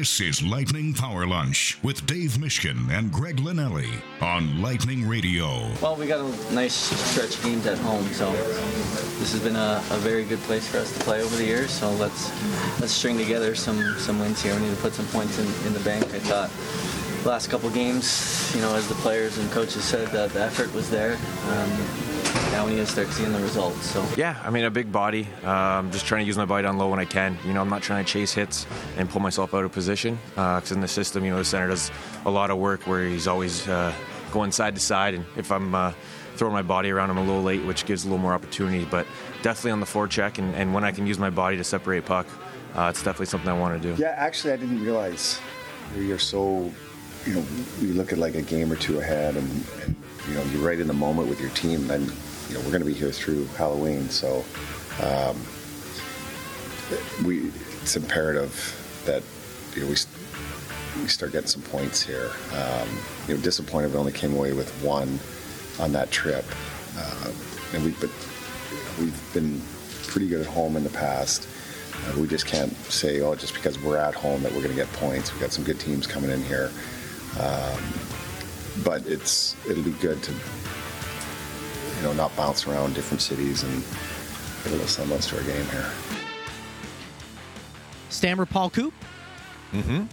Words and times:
This 0.00 0.18
is 0.22 0.42
Lightning 0.42 0.94
Power 0.94 1.26
Lunch 1.26 1.76
with 1.82 2.06
Dave 2.06 2.38
Mishkin 2.38 2.90
and 2.90 3.12
Greg 3.12 3.36
Linnelli 3.36 4.00
on 4.22 4.62
Lightning 4.62 5.06
Radio. 5.06 5.70
Well, 5.82 5.94
we 5.94 6.06
got 6.06 6.20
a 6.24 6.54
nice 6.54 6.72
stretch 6.72 7.36
of 7.36 7.44
games 7.44 7.66
at 7.66 7.76
home, 7.76 8.06
so 8.06 8.32
this 8.32 9.32
has 9.32 9.42
been 9.42 9.56
a, 9.56 9.84
a 9.90 9.98
very 9.98 10.24
good 10.24 10.38
place 10.38 10.66
for 10.66 10.78
us 10.78 10.90
to 10.96 11.04
play 11.04 11.20
over 11.20 11.36
the 11.36 11.44
years. 11.44 11.70
So 11.70 11.90
let's 11.96 12.30
let's 12.80 12.92
string 12.92 13.18
together 13.18 13.54
some 13.54 13.98
some 13.98 14.18
wins 14.18 14.40
here. 14.40 14.54
We 14.54 14.62
need 14.62 14.74
to 14.74 14.80
put 14.80 14.94
some 14.94 15.04
points 15.08 15.38
in, 15.38 15.66
in 15.66 15.74
the 15.74 15.80
bank. 15.80 16.06
I 16.14 16.18
thought 16.20 16.50
last 17.26 17.50
couple 17.50 17.68
games, 17.68 18.50
you 18.54 18.62
know, 18.62 18.74
as 18.74 18.88
the 18.88 18.94
players 18.94 19.36
and 19.36 19.50
coaches 19.50 19.84
said, 19.84 20.08
that 20.12 20.30
the 20.30 20.40
effort 20.40 20.72
was 20.72 20.88
there. 20.88 21.18
Um, 21.50 22.09
now 22.52 22.66
we 22.66 22.72
need 22.72 22.78
to 22.78 22.86
start 22.86 23.08
seeing 23.08 23.32
the 23.32 23.40
results. 23.40 23.86
So 23.86 24.04
Yeah, 24.16 24.40
I 24.44 24.50
mean 24.50 24.64
a 24.64 24.70
big 24.70 24.90
body. 24.90 25.28
Um, 25.44 25.90
just 25.90 26.06
trying 26.06 26.22
to 26.22 26.26
use 26.26 26.36
my 26.36 26.44
body 26.44 26.64
down 26.64 26.78
low 26.78 26.88
when 26.88 26.98
I 26.98 27.04
can. 27.04 27.38
You 27.46 27.52
know, 27.52 27.60
I'm 27.60 27.68
not 27.68 27.82
trying 27.82 28.04
to 28.04 28.10
chase 28.10 28.32
hits 28.32 28.66
and 28.96 29.08
pull 29.08 29.20
myself 29.20 29.54
out 29.54 29.64
of 29.64 29.72
position. 29.72 30.18
Because 30.30 30.72
in 30.72 30.80
the 30.80 30.88
system, 30.88 31.24
you 31.24 31.30
know, 31.30 31.38
the 31.38 31.44
center 31.44 31.68
does 31.68 31.90
a 32.26 32.30
lot 32.30 32.50
of 32.50 32.58
work 32.58 32.86
where 32.86 33.06
he's 33.06 33.26
always 33.26 33.68
uh, 33.68 33.92
going 34.32 34.52
side 34.52 34.74
to 34.74 34.80
side, 34.80 35.14
and 35.14 35.24
if 35.36 35.50
I'm 35.52 35.74
uh, 35.74 35.92
throwing 36.36 36.54
my 36.54 36.62
body 36.62 36.90
around, 36.90 37.10
I'm 37.10 37.18
a 37.18 37.24
little 37.24 37.42
late, 37.42 37.64
which 37.64 37.86
gives 37.86 38.04
a 38.04 38.08
little 38.08 38.22
more 38.22 38.32
opportunity. 38.32 38.84
But 38.84 39.06
definitely 39.42 39.72
on 39.72 39.80
the 39.80 39.86
forecheck, 39.86 40.38
and, 40.38 40.54
and 40.54 40.74
when 40.74 40.84
I 40.84 40.92
can 40.92 41.06
use 41.06 41.18
my 41.18 41.30
body 41.30 41.56
to 41.56 41.64
separate 41.64 42.04
puck, 42.04 42.26
uh, 42.74 42.88
it's 42.90 43.02
definitely 43.02 43.26
something 43.26 43.48
I 43.48 43.58
want 43.58 43.80
to 43.80 43.94
do. 43.94 44.00
Yeah, 44.00 44.14
actually, 44.16 44.52
I 44.52 44.56
didn't 44.56 44.82
realize 44.82 45.40
you're 45.96 46.18
so, 46.18 46.70
you 47.26 47.34
know, 47.34 47.44
you 47.80 47.94
look 47.94 48.12
at 48.12 48.18
like 48.18 48.34
a 48.34 48.42
game 48.42 48.72
or 48.72 48.76
two 48.76 48.98
ahead, 49.00 49.36
and, 49.36 49.64
and 49.82 49.96
you 50.28 50.34
know, 50.34 50.42
you're 50.52 50.66
right 50.66 50.78
in 50.78 50.86
the 50.86 50.94
moment 50.94 51.28
with 51.28 51.40
your 51.40 51.50
team. 51.50 51.86
Then, 51.86 52.10
you 52.50 52.58
know, 52.58 52.64
we're 52.64 52.70
going 52.70 52.82
to 52.82 52.86
be 52.86 52.94
here 52.94 53.12
through 53.12 53.44
Halloween, 53.56 54.08
so 54.10 54.44
um, 55.00 55.40
we 57.24 57.52
it's 57.80 57.94
imperative 57.94 58.52
that 59.06 59.22
you 59.76 59.82
know 59.82 59.86
we 59.86 59.96
we 61.00 61.08
start 61.08 61.30
getting 61.30 61.46
some 61.46 61.62
points 61.62 62.02
here. 62.02 62.32
Um, 62.52 62.88
you 63.28 63.36
know, 63.36 63.40
disappointed 63.40 63.92
we 63.92 63.98
only 63.98 64.10
came 64.10 64.34
away 64.34 64.52
with 64.52 64.68
one 64.82 65.20
on 65.78 65.92
that 65.92 66.10
trip, 66.10 66.44
uh, 66.96 67.32
and 67.72 67.84
we 67.84 67.92
but 67.92 68.10
we've 68.98 69.30
been 69.32 69.62
pretty 70.08 70.26
good 70.26 70.40
at 70.40 70.48
home 70.48 70.76
in 70.76 70.82
the 70.82 70.90
past. 70.90 71.46
Uh, 72.08 72.18
we 72.18 72.26
just 72.26 72.46
can't 72.46 72.74
say, 72.86 73.20
oh, 73.20 73.36
just 73.36 73.54
because 73.54 73.78
we're 73.78 73.96
at 73.96 74.14
home 74.14 74.42
that 74.42 74.50
we're 74.50 74.62
going 74.62 74.74
to 74.74 74.82
get 74.82 74.92
points. 74.94 75.30
We've 75.30 75.40
got 75.40 75.52
some 75.52 75.62
good 75.62 75.78
teams 75.78 76.04
coming 76.04 76.30
in 76.30 76.42
here, 76.42 76.72
um, 77.38 77.80
but 78.82 79.06
it's 79.06 79.54
it'll 79.68 79.84
be 79.84 79.92
good 79.92 80.20
to 80.24 80.32
you 82.00 82.06
know 82.06 82.12
not 82.14 82.34
bounce 82.34 82.66
around 82.66 82.94
different 82.94 83.20
cities 83.20 83.62
and 83.62 83.84
get 84.62 84.68
a 84.68 84.70
little 84.70 84.86
semblance 84.86 85.28
to 85.28 85.36
our 85.36 85.42
game 85.42 85.64
here. 85.66 85.86
Stammer 88.08 88.46
Paul 88.46 88.70
Coop? 88.70 88.94
Mm-hmm. 89.72 90.04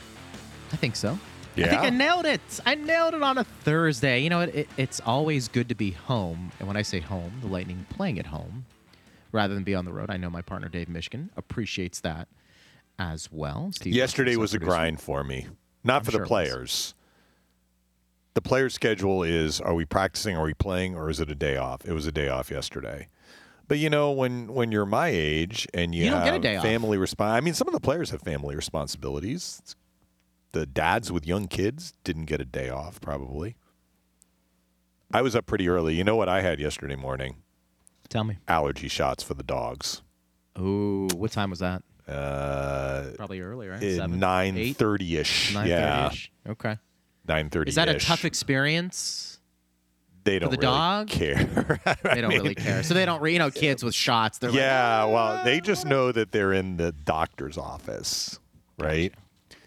I 0.71 0.75
think 0.75 0.97
so. 0.97 1.17
Yeah. 1.55 1.65
I 1.65 1.69
think 1.69 1.81
I 1.83 1.89
nailed 1.89 2.25
it. 2.25 2.41
I 2.65 2.75
nailed 2.75 3.13
it 3.13 3.23
on 3.23 3.37
a 3.37 3.43
Thursday. 3.43 4.19
You 4.19 4.29
know, 4.29 4.41
it, 4.41 4.53
it, 4.53 4.69
it's 4.77 4.99
always 5.05 5.47
good 5.47 5.69
to 5.69 5.75
be 5.75 5.91
home. 5.91 6.51
And 6.59 6.67
when 6.67 6.77
I 6.77 6.81
say 6.81 6.99
home, 6.99 7.31
the 7.41 7.47
Lightning 7.47 7.85
playing 7.89 8.19
at 8.19 8.27
home 8.27 8.65
rather 9.31 9.53
than 9.53 9.63
be 9.63 9.73
on 9.73 9.85
the 9.85 9.93
road. 9.93 10.09
I 10.09 10.17
know 10.17 10.29
my 10.29 10.41
partner 10.41 10.67
Dave 10.69 10.87
Mishkin, 10.87 11.29
appreciates 11.37 12.01
that 12.01 12.27
as 12.99 13.31
well. 13.31 13.71
Steve 13.73 13.93
Yesterday 13.93 14.35
was 14.35 14.53
a 14.53 14.59
grind 14.59 14.99
for 14.99 15.23
me. 15.23 15.47
Not 15.83 15.99
I'm 15.99 16.03
for 16.05 16.11
sure 16.11 16.19
the 16.19 16.21
it 16.21 16.21
was. 16.21 16.27
players. 16.27 16.93
The 18.37 18.41
players' 18.41 18.75
schedule 18.75 19.23
is: 19.23 19.59
Are 19.59 19.73
we 19.73 19.83
practicing? 19.83 20.37
Are 20.37 20.43
we 20.43 20.53
playing? 20.53 20.95
Or 20.95 21.09
is 21.09 21.19
it 21.19 21.31
a 21.31 21.33
day 21.33 21.57
off? 21.57 21.83
It 21.85 21.93
was 21.93 22.05
a 22.05 22.11
day 22.11 22.29
off 22.29 22.51
yesterday. 22.51 23.07
But 23.67 23.79
you 23.79 23.89
know, 23.89 24.11
when 24.11 24.53
when 24.53 24.71
you're 24.71 24.85
my 24.85 25.07
age 25.07 25.67
and 25.73 25.95
you, 25.95 26.03
You 26.03 26.11
don't 26.11 26.19
have 26.19 26.25
get 26.25 26.35
a 26.35 26.39
day 26.39 26.55
off. 26.57 26.63
family 26.63 26.99
respons 26.99 27.31
I 27.31 27.39
mean, 27.39 27.55
some 27.55 27.67
of 27.67 27.73
the 27.73 27.79
players 27.79 28.11
have 28.11 28.21
family 28.21 28.55
responsibilities. 28.55 29.75
The 30.51 30.67
dads 30.67 31.11
with 31.11 31.25
young 31.25 31.47
kids 31.47 31.95
didn't 32.03 32.25
get 32.25 32.39
a 32.39 32.45
day 32.45 32.69
off, 32.69 33.01
probably. 33.01 33.55
I 35.11 35.23
was 35.23 35.35
up 35.35 35.47
pretty 35.47 35.67
early. 35.67 35.95
You 35.95 36.03
know 36.03 36.15
what 36.15 36.29
I 36.29 36.41
had 36.41 36.59
yesterday 36.59 36.95
morning? 36.95 37.37
Tell 38.07 38.23
me. 38.23 38.37
Allergy 38.47 38.87
shots 38.87 39.23
for 39.23 39.33
the 39.33 39.41
dogs. 39.41 40.03
Ooh, 40.59 41.07
what 41.15 41.31
time 41.31 41.49
was 41.49 41.57
that? 41.57 41.81
Uh, 42.07 43.05
Probably 43.15 43.41
early, 43.41 43.67
right? 43.67 43.81
Nine 43.81 44.75
thirty 44.75 45.17
ish. 45.17 45.55
9:30 45.55 45.67
Yeah, 45.67 46.09
-ish. 46.09 46.29
Okay. 46.47 46.77
Nine 47.27 47.49
thirty. 47.49 47.69
Is 47.69 47.75
that 47.75 47.89
a 47.89 47.99
tough 47.99 48.25
experience? 48.25 49.39
They 50.23 50.39
don't 50.39 50.51
the 50.51 50.57
really 50.57 50.67
dog? 50.67 51.07
care. 51.07 51.79
They 52.03 52.19
don't 52.19 52.33
really 52.33 52.55
care. 52.55 52.83
So 52.83 52.93
they 52.93 53.05
don't, 53.05 53.21
re- 53.21 53.31
you 53.31 53.39
know, 53.39 53.49
kids 53.49 53.81
with 53.81 53.95
shots. 53.95 54.39
They're 54.39 54.49
like, 54.49 54.59
yeah, 54.59 55.05
ah, 55.05 55.09
well, 55.09 55.45
they 55.45 55.61
just 55.61 55.85
know 55.85 56.11
that 56.11 56.33
they're 56.33 56.51
in 56.51 56.75
the 56.75 56.91
doctor's 56.91 57.57
office, 57.57 58.37
right? 58.77 59.13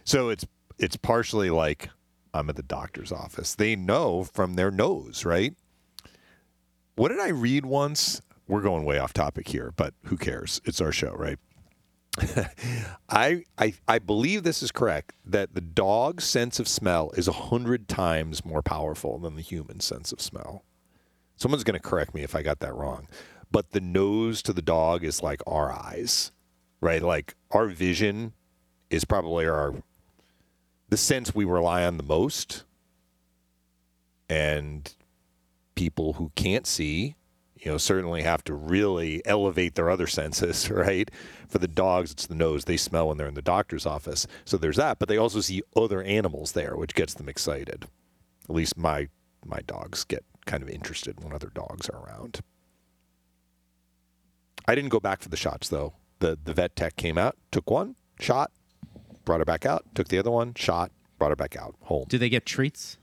So 0.05 0.29
it's 0.29 0.45
it's 0.79 0.97
partially 0.97 1.49
like 1.49 1.89
I'm 2.35 2.51
at 2.51 2.57
the 2.57 2.63
doctor's 2.63 3.11
office. 3.11 3.55
They 3.55 3.75
know 3.75 4.25
from 4.25 4.55
their 4.55 4.71
nose, 4.71 5.25
right? 5.25 5.55
What 6.97 7.09
did 7.09 7.21
I 7.21 7.29
read 7.29 7.65
once? 7.65 8.21
We're 8.47 8.61
going 8.61 8.85
way 8.85 8.99
off 8.99 9.15
topic 9.15 9.49
here, 9.49 9.73
but 9.77 9.95
who 10.07 10.17
cares? 10.19 10.61
It's 10.65 10.81
our 10.81 10.93
show, 10.93 11.13
right? 11.13 11.39
I, 13.09 13.45
I 13.57 13.75
I 13.87 13.99
believe 13.99 14.43
this 14.43 14.63
is 14.63 14.73
correct 14.73 15.13
that 15.25 15.55
the 15.55 15.61
dog's 15.61 16.25
sense 16.25 16.59
of 16.59 16.67
smell 16.67 17.11
is 17.15 17.29
a 17.29 17.33
hundred 17.33 17.89
times 17.89 18.45
more 18.45 18.63
powerful 18.63 19.19
than 19.19 19.37
the 19.37 19.43
human 19.43 19.81
sense 19.81 20.13
of 20.13 20.21
smell. 20.21 20.65
Someone's 21.37 21.65
going 21.65 21.81
to 21.81 21.89
correct 21.89 22.15
me 22.15 22.23
if 22.23 22.35
I 22.35 22.43
got 22.43 22.59
that 22.61 22.75
wrong, 22.75 23.09
but 23.51 23.71
the 23.71 23.81
nose 23.81 24.43
to 24.43 24.53
the 24.53 24.63
dog 24.63 25.05
is 25.05 25.23
like 25.23 25.41
our 25.47 25.73
eyes, 25.73 26.33
right? 26.81 27.03
Like 27.03 27.35
our 27.53 27.69
vision 27.69 28.33
is 28.91 29.05
probably 29.05 29.47
our 29.47 29.75
the 30.89 30.97
sense 30.97 31.33
we 31.33 31.45
rely 31.45 31.85
on 31.85 31.97
the 31.97 32.03
most, 32.03 32.65
and 34.29 34.93
people 35.77 36.15
who 36.15 36.33
can't 36.35 36.67
see 36.67 37.15
you 37.61 37.71
know, 37.71 37.79
certainly 37.79 38.23
have 38.23 38.43
to 38.45 38.55
really 38.55 39.23
elevate 39.27 39.75
their 39.75 39.91
other 39.91 40.07
senses, 40.19 40.71
right? 40.71 41.11
For 41.49 41.59
the 41.59 41.69
dogs, 41.69 42.11
it's 42.11 42.27
the 42.27 42.35
nose. 42.35 42.65
They 42.65 42.77
smell 42.77 43.09
when 43.09 43.19
they're 43.19 43.27
in 43.27 43.35
the 43.35 43.43
doctor's 43.43 43.87
office. 43.87 44.27
So 44.45 44.57
there's 44.57 44.77
that, 44.77 44.99
but 44.99 45.09
they 45.09 45.17
also 45.17 45.41
see 45.41 45.63
other 45.77 46.03
animals 46.03 46.53
there, 46.53 46.77
which 46.77 46.95
gets 46.95 47.15
them 47.15 47.29
excited. 47.29 47.87
At 48.49 48.55
least 48.55 48.77
my 48.77 49.09
my 49.45 49.61
dogs 49.61 50.05
get 50.05 50.25
kind 50.45 50.63
of 50.63 50.69
interested 50.69 51.23
when 51.23 51.33
other 51.33 51.51
dogs 51.55 51.89
are 51.89 51.99
around. 51.99 52.41
I 54.69 54.75
didn't 54.75 54.91
go 54.91 55.01
back 55.01 55.23
for 55.23 55.29
the 55.29 55.37
shots 55.37 55.69
though. 55.69 55.95
The 56.19 56.39
the 56.43 56.55
vet 56.55 56.77
tech 56.77 56.97
came 56.97 57.19
out, 57.19 57.37
took 57.51 57.71
one, 57.71 57.97
shot, 58.19 58.51
brought 59.25 59.41
her 59.41 59.45
back 59.45 59.67
out, 59.67 59.85
took 59.95 60.09
the 60.09 60.19
other 60.19 60.31
one, 60.31 60.55
shot, 60.55 60.91
brought 61.19 61.31
her 61.31 61.37
back 61.37 61.57
out, 61.57 61.75
home. 61.83 62.07
Do 62.09 62.19
they 62.19 62.29
get 62.29 62.47
treats? 62.47 62.99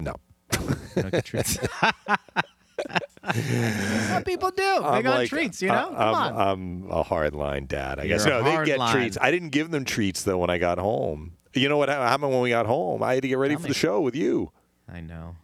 No. 0.00 0.14
They 0.94 1.02
don't 1.02 1.12
get 1.12 1.24
treats. 1.24 1.58
Some 3.34 4.24
people 4.24 4.50
do. 4.50 4.56
They 4.62 4.86
I'm 4.86 5.02
got 5.02 5.18
like, 5.18 5.28
treats, 5.28 5.60
you 5.62 5.68
know? 5.68 5.74
I- 5.74 6.04
Come 6.04 6.14
I'm, 6.14 6.14
on. 6.36 6.84
I'm 6.86 6.90
a 6.90 7.02
hard 7.02 7.34
line 7.34 7.66
dad, 7.66 7.98
I 7.98 8.06
guess. 8.06 8.24
You're 8.24 8.36
a 8.38 8.42
No, 8.42 8.58
they 8.58 8.64
get 8.64 8.78
line. 8.78 8.94
treats. 8.94 9.18
I 9.20 9.30
didn't 9.30 9.50
give 9.50 9.70
them 9.70 9.84
treats 9.84 10.22
though 10.22 10.38
when 10.38 10.50
I 10.50 10.58
got 10.58 10.78
home. 10.78 11.32
You 11.54 11.68
know 11.68 11.76
what 11.78 11.88
ha- 11.88 12.06
happened 12.08 12.30
when 12.30 12.40
we 12.42 12.50
got 12.50 12.66
home? 12.66 13.02
I 13.02 13.14
had 13.14 13.22
to 13.22 13.28
get 13.28 13.38
ready 13.38 13.54
Tell 13.54 13.60
for 13.62 13.64
me. 13.64 13.68
the 13.68 13.74
show 13.78 14.00
with 14.00 14.14
you. 14.14 14.52
I 14.88 15.00
know. 15.00 15.36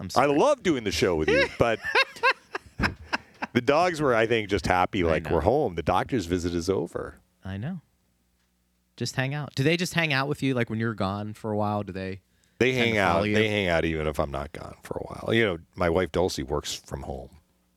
I'm 0.00 0.08
I 0.16 0.24
love 0.26 0.62
doing 0.62 0.84
the 0.84 0.90
show 0.92 1.14
with 1.14 1.28
you, 1.28 1.46
but 1.58 1.78
the 3.52 3.60
dogs 3.60 4.00
were, 4.00 4.14
I 4.14 4.26
think, 4.26 4.48
just 4.48 4.66
happy 4.66 5.02
like 5.02 5.28
we're 5.30 5.42
home. 5.42 5.74
The 5.74 5.82
doctor's 5.82 6.26
visit 6.26 6.54
is 6.54 6.70
over. 6.70 7.16
I 7.44 7.56
know. 7.56 7.80
Just 8.96 9.16
hang 9.16 9.34
out. 9.34 9.54
Do 9.54 9.62
they 9.62 9.76
just 9.76 9.94
hang 9.94 10.12
out 10.12 10.28
with 10.28 10.42
you 10.42 10.54
like 10.54 10.70
when 10.70 10.78
you're 10.78 10.94
gone 10.94 11.34
for 11.34 11.50
a 11.50 11.56
while? 11.56 11.82
Do 11.82 11.92
they? 11.92 12.20
They 12.60 12.72
hang 12.74 12.96
out. 12.98 13.24
They 13.24 13.48
hang 13.48 13.66
out 13.68 13.84
even 13.84 14.06
if 14.06 14.20
I'm 14.20 14.30
not 14.30 14.52
gone 14.52 14.76
for 14.84 14.94
a 14.98 15.02
while. 15.02 15.34
You 15.34 15.44
know, 15.44 15.58
my 15.74 15.88
wife 15.90 16.12
Dulcie 16.12 16.42
works 16.44 16.74
from 16.74 17.02
home, 17.02 17.30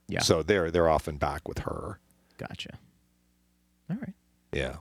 Yeah. 0.07 0.19
so 0.21 0.44
they're 0.44 0.69
they're 0.69 0.89
often 0.89 1.17
back 1.17 1.47
with 1.47 1.59
her. 1.59 1.99
Gotcha. 2.38 2.77
All 3.89 3.97
right. 3.99 4.13
Yeah, 4.51 4.75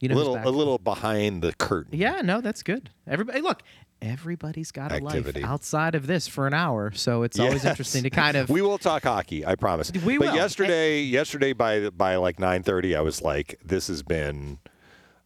You 0.00 0.08
know 0.08 0.14
who's 0.14 0.26
little 0.28 0.48
a 0.48 0.50
little 0.56 0.78
behind 0.78 1.42
the 1.42 1.52
curtain. 1.52 1.98
Yeah, 1.98 2.22
no, 2.22 2.40
that's 2.40 2.62
good. 2.62 2.88
Everybody, 3.06 3.40
look, 3.42 3.62
everybody's 4.00 4.70
got 4.72 4.90
a 4.90 4.96
Activity. 4.96 5.40
life 5.40 5.50
outside 5.50 5.94
of 5.94 6.06
this 6.06 6.26
for 6.28 6.46
an 6.46 6.54
hour, 6.54 6.92
so 6.92 7.22
it's 7.22 7.38
always 7.38 7.64
interesting 7.64 8.02
to 8.04 8.10
kind 8.10 8.36
of. 8.36 8.48
We 8.50 8.62
will 8.62 8.78
talk 8.78 9.02
hockey. 9.02 9.44
I 9.44 9.54
promise. 9.54 9.92
We 9.92 10.18
but 10.18 10.28
will. 10.28 10.34
yesterday, 10.34 11.02
yesterday 11.02 11.52
by 11.52 11.90
by 11.90 12.16
like 12.16 12.38
nine 12.38 12.62
thirty, 12.62 12.94
I 12.96 13.00
was 13.02 13.20
like, 13.22 13.58
"This 13.64 13.88
has 13.88 14.02
been 14.02 14.58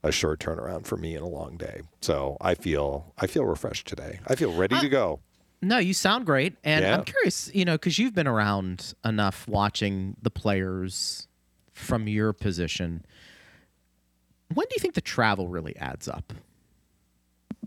a 0.06 0.12
short 0.12 0.40
turnaround 0.40 0.86
for 0.86 0.96
me 0.96 1.14
in 1.14 1.22
a 1.22 1.28
long 1.28 1.56
day." 1.56 1.82
So 2.00 2.36
I 2.40 2.54
feel 2.54 3.12
I 3.18 3.26
feel 3.26 3.44
refreshed 3.44 3.86
today. 3.86 4.20
I 4.26 4.34
feel 4.34 4.52
ready 4.54 4.78
to 4.80 4.88
go. 4.88 5.20
No, 5.62 5.78
you 5.78 5.94
sound 5.94 6.26
great, 6.26 6.54
and 6.64 6.82
Yeah. 6.84 6.96
I'm 6.98 7.04
curious, 7.04 7.50
you 7.54 7.64
know, 7.64 7.74
because 7.74 7.98
you've 7.98 8.14
been 8.14 8.26
around 8.26 8.94
enough 9.04 9.48
watching 9.48 10.16
the 10.22 10.30
players 10.30 11.26
from 11.72 12.06
your 12.08 12.32
position. 12.32 13.04
When 14.54 14.66
do 14.68 14.74
you 14.76 14.80
think 14.80 14.94
the 14.94 15.00
travel 15.00 15.48
really 15.48 15.74
adds 15.76 16.08
up 16.08 16.32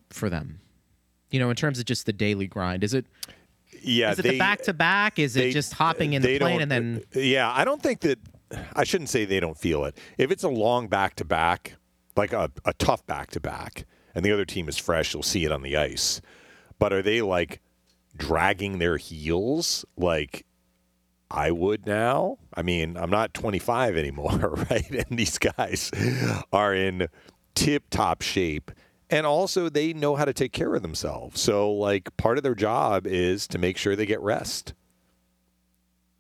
for 0.10 0.30
them? 0.30 0.62
You 1.32 1.40
know, 1.40 1.50
in 1.50 1.56
terms 1.56 1.80
of 1.80 1.86
just 1.86 2.06
the 2.06 2.14
daily 2.14 2.48
grind, 2.48 2.84
is 2.84 2.94
it 2.94 3.06
Yeah, 3.82 4.12
is 4.12 4.20
it 4.20 4.24
they, 4.24 4.32
the 4.32 4.38
back 4.40 4.62
to 4.64 4.74
back? 4.74 5.20
Is 5.20 5.34
they- 5.34 5.50
it 5.50 5.54
just 5.54 5.74
hopping 5.74 6.14
in 6.14 6.22
the 6.22 6.40
plane 6.40 6.62
and 6.62 6.72
then 6.72 7.04
Yeah, 7.14 7.52
I 7.52 7.66
don't 7.66 7.82
think 7.82 8.02
that. 8.02 8.20
I 8.76 8.84
shouldn't 8.84 9.10
say 9.10 9.26
they 9.26 9.40
don't 9.40 9.58
feel 9.58 9.86
it. 9.86 9.96
If 10.18 10.32
it's 10.32 10.44
a 10.44 10.50
long 10.50 10.88
back 10.88 11.16
to 11.18 11.26
back, 11.26 11.74
like 12.16 12.34
a, 12.34 12.52
a 12.66 12.74
tough 12.74 13.06
back 13.06 13.32
to 13.32 13.40
back, 13.40 13.86
and 14.16 14.24
the 14.26 14.32
other 14.32 14.46
team 14.46 14.68
is 14.68 14.78
fresh, 14.78 15.14
you'll 15.14 15.24
see 15.24 15.46
it 15.46 15.52
on 15.52 15.62
the 15.62 15.78
ice. 15.78 16.22
But 16.80 16.94
are 16.94 17.02
they 17.02 17.22
like 17.22 17.62
dragging 18.18 18.80
their 18.80 18.98
heels 18.98 19.86
like 19.98 20.46
I 21.32 21.52
would 21.52 21.86
now? 21.86 22.38
I 22.54 22.62
mean, 22.62 22.98
I'm 22.98 23.10
not 23.12 23.34
25 23.34 23.96
anymore, 23.98 24.56
right? 24.70 24.90
And 25.10 25.18
these 25.18 25.38
guys 25.38 25.92
are 26.52 26.74
in 26.74 27.08
tip 27.56 27.84
top 27.90 28.22
shape. 28.22 28.72
And 29.12 29.26
also, 29.26 29.70
they 29.70 29.92
know 29.94 30.16
how 30.16 30.26
to 30.26 30.34
take 30.34 30.52
care 30.54 30.76
of 30.76 30.84
themselves. 30.84 31.42
So, 31.42 31.72
like, 31.72 32.16
part 32.18 32.38
of 32.38 32.44
their 32.44 32.54
job 32.54 33.08
is 33.08 33.48
to 33.48 33.58
make 33.58 33.76
sure 33.76 33.96
they 33.96 34.06
get 34.06 34.22
rest. 34.22 34.76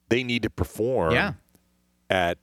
They 0.10 0.24
need 0.24 0.42
to 0.42 0.50
perform 0.50 1.14
Yeah. 1.14 1.34
at, 2.10 2.40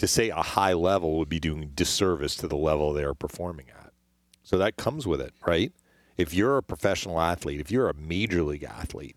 to 0.00 0.06
say 0.06 0.30
a 0.30 0.42
high 0.42 0.72
level 0.72 1.18
would 1.18 1.28
be 1.28 1.38
doing 1.38 1.72
disservice 1.74 2.34
to 2.34 2.48
the 2.48 2.56
level 2.56 2.94
they 2.94 3.04
are 3.04 3.12
performing 3.12 3.66
at. 3.68 3.92
So 4.42 4.56
that 4.56 4.76
comes 4.78 5.06
with 5.06 5.20
it, 5.20 5.34
right? 5.46 5.72
If 6.16 6.32
you're 6.32 6.56
a 6.56 6.62
professional 6.62 7.20
athlete, 7.20 7.60
if 7.60 7.70
you're 7.70 7.86
a 7.86 7.94
major 7.94 8.42
league 8.42 8.64
athlete, 8.64 9.16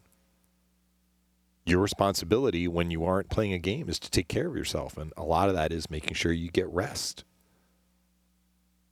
your 1.66 1.80
responsibility 1.80 2.68
when 2.68 2.92
you 2.92 3.06
aren't 3.06 3.30
playing 3.30 3.54
a 3.54 3.58
game 3.60 3.88
is 3.88 3.98
to 4.00 4.12
take 4.12 4.28
care 4.28 4.48
of 4.48 4.58
yourself. 4.58 4.98
And 4.98 5.14
a 5.16 5.24
lot 5.24 5.48
of 5.48 5.56
that 5.56 5.72
is 5.72 5.90
making 5.90 6.16
sure 6.16 6.34
you 6.34 6.52
get 6.52 6.68
rest. 6.68 7.24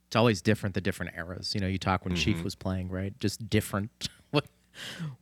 It's 0.06 0.16
always 0.16 0.40
different 0.40 0.74
the 0.74 0.80
different 0.80 1.12
eras. 1.14 1.54
You 1.54 1.60
know, 1.60 1.66
you 1.66 1.78
talk 1.78 2.06
when 2.06 2.14
Mm-hmm. 2.14 2.22
Chief 2.22 2.42
was 2.42 2.54
playing, 2.54 2.88
right? 2.88 3.18
Just 3.18 3.50
different 3.50 4.08
what 4.30 4.46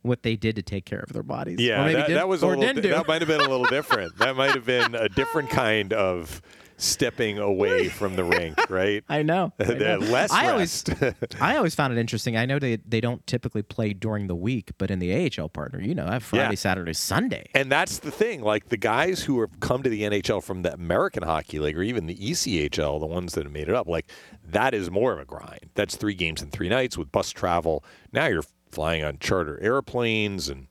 what 0.01 0.23
they 0.23 0.37
did 0.37 0.55
to 0.55 0.61
take 0.61 0.85
care 0.85 0.99
of 0.99 1.11
their 1.11 1.23
bodies. 1.23 1.59
Yeah, 1.59 1.81
or 1.81 1.85
maybe 1.85 1.95
that, 1.95 2.07
did, 2.07 2.17
that 2.17 2.29
was 2.29 2.41
a 2.43 2.47
little. 2.47 2.61
didn't 2.61 2.77
di- 2.77 2.81
do. 2.83 2.89
That 2.89 3.07
might 3.07 3.21
have 3.21 3.27
been 3.27 3.41
a 3.41 3.49
little 3.49 3.65
different. 3.65 4.17
That 4.19 4.37
might 4.37 4.51
have 4.53 4.65
been 4.65 4.95
a 4.95 5.09
different 5.09 5.49
kind 5.51 5.91
of 5.91 6.41
stepping 6.81 7.37
away 7.37 7.87
from 7.89 8.15
the 8.15 8.23
rink, 8.23 8.57
right? 8.69 9.03
I 9.07 9.21
know. 9.23 9.53
I, 9.59 9.73
know. 9.73 9.97
less 9.99 10.31
I 10.31 10.49
always, 10.49 10.83
rest. 10.99 11.35
I 11.41 11.55
always 11.57 11.75
found 11.75 11.93
it 11.93 11.99
interesting. 11.99 12.35
I 12.35 12.45
know 12.45 12.59
they 12.59 12.77
they 12.77 12.99
don't 13.01 13.25
typically 13.27 13.61
play 13.61 13.93
during 13.93 14.27
the 14.27 14.35
week, 14.35 14.71
but 14.77 14.91
in 14.91 14.99
the 14.99 15.31
AHL 15.39 15.49
partner, 15.49 15.79
you 15.81 15.95
know, 15.95 16.07
I 16.07 16.13
have 16.13 16.23
Friday, 16.23 16.49
Yeah. 16.49 16.55
Saturday, 16.55 16.93
Sunday. 16.93 17.49
And 17.53 17.71
that's 17.71 17.99
the 17.99 18.11
thing. 18.11 18.41
Like 18.41 18.69
the 18.69 18.77
guys 18.77 19.23
who 19.23 19.41
have 19.41 19.59
come 19.59 19.83
to 19.83 19.89
the 19.89 20.01
NHL 20.01 20.43
from 20.43 20.63
the 20.63 20.73
American 20.73 21.23
Hockey 21.23 21.59
League 21.59 21.77
or 21.77 21.83
even 21.83 22.07
the 22.07 22.15
ECHL, 22.15 22.99
the 22.99 23.05
ones 23.05 23.33
that 23.33 23.43
have 23.43 23.53
made 23.53 23.69
it 23.69 23.75
up, 23.75 23.87
like 23.87 24.09
that 24.43 24.73
is 24.73 24.89
more 24.89 25.13
of 25.13 25.19
a 25.19 25.25
grind. 25.25 25.69
That's 25.75 25.95
three 25.95 26.15
games 26.15 26.41
in 26.41 26.49
three 26.49 26.69
nights 26.69 26.97
with 26.97 27.11
bus 27.11 27.29
travel. 27.31 27.83
Now 28.11 28.27
you're 28.27 28.43
flying 28.71 29.03
on 29.03 29.17
charter 29.19 29.59
airplanes 29.61 30.49
and 30.49 30.67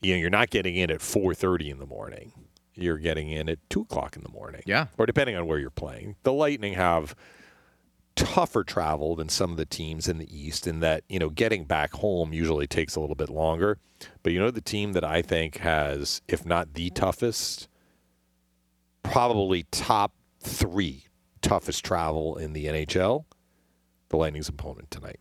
you 0.00 0.14
know, 0.14 0.20
you're 0.20 0.30
not 0.30 0.50
getting 0.50 0.76
in 0.76 0.90
at 0.92 1.00
four 1.00 1.34
thirty 1.34 1.70
in 1.70 1.78
the 1.78 1.86
morning. 1.86 2.32
You're 2.78 2.98
getting 2.98 3.30
in 3.30 3.48
at 3.48 3.58
two 3.68 3.82
o'clock 3.82 4.16
in 4.16 4.22
the 4.22 4.28
morning. 4.28 4.62
Yeah. 4.66 4.86
Or 4.96 5.06
depending 5.06 5.36
on 5.36 5.46
where 5.46 5.58
you're 5.58 5.70
playing. 5.70 6.16
The 6.22 6.32
Lightning 6.32 6.74
have 6.74 7.14
tougher 8.16 8.64
travel 8.64 9.14
than 9.14 9.28
some 9.28 9.50
of 9.50 9.56
the 9.56 9.66
teams 9.66 10.08
in 10.08 10.18
the 10.18 10.36
East 10.36 10.66
in 10.66 10.80
that, 10.80 11.04
you 11.08 11.18
know, 11.18 11.28
getting 11.28 11.64
back 11.64 11.92
home 11.92 12.32
usually 12.32 12.66
takes 12.66 12.96
a 12.96 13.00
little 13.00 13.14
bit 13.14 13.28
longer. 13.28 13.78
But 14.22 14.32
you 14.32 14.40
know, 14.40 14.50
the 14.50 14.60
team 14.60 14.92
that 14.92 15.04
I 15.04 15.22
think 15.22 15.58
has, 15.58 16.20
if 16.28 16.44
not 16.44 16.74
the 16.74 16.90
toughest, 16.90 17.68
probably 19.02 19.64
top 19.70 20.12
three 20.40 21.04
toughest 21.42 21.84
travel 21.84 22.36
in 22.36 22.52
the 22.52 22.66
NHL, 22.66 23.24
the 24.08 24.16
Lightning's 24.16 24.48
opponent 24.48 24.90
tonight. 24.90 25.20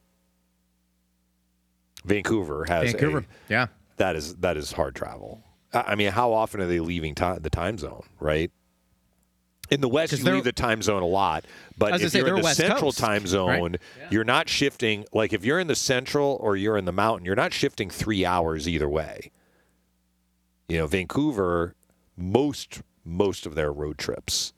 Vancouver 2.06 2.66
has 2.68 2.92
Vancouver. 2.92 3.20
a 3.20 3.26
yeah. 3.50 3.68
that 3.98 4.16
is 4.16 4.36
that 4.38 4.58
is 4.58 4.72
hard 4.72 4.96
travel. 4.96 5.44
I 5.74 5.96
mean, 5.96 6.12
how 6.12 6.34
often 6.34 6.62
are 6.62 6.68
they 6.68 6.80
leaving 6.80 7.16
ti 7.16 7.34
the 7.40 7.50
time 7.50 7.78
zone? 7.78 8.04
Right. 8.20 8.52
In 9.70 9.82
the 9.82 9.90
West, 9.90 10.18
you 10.18 10.24
leave 10.24 10.46
the 10.46 10.54
time 10.54 10.82
zone 10.82 11.04
a 11.04 11.08
lot, 11.08 11.44
but 11.78 12.02
if 12.02 12.12
say, 12.12 12.20
you're 12.20 12.30
in 12.30 12.36
the 12.36 12.42
West 12.42 12.56
Central 12.56 12.84
Coast, 12.84 13.00
time 13.00 13.24
right? 13.24 13.28
zone, 13.28 13.76
you're 14.10 14.24
not 14.24 14.48
shifting. 14.48 15.04
Like 15.12 15.34
if 15.34 15.44
you're 15.44 15.60
in 15.60 15.68
the 15.68 15.76
Central 15.76 16.38
or 16.40 16.56
you're 16.56 16.78
in 16.78 16.86
the 16.86 16.94
Mountain, 16.94 17.26
you're 17.26 17.36
not 17.36 17.52
shifting 17.52 17.90
three 17.90 18.24
hours 18.24 18.68
either 18.68 18.88
way. 18.88 19.30
You 20.70 20.78
know, 20.78 20.88
Vancouver, 20.88 21.76
most 22.16 22.82
most 23.04 23.46
of 23.46 23.56
their 23.56 23.74
road 23.74 23.98
trips 23.98 24.54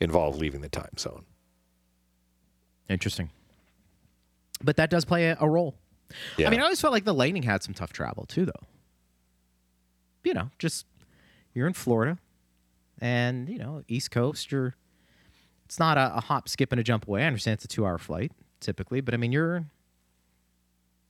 involve 0.00 0.36
leaving 0.36 0.60
the 0.60 0.68
time 0.68 0.98
zone. 0.98 1.24
Interesting. 2.90 3.30
But 4.62 4.76
that 4.76 4.90
does 4.90 5.06
play 5.06 5.30
a, 5.30 5.36
a 5.40 5.48
role. 5.48 5.76
Yeah. 6.36 6.46
I 6.46 6.50
mean, 6.50 6.60
I 6.60 6.64
always 6.64 6.80
felt 6.80 6.92
like 6.92 7.04
the 7.04 7.14
Lightning 7.14 7.42
had 7.42 7.62
some 7.62 7.72
tough 7.72 7.92
travel 7.92 8.26
too, 8.26 8.44
though. 8.44 8.66
You 10.24 10.34
know, 10.34 10.50
just 10.58 10.86
you're 11.54 11.66
in 11.66 11.72
Florida, 11.72 12.18
and 13.00 13.48
you 13.48 13.58
know, 13.58 13.82
East 13.88 14.10
Coast. 14.10 14.50
You're. 14.52 14.74
It's 15.64 15.78
not 15.78 15.96
a, 15.96 16.16
a 16.16 16.20
hop, 16.20 16.50
skip, 16.50 16.70
and 16.72 16.78
a 16.80 16.84
jump 16.84 17.08
away. 17.08 17.22
I 17.22 17.26
understand 17.26 17.54
it's 17.54 17.64
a 17.64 17.68
two-hour 17.68 17.96
flight 17.96 18.30
typically, 18.60 19.00
but 19.00 19.14
I 19.14 19.16
mean, 19.16 19.32
you're. 19.32 19.64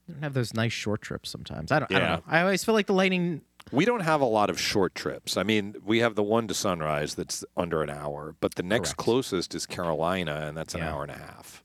You 0.07 0.15
don't 0.15 0.23
have 0.23 0.33
those 0.33 0.53
nice 0.53 0.73
short 0.73 1.01
trips 1.01 1.29
sometimes. 1.29 1.71
I 1.71 1.79
don't. 1.79 1.91
I 1.91 1.99
don't 1.99 2.01
Yeah. 2.09 2.15
know. 2.17 2.23
I 2.27 2.41
always 2.41 2.63
feel 2.63 2.73
like 2.73 2.87
the 2.87 2.93
Lightning. 2.93 3.41
We 3.71 3.85
don't 3.85 4.01
have 4.01 4.19
a 4.19 4.25
lot 4.25 4.49
of 4.49 4.59
short 4.59 4.93
trips. 4.95 5.37
I 5.37 5.43
mean, 5.43 5.75
we 5.85 5.99
have 5.99 6.15
the 6.15 6.23
one 6.23 6.47
to 6.49 6.53
Sunrise 6.53 7.15
that's 7.15 7.45
under 7.55 7.81
an 7.81 7.89
hour, 7.89 8.35
but 8.41 8.55
the 8.55 8.63
next 8.63 8.89
Correct. 8.89 8.97
closest 8.99 9.55
is 9.55 9.65
Carolina, 9.65 10.45
and 10.47 10.57
that's 10.57 10.73
an 10.73 10.81
Yeah. 10.81 10.93
hour 10.93 11.03
and 11.03 11.11
a 11.11 11.17
half. 11.17 11.63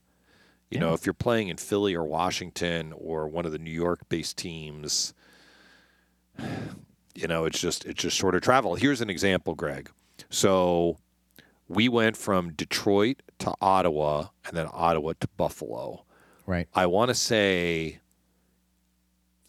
You 0.71 0.79
know, 0.79 0.93
if 0.93 1.05
you're 1.05 1.13
playing 1.13 1.47
in 1.49 1.57
Philly 1.57 1.95
or 1.95 2.03
Washington 2.05 2.93
or 2.95 3.27
one 3.27 3.45
of 3.45 3.51
the 3.51 3.57
New 3.59 3.71
York-based 3.71 4.37
teams, 4.37 5.13
you 7.15 7.27
know, 7.27 7.45
it's 7.45 7.59
just 7.59 7.85
it's 7.85 8.01
just 8.01 8.17
shorter 8.17 8.39
travel. 8.39 8.75
Here's 8.75 9.01
an 9.01 9.09
example, 9.09 9.55
Greg. 9.55 9.89
So 10.29 10.97
we 11.67 11.89
went 11.89 12.17
from 12.17 12.53
Detroit 12.53 13.21
to 13.39 13.53
Ottawa, 13.61 14.27
and 14.45 14.55
then 14.55 14.67
Ottawa 14.71 15.13
to 15.19 15.27
Buffalo. 15.37 16.05
Right. 16.45 16.67
I 16.73 16.87
want 16.87 17.09
to 17.09 17.15
say 17.15 17.99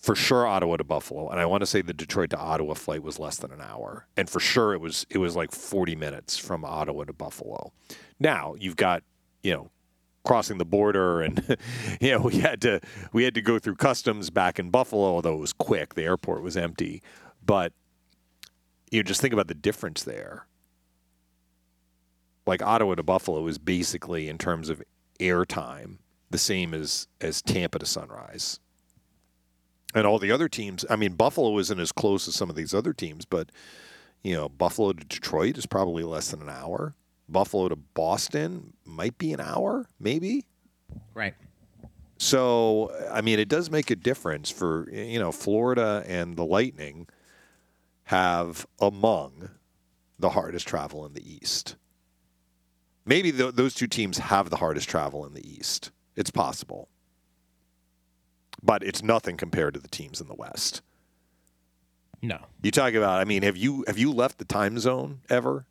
for 0.01 0.15
sure 0.15 0.47
Ottawa 0.47 0.79
to 0.79 0.85
Buffalo, 0.85 1.29
and 1.29 1.41
I 1.41 1.47
want 1.47 1.61
to 1.61 1.67
say 1.67 1.83
the 1.83 1.93
Detroit 1.93 2.31
to 2.31 2.39
Ottawa 2.39 2.75
flight 2.75 3.03
was 3.03 3.19
less 3.19 3.37
than 3.37 3.53
an 3.53 3.61
hour, 3.61 4.07
and 4.17 4.29
for 4.29 4.41
sure 4.41 4.73
it 4.73 4.81
was 4.81 5.07
it 5.11 5.19
was 5.19 5.37
like 5.37 5.53
forty 5.53 5.97
minutes 5.97 6.37
from 6.37 6.65
Ottawa 6.65 7.05
to 7.05 7.13
Buffalo. 7.13 7.73
Now 8.19 8.55
you've 8.59 8.77
got 8.77 9.03
you 9.43 9.53
know 9.55 9.71
crossing 10.25 10.59
the 10.59 10.65
border, 10.65 11.21
and 11.21 11.57
you 12.01 12.13
know 12.13 12.21
we 12.21 12.39
had 12.39 12.61
to 12.63 12.81
we 13.13 13.25
had 13.25 13.35
to 13.35 13.43
go 13.43 13.59
through 13.59 13.77
customs 13.77 14.31
back 14.31 14.59
in 14.59 14.71
Buffalo, 14.71 15.05
although 15.05 15.35
it 15.35 15.41
was 15.41 15.53
quick. 15.53 15.95
The 15.95 16.05
airport 16.05 16.43
was 16.43 16.57
empty, 16.57 17.03
but 17.51 17.73
you 18.93 19.01
know, 19.01 19.03
just 19.03 19.21
think 19.21 19.35
about 19.35 19.49
the 19.49 19.55
difference 19.55 20.05
there. 20.05 20.47
Like 22.47 22.63
Ottawa 22.63 22.95
to 22.95 23.03
Buffalo 23.03 23.45
is 23.49 23.59
basically 23.59 24.29
in 24.29 24.39
terms 24.39 24.69
of 24.69 24.81
airtime 25.19 25.97
the 26.31 26.39
same 26.39 26.73
as 26.73 27.09
as 27.21 27.43
Tampa 27.43 27.81
to 27.81 27.87
Sunrise. 27.87 28.61
And 29.97 30.07
all 30.07 30.21
the 30.21 30.31
other 30.31 30.49
teams, 30.49 30.85
I 30.89 30.95
mean 30.95 31.15
Buffalo 31.15 31.59
isn't 31.59 31.81
as 31.81 31.91
close 31.91 32.29
as 32.29 32.37
some 32.37 32.51
of 32.51 32.55
these 32.55 32.73
other 32.73 32.93
teams, 32.93 33.25
but 33.25 33.51
you 34.23 34.37
know, 34.37 34.49
Buffalo 34.49 34.93
to 34.93 35.05
Detroit 35.05 35.59
is 35.59 35.67
probably 35.67 36.05
less 36.05 36.31
than 36.31 36.43
an 36.43 36.51
hour. 36.51 36.95
Buffalo 37.29 37.69
to 37.69 37.75
Boston 37.75 38.75
might 38.85 39.19
be 39.19 39.33
an 39.33 39.41
hour, 39.41 39.89
maybe. 39.99 40.45
Right. 41.15 41.35
So, 42.17 42.93
I 43.11 43.23
mean, 43.23 43.41
it 43.41 43.49
does 43.49 43.73
make 43.73 43.91
a 43.91 43.97
difference 43.97 44.51
for, 44.51 44.89
you 44.93 45.19
know, 45.19 45.33
Florida 45.33 46.05
and 46.07 46.37
the 46.37 46.45
Lightning 46.45 47.09
have 48.11 48.67
among 48.81 49.51
the 50.19 50.31
hardest 50.31 50.67
travel 50.67 51.07
in 51.07 51.13
the 51.15 51.23
East. 51.35 51.77
Maybe 53.07 53.31
th- 53.31 53.55
those 53.55 53.73
two 53.73 53.87
teams 53.87 54.19
have 54.19 54.51
the 54.51 54.57
hardest 54.57 54.89
travel 54.89 55.25
in 55.25 55.33
the 55.33 55.49
East. 55.49 55.93
It's 56.17 56.31
possible. 56.31 56.89
But 58.61 58.83
it's 58.83 59.01
nothing 59.01 59.37
compared 59.37 59.75
to 59.75 59.81
the 59.81 59.87
teams 59.89 60.21
in 60.21 60.27
the 60.27 60.35
West. 60.35 60.83
No. 62.21 62.39
You 62.63 62.73
talk 62.73 62.95
about, 62.95 63.21
I 63.21 63.25
mean, 63.25 63.43
have 63.45 63.57
you 63.57 63.85
have 63.87 63.97
you 63.97 64.13
left 64.13 64.39
the 64.39 64.45
time 64.45 64.79
zone 64.81 65.21
ever? 65.31 65.65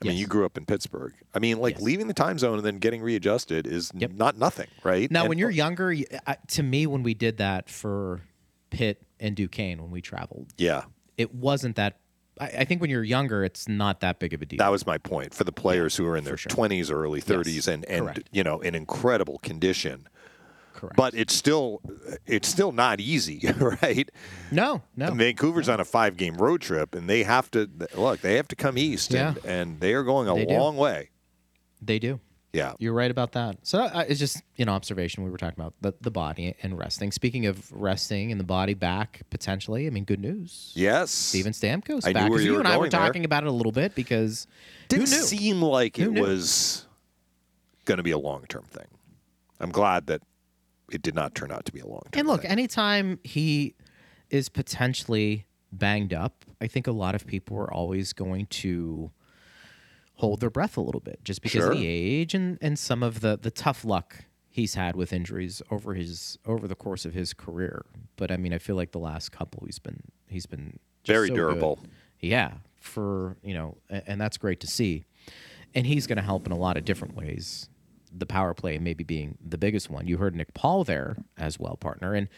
I 0.00 0.06
mean, 0.08 0.16
you 0.16 0.26
grew 0.28 0.46
up 0.46 0.56
in 0.56 0.64
Pittsburgh. 0.64 1.14
I 1.34 1.40
mean, 1.40 1.58
like 1.58 1.74
Yes. 1.74 1.82
leaving 1.82 2.06
the 2.06 2.14
time 2.14 2.38
zone 2.38 2.58
and 2.58 2.64
then 2.66 2.78
getting 2.78 3.02
readjusted 3.02 3.66
is 3.66 3.90
Yep. 3.94 4.12
not 4.12 4.36
nothing, 4.38 4.68
right? 4.84 5.10
Now, 5.10 5.20
And- 5.22 5.28
when 5.30 5.38
you're 5.38 5.50
younger, 5.50 5.94
uh, 6.26 6.34
to 6.48 6.62
me, 6.62 6.86
when 6.86 7.02
we 7.02 7.14
did 7.14 7.38
that 7.38 7.68
for 7.68 8.22
Pitt 8.70 9.02
and 9.20 9.34
Duquesne, 9.36 9.80
when 9.82 9.90
we 9.90 10.00
traveled, 10.00 10.52
yeah, 10.56 10.84
it 11.16 11.34
wasn't 11.34 11.76
that. 11.76 11.98
I, 12.40 12.46
I 12.46 12.64
think 12.64 12.80
when 12.80 12.90
you're 12.90 13.04
younger, 13.04 13.44
it's 13.44 13.68
not 13.68 14.00
that 14.00 14.18
big 14.18 14.32
of 14.32 14.42
a 14.42 14.46
deal. 14.46 14.58
That 14.58 14.70
was 14.70 14.86
my 14.86 14.98
point 14.98 15.34
for 15.34 15.44
the 15.44 15.52
players 15.52 15.96
who 15.96 16.06
are 16.06 16.16
in 16.16 16.24
their 16.24 16.36
sure. 16.36 16.50
20s 16.50 16.90
or 16.90 17.02
early 17.04 17.20
30s 17.20 17.68
and 17.68 17.84
and 17.86 18.06
correct. 18.06 18.28
you 18.32 18.42
know 18.42 18.60
in 18.60 18.74
incredible 18.74 19.38
condition. 19.38 20.08
Correct. 20.74 20.96
But 20.96 21.14
it's 21.14 21.34
still 21.34 21.80
it's 22.26 22.48
still 22.48 22.72
not 22.72 22.98
easy, 23.00 23.40
right? 23.82 24.08
no, 24.50 24.82
no. 24.96 25.12
Vancouver's 25.12 25.68
on 25.68 25.78
a 25.78 25.84
five 25.84 26.16
game 26.16 26.34
road 26.36 26.60
trip 26.62 26.94
and 26.94 27.08
they 27.08 27.22
have 27.22 27.50
to 27.52 27.68
look, 27.94 28.20
they 28.20 28.36
have 28.36 28.48
to 28.48 28.56
come 28.56 28.76
east 28.78 29.14
and, 29.14 29.38
and 29.44 29.80
they 29.80 29.92
are 29.94 30.02
going 30.02 30.28
a 30.28 30.34
They 30.34 30.46
do. 30.46 30.54
long 30.54 30.76
way. 30.76 31.10
They 31.80 31.98
do. 31.98 32.18
Yeah. 32.52 32.74
You're 32.78 32.92
right 32.92 33.10
about 33.10 33.32
that. 33.32 33.56
So 33.62 33.80
uh, 33.80 34.04
it's 34.06 34.20
just 34.20 34.42
an 34.58 34.68
observation. 34.68 35.24
We 35.24 35.30
were 35.30 35.38
talking 35.38 35.58
about 35.58 35.72
the, 35.80 35.94
the 36.02 36.10
body 36.10 36.54
and 36.62 36.78
resting. 36.78 37.10
Speaking 37.10 37.46
of 37.46 37.72
resting 37.72 38.30
and 38.30 38.38
the 38.38 38.44
body 38.44 38.74
back 38.74 39.22
potentially, 39.30 39.86
I 39.86 39.90
mean, 39.90 40.04
good 40.04 40.20
news. 40.20 40.70
Yes. 40.74 41.10
Steven 41.10 41.52
Stamkos 41.52 42.02
I 42.06 42.08
knew 42.08 42.14
back. 42.14 42.30
where 42.30 42.38
'Cause 42.38 42.44
you 42.44 42.52
were 42.52 42.58
and 42.58 42.68
I 42.68 42.76
were 42.76 42.90
there. 42.90 43.00
talking 43.00 43.24
about 43.24 43.44
it 43.44 43.48
a 43.48 43.52
little 43.52 43.72
bit 43.72 43.94
because 43.94 44.46
didn't 44.88 45.08
knew? 45.08 45.16
seem 45.16 45.62
like 45.62 45.96
Who 45.96 46.02
it 46.04 46.10
knew? 46.12 46.20
was 46.22 46.86
going 47.86 47.96
to 47.96 48.02
be 48.02 48.10
a 48.10 48.18
long 48.18 48.44
term 48.48 48.64
thing. 48.64 48.86
I'm 49.58 49.70
glad 49.70 50.06
that 50.08 50.20
it 50.90 51.00
did 51.00 51.14
not 51.14 51.34
turn 51.34 51.50
out 51.52 51.64
to 51.64 51.72
be 51.72 51.80
a 51.80 51.86
long 51.86 52.02
term. 52.12 52.20
And 52.20 52.28
look, 52.28 52.44
anytime 52.44 53.18
he 53.24 53.74
is 54.28 54.50
potentially 54.50 55.46
banged 55.72 56.12
up, 56.12 56.44
I 56.60 56.66
think 56.66 56.86
a 56.86 56.92
lot 56.92 57.14
of 57.14 57.26
people 57.26 57.56
are 57.56 57.72
always 57.72 58.12
going 58.12 58.44
to 58.46 59.10
hold 60.26 60.40
their 60.40 60.50
breath 60.50 60.76
a 60.76 60.80
little 60.80 61.00
bit 61.00 61.20
just 61.24 61.42
because 61.42 61.60
Sure. 61.62 61.72
of 61.72 61.78
the 61.78 61.86
age 61.86 62.34
and, 62.34 62.58
and 62.60 62.78
some 62.78 63.02
of 63.02 63.20
the, 63.20 63.38
the 63.40 63.50
tough 63.50 63.84
luck 63.84 64.24
he's 64.48 64.74
had 64.74 64.94
with 64.96 65.12
injuries 65.12 65.62
over 65.70 65.94
his 65.94 66.38
over 66.46 66.68
the 66.68 66.74
course 66.74 67.04
of 67.04 67.14
his 67.14 67.32
career. 67.34 67.84
But 68.16 68.30
I 68.30 68.36
mean, 68.36 68.52
I 68.52 68.58
feel 68.58 68.76
like 68.76 68.92
the 68.92 68.98
last 68.98 69.32
couple 69.32 69.62
he's 69.66 69.78
been 69.78 70.00
he's 70.28 70.46
been 70.46 70.78
just 71.04 71.14
Very 71.14 71.28
so 71.28 71.34
good. 71.34 71.40
durable. 71.40 71.78
Yeah, 72.20 72.52
for 72.80 73.36
you 73.42 73.54
know, 73.54 73.76
and 73.90 74.20
that's 74.20 74.36
great 74.38 74.60
to 74.60 74.66
see. 74.66 75.04
And 75.74 75.86
he's 75.86 76.06
going 76.06 76.18
to 76.18 76.22
help 76.22 76.44
in 76.46 76.52
a 76.52 76.56
lot 76.58 76.76
of 76.76 76.84
different 76.84 77.16
ways. 77.16 77.68
The 78.14 78.26
power 78.26 78.52
play 78.52 78.78
maybe 78.78 79.04
being 79.04 79.38
the 79.42 79.56
biggest 79.56 79.88
one. 79.88 80.06
You 80.06 80.18
heard 80.18 80.34
Nick 80.36 80.52
Paul 80.54 80.84
there 80.84 81.16
as 81.38 81.58
well, 81.58 81.76
partner, 81.76 82.12
and 82.14 82.28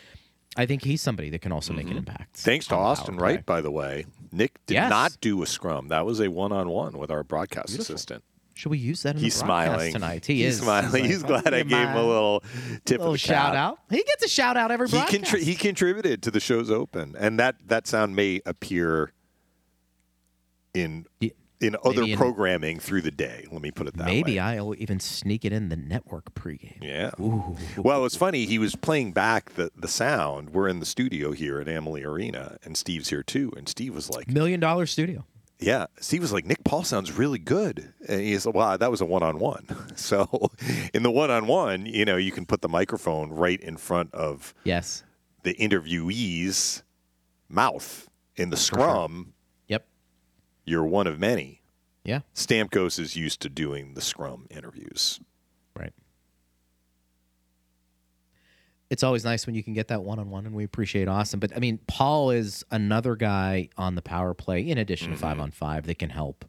I 0.57 0.67
think 0.67 0.85
he's 0.85 1.01
somebody 1.03 1.31
that 1.31 1.41
can 1.41 1.51
also 1.53 1.73
make 1.73 1.91
an 1.91 1.97
impact. 1.97 2.35
Mm-hmm. 2.35 2.45
Thanks 2.45 2.67
to 2.69 2.75
on 2.75 2.79
the 2.79 2.83
power 2.85 2.91
Austin. 2.93 3.17
Wright, 3.17 3.45
by 3.45 3.61
the 3.61 3.71
way. 3.73 4.07
Nick 4.33 4.65
did 4.67 4.75
Yes. 4.75 4.91
not 4.91 5.17
do 5.21 5.43
a 5.43 5.47
scrum. 5.47 5.89
That 5.89 6.07
was 6.07 6.21
a 6.21 6.29
one 6.29 6.53
on 6.53 6.69
one 6.69 6.97
with 6.99 7.11
our 7.11 7.23
broadcast 7.25 7.77
assistant. 7.79 8.23
Should 8.57 8.69
we 8.71 8.79
use 8.79 9.03
that 9.03 9.17
in 9.17 9.23
He's 9.23 9.35
the 9.35 9.41
smiling 9.41 9.93
tonight. 9.93 10.27
He 10.27 10.45
He's 10.45 10.55
is 10.55 10.61
smiling. 10.63 11.05
He's, 11.05 11.25
like, 11.25 11.43
glad 11.43 11.55
I 11.55 11.61
"Oh, 11.61 11.65
gave 11.65 11.89
him 11.89 11.97
a 11.97 12.07
little 12.07 12.45
tip 12.85 12.99
little 13.01 13.07
of 13.09 13.13
the 13.15 13.19
shout 13.19 13.53
cap. 13.53 13.55
out. 13.57 13.79
He 13.91 13.97
gets 14.05 14.25
a 14.25 14.29
shout 14.29 14.57
out 14.57 14.71
every 14.71 14.87
He, 14.89 14.93
broadcast. 14.97 15.25
contri- 15.25 15.43
he 15.43 15.57
contributed 15.57 16.23
to 16.23 16.31
the 16.31 16.39
show's 16.39 16.71
open, 16.71 17.17
and 17.19 17.37
that 17.41 17.57
that 17.67 17.89
sound 17.89 18.15
may 18.15 18.41
appear 18.47 19.13
in 20.73 21.07
Yeah, 21.21 21.31
in 21.67 21.77
other 21.85 22.03
in- 22.03 22.17
programming 22.17 22.79
through 22.79 23.03
the 23.03 23.11
day. 23.11 23.47
Let 23.51 23.63
me 23.63 23.71
put 23.71 23.87
it 23.89 23.97
that 23.97 24.05
Maybe 24.07 24.17
way. 24.17 24.23
Maybe 24.37 24.39
I'll 24.41 24.75
even 24.77 25.01
sneak 25.01 25.45
it 25.45 25.53
in 25.53 25.69
the 25.69 25.77
network 25.77 26.35
pregame. 26.35 26.83
Yeah. 26.83 27.11
Ooh. 27.21 27.57
Well, 27.77 28.05
it's 28.07 28.17
funny. 28.17 28.47
He 28.47 28.59
was 28.59 28.77
playing 28.77 29.13
back 29.13 29.55
the, 29.55 29.71
the 29.77 29.89
sound. 29.89 30.51
We're 30.51 30.69
in 30.69 30.81
the 30.81 30.87
studio 30.87 31.33
here 31.33 31.61
at 31.61 31.69
Amalie 31.69 32.05
Arena, 32.05 32.59
and 32.65 32.77
Steve's 32.77 33.09
here 33.11 33.23
too. 33.23 33.53
And 33.57 33.69
Steve 33.69 33.95
was 33.95 34.11
like, 34.11 34.29
Million 34.29 34.61
dollar 34.61 34.87
studio. 34.87 35.25
"Yeah." 35.59 35.87
Steve 36.01 36.21
was 36.23 36.33
like, 36.33 36.45
"Nick 36.47 36.65
Paul 36.65 36.85
sounds 36.85 37.13
really 37.13 37.39
good." 37.39 37.93
And 38.09 38.21
he's 38.21 38.45
like, 38.47 38.55
"Wow, 38.55 38.77
that 38.77 38.91
was 38.91 39.01
a 39.01 39.05
one 39.07 39.23
on 39.23 39.39
one." 39.39 39.67
So, 39.97 40.51
in 40.93 41.03
the 41.05 41.11
one 41.11 41.31
on 41.31 41.47
one, 41.47 41.87
you 41.87 42.05
know, 42.05 42.17
you 42.17 42.33
can 42.33 42.45
put 42.47 42.61
the 42.63 42.69
microphone 42.69 43.31
right 43.31 43.61
in 43.61 43.77
front 43.77 44.13
of 44.13 44.53
Yes. 44.65 45.03
the 45.45 45.55
interviewee's 45.55 46.83
mouth. 47.49 48.09
In 48.37 48.51
the 48.51 48.57
scrum. 48.57 49.34
You're 50.65 50.85
one 50.85 51.07
of 51.07 51.19
many. 51.19 51.63
Yeah. 52.05 52.21
Stamkos 52.35 52.99
is 52.99 53.17
used 53.17 53.41
to 53.41 53.49
doing 53.49 53.95
the 53.95 54.01
scrum 54.01 54.47
interviews. 54.51 55.21
Right. 55.75 55.93
It's 58.91 59.03
always 59.03 59.25
nice 59.25 59.47
when 59.47 59.55
you 59.55 59.63
can 59.63 59.73
get 59.73 59.89
that 59.89 60.05
one 60.05 60.19
on 60.19 60.31
one, 60.31 60.47
and 60.47 60.55
we 60.55 60.65
appreciate 60.65 61.09
Austin. 61.09 61.41
But 61.41 61.57
I 61.57 61.59
mean, 61.59 61.79
Paul 61.87 62.31
is 62.31 62.65
another 62.71 63.17
guy 63.17 63.71
on 63.77 63.95
the 63.95 64.03
power 64.03 64.35
play, 64.35 64.61
in 64.61 64.79
addition 64.79 65.11
to 65.11 65.17
five 65.17 65.35
mm-hmm. 65.35 65.43
on 65.43 65.51
five, 65.51 65.87
that 65.87 65.99
can 65.99 66.11
help. 66.11 66.45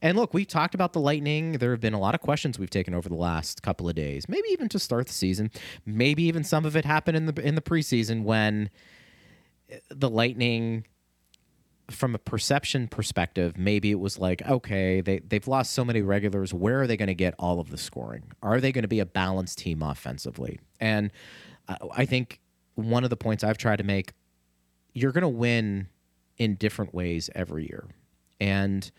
And 0.00 0.16
look, 0.16 0.32
we've 0.34 0.46
talked 0.46 0.74
about 0.74 0.92
the 0.92 1.00
Lightning. 1.00 1.52
There 1.52 1.70
have 1.70 1.80
been 1.80 1.94
a 1.94 2.00
lot 2.00 2.14
of 2.14 2.20
questions 2.20 2.58
we've 2.58 2.70
taken 2.70 2.94
over 2.94 3.08
the 3.08 3.14
last 3.14 3.62
couple 3.62 3.88
of 3.88 3.94
days, 3.94 4.28
maybe 4.28 4.48
even 4.50 4.68
to 4.70 4.78
start 4.78 5.06
the 5.06 5.12
season. 5.12 5.50
Maybe 5.84 6.24
even 6.24 6.44
some 6.44 6.64
of 6.64 6.76
it 6.76 6.84
happened 6.84 7.16
in 7.16 7.26
the 7.26 7.46
in 7.46 7.54
the 7.54 7.60
preseason 7.60 8.22
when 8.24 8.70
the 9.90 10.10
Lightning 10.10 10.86
from 11.90 12.14
a 12.14 12.18
perception 12.18 12.88
perspective, 12.88 13.56
maybe 13.56 13.90
it 13.90 13.98
was 13.98 14.18
like, 14.18 14.42
okay, 14.46 15.00
they, 15.00 15.20
they've 15.20 15.48
lost 15.48 15.72
so 15.72 15.84
many 15.84 16.02
regulars. 16.02 16.52
Where 16.52 16.82
are 16.82 16.86
they 16.86 16.96
going 16.96 17.08
to 17.08 17.14
get 17.14 17.34
all 17.38 17.60
of 17.60 17.70
the 17.70 17.78
scoring? 17.78 18.24
Are 18.42 18.60
they 18.60 18.72
going 18.72 18.82
to 18.82 18.88
be 18.88 19.00
a 19.00 19.06
balanced 19.06 19.58
team 19.58 19.82
offensively? 19.82 20.60
And 20.80 21.10
I, 21.92 22.04
think 22.04 22.40
one 22.74 23.04
of 23.04 23.10
the 23.10 23.16
points 23.16 23.42
I've 23.42 23.58
tried 23.58 23.76
to 23.76 23.84
make, 23.84 24.12
you're 24.92 25.12
going 25.12 25.22
to 25.22 25.28
win 25.28 25.88
in 26.36 26.54
different 26.54 26.94
ways 26.94 27.30
every 27.34 27.64
year. 27.64 27.88
And 28.40 28.90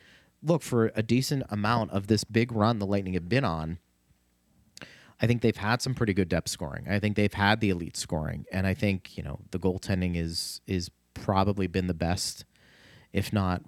look, 0.44 0.62
for 0.62 0.92
a 0.96 1.04
decent 1.04 1.44
amount 1.50 1.92
of 1.92 2.08
this 2.08 2.24
big 2.24 2.52
run 2.52 2.80
the 2.80 2.86
Lightning 2.86 3.14
have 3.14 3.30
been 3.30 3.46
on, 3.46 3.80
I 5.22 5.28
think 5.28 5.42
they've 5.42 5.56
had 5.56 5.82
some 5.82 5.94
pretty 5.94 6.14
good 6.14 6.30
depth 6.30 6.50
scoring. 6.50 6.88
I 6.90 7.00
think 7.00 7.16
they've 7.16 7.34
had 7.34 7.60
the 7.60 7.70
elite 7.70 7.98
scoring, 7.98 8.46
and 8.52 8.66
I 8.66 8.74
think 8.74 9.18
you 9.18 9.24
know 9.24 9.40
the 9.52 9.60
goaltending 9.60 10.16
is 10.16 10.62
is 10.66 10.90
probably 11.14 11.68
been 11.68 11.88
the 11.88 11.94
best, 11.94 12.46
if 13.14 13.32
not 13.34 13.62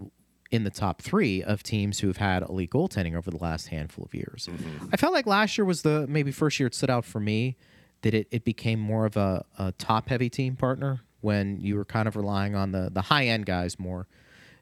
in 0.52 0.64
the 0.66 0.70
top 0.70 1.02
three 1.02 1.42
of 1.42 1.64
teams 1.64 2.00
who 2.00 2.08
have 2.08 2.18
had 2.18 2.44
elite 2.44 2.72
goaltending 2.72 3.16
over 3.16 3.32
the 3.32 3.38
last 3.38 3.68
handful 3.70 4.04
of 4.04 4.14
years. 4.14 4.50
Mm-hmm. 4.52 4.88
I 4.92 4.98
felt 4.98 5.14
like 5.14 5.26
last 5.26 5.58
year 5.58 5.64
was 5.66 5.82
the 5.82 6.06
maybe 6.08 6.32
first 6.32 6.60
year 6.60 6.68
it 6.68 6.76
stood 6.76 6.90
out 6.90 7.06
for 7.06 7.20
me 7.22 7.56
that 8.02 8.14
it, 8.14 8.28
it 8.32 8.44
became 8.44 8.80
more 8.80 9.06
of 9.06 9.16
a, 9.16 9.46
a 9.58 9.72
top 9.74 10.10
heavy 10.10 10.30
team 10.30 10.56
partner 10.58 11.02
when 11.22 11.62
you 11.62 11.76
were 11.76 11.86
kind 11.86 12.08
of 12.08 12.16
relying 12.16 12.56
on 12.56 12.72
the 12.72 12.90
the 12.92 13.02
high 13.04 13.28
end 13.28 13.46
guys 13.46 13.80
more 13.80 14.08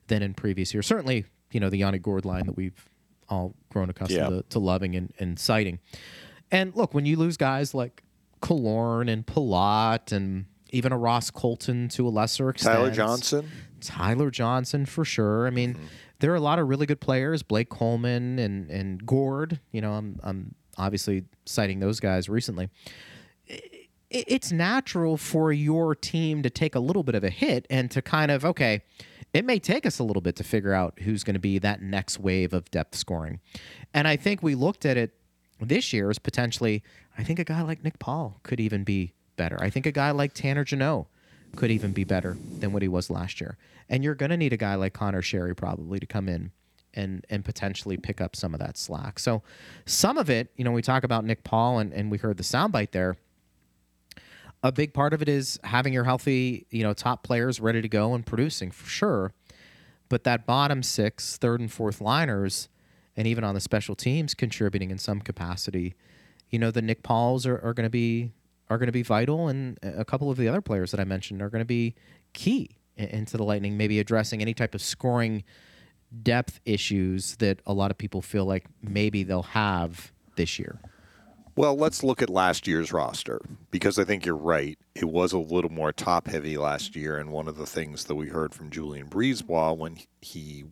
than 0.06 0.22
in 0.22 0.34
previous 0.34 0.72
years. 0.74 0.86
Certainly, 0.86 1.24
you 1.50 1.58
know 1.58 1.70
the 1.70 1.78
Yanni 1.78 1.98
Gourde 1.98 2.24
line 2.24 2.46
that 2.46 2.56
we've 2.56 2.88
all 3.28 3.54
grown 3.70 3.90
accustomed 3.90 4.18
Yeah. 4.20 4.28
to, 4.28 4.42
to 4.50 4.58
loving 4.58 4.94
and, 4.94 5.12
and 5.18 5.38
citing. 5.38 5.78
And 6.50 6.74
look, 6.76 6.94
when 6.94 7.06
you 7.06 7.16
lose 7.16 7.36
guys 7.36 7.74
like 7.74 8.02
Killorn 8.42 9.10
and 9.10 9.24
Palat 9.26 10.12
and 10.12 10.46
even 10.70 10.92
a 10.92 10.98
Ross 10.98 11.30
Colton 11.30 11.88
to 11.90 12.06
a 12.06 12.10
lesser 12.10 12.50
extent, 12.50 12.76
Tyler 12.76 12.90
Johnson. 12.90 13.48
Tyler 13.80 14.30
Johnson 14.30 14.86
for 14.86 15.04
sure. 15.04 15.46
I 15.46 15.50
mean, 15.50 15.74
mm-hmm. 15.74 15.84
there 16.20 16.32
are 16.32 16.36
a 16.36 16.40
lot 16.40 16.58
of 16.58 16.68
really 16.68 16.86
good 16.86 17.00
players, 17.00 17.42
Blake 17.42 17.68
Coleman 17.68 18.38
and 18.38 18.70
and 18.70 19.04
Gourde. 19.06 19.60
You 19.72 19.80
know, 19.80 19.92
I'm 19.92 20.20
I'm 20.22 20.54
obviously 20.78 21.24
citing 21.46 21.80
those 21.80 22.00
guys 22.00 22.28
recently. 22.28 22.68
I- 23.50 23.60
It's 24.10 24.50
natural 24.50 25.16
for 25.16 25.52
your 25.52 25.94
team 25.94 26.42
to 26.42 26.50
take 26.50 26.74
a 26.74 26.80
little 26.80 27.02
bit 27.04 27.14
of 27.14 27.22
a 27.22 27.30
hit 27.30 27.66
and 27.70 27.90
to 27.92 28.02
kind 28.02 28.30
of 28.30 28.44
okay, 28.44 28.82
it 29.32 29.44
may 29.44 29.60
take 29.60 29.86
us 29.86 30.00
a 30.00 30.02
little 30.04 30.22
bit 30.22 30.34
to 30.36 30.44
figure 30.44 30.72
out 30.74 30.98
who's 31.00 31.22
going 31.22 31.34
to 31.34 31.40
be 31.40 31.58
that 31.60 31.80
next 31.80 32.18
wave 32.18 32.52
of 32.52 32.68
depth 32.72 32.96
scoring. 32.96 33.38
And 33.94 34.08
I 34.08 34.16
think 34.16 34.42
we 34.42 34.56
looked 34.56 34.84
at 34.84 34.96
it 34.96 35.12
this 35.60 35.92
year 35.92 36.10
as 36.10 36.18
potentially, 36.18 36.82
I 37.16 37.22
think 37.22 37.38
a 37.38 37.44
guy 37.44 37.62
like 37.62 37.84
Nick 37.84 37.98
Paul 38.00 38.40
could 38.42 38.58
even 38.58 38.82
be 38.82 39.12
better. 39.36 39.56
I 39.62 39.70
think 39.70 39.86
a 39.86 39.92
guy 39.92 40.10
like 40.10 40.32
Tanner 40.34 40.64
Jeannot 40.64 41.06
could 41.56 41.70
even 41.70 41.92
be 41.92 42.04
better 42.04 42.36
than 42.58 42.72
what 42.72 42.82
he 42.82 42.88
was 42.88 43.10
last 43.10 43.40
year. 43.40 43.56
And 43.88 44.04
you're 44.04 44.14
going 44.14 44.30
to 44.30 44.36
need 44.36 44.52
a 44.52 44.56
guy 44.56 44.74
like 44.76 44.92
Conor 44.92 45.22
Sheary 45.22 45.56
probably 45.56 45.98
to 45.98 46.06
come 46.06 46.28
in 46.28 46.52
and 46.94 47.24
and 47.30 47.44
potentially 47.44 47.96
pick 47.96 48.20
up 48.20 48.34
some 48.34 48.52
of 48.54 48.60
that 48.60 48.76
slack. 48.76 49.18
So 49.18 49.42
some 49.86 50.18
of 50.18 50.28
it, 50.28 50.50
you 50.56 50.64
know, 50.64 50.72
we 50.72 50.82
talk 50.82 51.04
about 51.04 51.24
Nick 51.24 51.44
Paul 51.44 51.78
and, 51.78 51.92
and 51.92 52.10
we 52.10 52.18
heard 52.18 52.36
the 52.36 52.42
soundbite 52.42 52.90
there. 52.90 53.16
A 54.62 54.72
big 54.72 54.92
part 54.92 55.14
of 55.14 55.22
it 55.22 55.28
is 55.28 55.58
having 55.64 55.92
your 55.92 56.04
healthy, 56.04 56.66
you 56.70 56.82
know, 56.82 56.92
top 56.92 57.22
players 57.22 57.60
ready 57.60 57.80
to 57.80 57.88
go 57.88 58.14
and 58.14 58.26
producing 58.26 58.70
for 58.70 58.88
sure. 58.88 59.32
But 60.08 60.24
that 60.24 60.44
bottom 60.44 60.82
six, 60.82 61.36
third 61.36 61.60
and 61.60 61.72
fourth 61.72 62.00
liners, 62.00 62.68
and 63.16 63.26
even 63.26 63.44
on 63.44 63.54
the 63.54 63.60
special 63.60 63.94
teams 63.94 64.34
contributing 64.34 64.90
in 64.90 64.98
some 64.98 65.20
capacity, 65.20 65.94
you 66.50 66.58
know, 66.58 66.70
the 66.70 66.82
Nick 66.82 67.02
Pauls 67.02 67.46
are, 67.46 67.58
are 67.64 67.72
going 67.72 67.86
to 67.86 67.90
be 67.90 68.32
are 68.70 68.78
going 68.78 68.86
to 68.86 68.92
be 68.92 69.02
vital, 69.02 69.48
and 69.48 69.78
a 69.82 70.04
couple 70.04 70.30
of 70.30 70.38
the 70.38 70.48
other 70.48 70.60
players 70.62 70.92
that 70.92 71.00
I 71.00 71.04
mentioned 71.04 71.42
are 71.42 71.50
going 71.50 71.60
to 71.60 71.66
be 71.66 71.94
key 72.32 72.76
into 72.96 73.36
the 73.36 73.42
Lightning, 73.44 73.76
maybe 73.76 73.98
addressing 73.98 74.40
any 74.40 74.54
type 74.54 74.74
of 74.74 74.80
scoring 74.80 75.42
depth 76.22 76.60
issues 76.64 77.36
that 77.36 77.60
a 77.66 77.72
lot 77.72 77.90
of 77.90 77.98
people 77.98 78.22
feel 78.22 78.44
like 78.44 78.64
maybe 78.82 79.22
they'll 79.22 79.42
have 79.42 80.12
this 80.36 80.58
year. 80.58 80.80
Well, 81.56 81.76
let's 81.76 82.02
look 82.04 82.22
at 82.22 82.30
last 82.30 82.66
year's 82.66 82.92
roster 82.92 83.40
because 83.70 83.98
I 83.98 84.04
think 84.04 84.24
you're 84.24 84.36
right. 84.36 84.78
It 84.94 85.06
was 85.06 85.32
a 85.32 85.38
little 85.38 85.70
more 85.70 85.92
top 85.92 86.28
heavy 86.28 86.56
last 86.56 86.94
year. 86.96 87.18
And 87.18 87.30
one 87.30 87.48
of 87.48 87.58
the 87.58 87.66
things 87.66 88.04
that 88.04 88.14
we 88.14 88.28
heard 88.28 88.54
from 88.54 88.70
Julien 88.70 89.08
BriseBois 89.08 89.76
when 89.76 89.98
he 90.20 90.64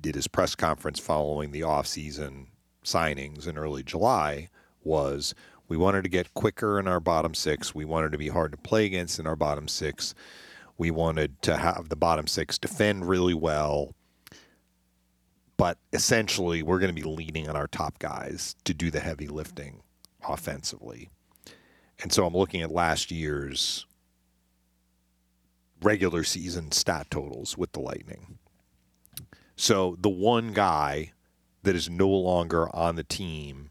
did 0.00 0.14
his 0.14 0.28
press 0.28 0.54
conference 0.54 0.98
following 0.98 1.50
the 1.50 1.62
offseason 1.62 2.46
signings 2.84 3.46
in 3.46 3.56
early 3.56 3.82
July 3.82 4.48
was 4.84 5.34
we 5.68 5.76
wanted 5.76 6.02
to 6.04 6.10
get 6.10 6.34
quicker 6.34 6.78
in 6.78 6.86
our 6.86 7.00
bottom 7.00 7.34
six. 7.34 7.74
We 7.74 7.84
wanted 7.84 8.12
to 8.12 8.18
be 8.18 8.28
hard 8.28 8.52
to 8.52 8.58
play 8.58 8.86
against 8.86 9.18
in 9.18 9.26
our 9.26 9.36
bottom 9.36 9.68
six. 9.68 10.14
We 10.78 10.90
wanted 10.90 11.40
to 11.42 11.56
have 11.56 11.88
the 11.88 11.96
bottom 11.96 12.26
six 12.26 12.58
defend 12.58 13.08
really 13.08 13.34
well 13.34 13.94
but 15.62 15.78
essentially 15.92 16.60
we're 16.60 16.80
going 16.80 16.92
to 16.92 17.02
be 17.02 17.08
leaning 17.08 17.48
on 17.48 17.54
our 17.54 17.68
top 17.68 17.96
guys 18.00 18.56
to 18.64 18.74
do 18.74 18.90
the 18.90 18.98
heavy 18.98 19.28
lifting 19.28 19.80
offensively. 20.26 21.08
And 22.02 22.12
so 22.12 22.26
I'm 22.26 22.34
looking 22.34 22.62
at 22.62 22.72
last 22.72 23.12
year's 23.12 23.86
regular 25.80 26.24
season 26.24 26.72
stat 26.72 27.06
totals 27.12 27.56
with 27.56 27.70
the 27.70 27.80
Lightning. 27.80 28.38
So 29.54 29.96
the 30.00 30.08
one 30.08 30.52
guy 30.52 31.12
that 31.62 31.76
is 31.76 31.88
no 31.88 32.08
longer 32.08 32.68
on 32.74 32.96
the 32.96 33.04
team 33.04 33.70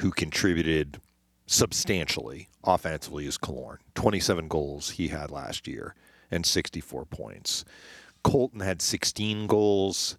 who 0.00 0.12
contributed 0.12 1.00
substantially 1.46 2.48
offensively 2.62 3.26
is 3.26 3.38
Killorn. 3.38 3.78
27 3.94 4.48
goals 4.48 4.90
he 4.90 5.08
had 5.08 5.30
last 5.30 5.66
year 5.68 5.94
and 6.30 6.44
64 6.44 7.04
points. 7.06 7.64
Colton 8.22 8.60
had 8.60 8.80
16 8.80 9.46
goals. 9.46 10.16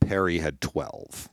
Perry 0.00 0.38
had 0.38 0.60
12. 0.60 1.28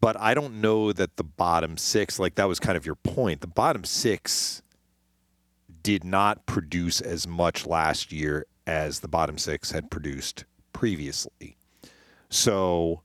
But 0.00 0.18
I 0.18 0.32
don't 0.32 0.60
know 0.62 0.92
that 0.92 1.16
the 1.16 1.24
bottom 1.24 1.76
six, 1.76 2.18
like 2.18 2.36
that 2.36 2.48
was 2.48 2.58
kind 2.58 2.76
of 2.76 2.86
your 2.86 2.94
point. 2.94 3.42
The 3.42 3.46
bottom 3.46 3.84
six 3.84 4.62
did 5.82 6.04
not 6.04 6.46
produce 6.46 7.00
as 7.00 7.26
much 7.28 7.66
last 7.66 8.10
year 8.10 8.46
as 8.66 9.00
the 9.00 9.08
bottom 9.08 9.36
six 9.36 9.72
had 9.72 9.90
produced 9.90 10.44
previously. 10.72 11.56
So 12.30 13.02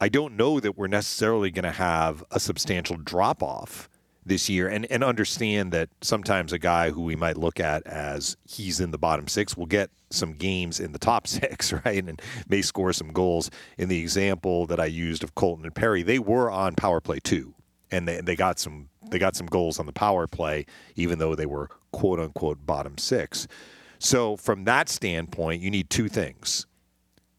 I 0.00 0.08
don't 0.08 0.36
know 0.36 0.60
that 0.60 0.78
we're 0.78 0.86
necessarily 0.86 1.50
going 1.50 1.64
to 1.64 1.70
have 1.72 2.24
a 2.30 2.40
substantial 2.40 2.96
drop 2.96 3.42
off 3.42 3.89
this 4.24 4.48
year 4.48 4.68
and, 4.68 4.86
and 4.90 5.02
understand 5.02 5.72
that 5.72 5.88
sometimes 6.02 6.52
a 6.52 6.58
guy 6.58 6.90
who 6.90 7.02
we 7.02 7.16
might 7.16 7.36
look 7.36 7.58
at 7.58 7.86
as 7.86 8.36
he's 8.46 8.80
in 8.80 8.90
the 8.90 8.98
bottom 8.98 9.26
six 9.28 9.56
will 9.56 9.66
get 9.66 9.90
some 10.10 10.34
games 10.34 10.78
in 10.80 10.92
the 10.92 10.98
top 10.98 11.26
six, 11.26 11.72
right? 11.72 12.04
And 12.04 12.20
may 12.48 12.62
score 12.62 12.92
some 12.92 13.12
goals. 13.12 13.50
In 13.78 13.88
the 13.88 14.00
example 14.00 14.66
that 14.66 14.80
I 14.80 14.86
used 14.86 15.22
of 15.22 15.34
Colton 15.34 15.64
and 15.64 15.74
Perry, 15.74 16.02
they 16.02 16.18
were 16.18 16.50
on 16.50 16.74
power 16.74 17.00
play 17.00 17.18
too. 17.20 17.54
And 17.90 18.06
they, 18.06 18.20
they 18.20 18.36
got 18.36 18.58
some 18.58 18.88
they 19.10 19.18
got 19.18 19.34
some 19.34 19.46
goals 19.46 19.80
on 19.80 19.86
the 19.86 19.92
power 19.92 20.28
play, 20.28 20.66
even 20.94 21.18
though 21.18 21.34
they 21.34 21.46
were 21.46 21.68
quote 21.90 22.20
unquote 22.20 22.64
bottom 22.64 22.96
six. 22.98 23.48
So 23.98 24.36
from 24.36 24.64
that 24.64 24.88
standpoint, 24.88 25.62
you 25.62 25.70
need 25.70 25.90
two 25.90 26.08
things. 26.08 26.66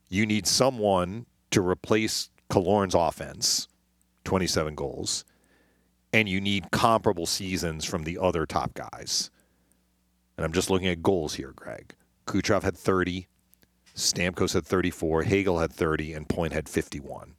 You 0.10 0.26
need 0.26 0.46
someone 0.46 1.26
to 1.52 1.66
replace 1.66 2.30
Killorn's 2.50 2.94
offense, 2.94 3.68
27 4.26 4.76
goals, 4.76 5.24
and 6.14 6.28
you 6.28 6.42
need 6.42 6.72
comparable 6.72 7.26
seasons 7.26 7.86
from 7.86 8.04
the 8.04 8.18
other 8.18 8.46
top 8.46 8.74
guys. 8.74 9.32
And 10.38 10.46
I'm 10.46 10.54
just 10.54 10.70
looking 10.70 10.88
at 10.88 11.02
goals 11.04 11.36
here, 11.36 11.54
Greg. 11.56 11.96
Kucherov 12.28 12.64
had 12.64 12.78
30, 12.78 13.28
Stamkos 13.96 14.54
had 14.54 14.66
34, 14.66 15.24
Hagel 15.24 15.60
had 15.60 15.72
30, 15.72 16.14
and 16.14 16.28
Point 16.28 16.54
had 16.54 16.68
51. 16.70 17.36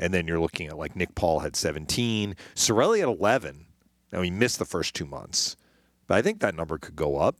And 0.00 0.14
then 0.14 0.26
you're 0.28 0.40
looking 0.40 0.68
at 0.68 0.78
like 0.78 0.94
Nick 0.96 1.14
Paul 1.14 1.40
had 1.40 1.56
17, 1.56 2.36
Cirelli 2.54 3.00
had 3.00 3.08
11. 3.08 3.66
Now 4.12 4.22
he 4.22 4.30
missed 4.30 4.58
the 4.58 4.64
first 4.64 4.94
two 4.94 5.06
months, 5.06 5.56
but 6.06 6.16
I 6.16 6.22
think 6.22 6.40
that 6.40 6.54
number 6.54 6.78
could 6.78 6.96
go 6.96 7.18
up. 7.18 7.36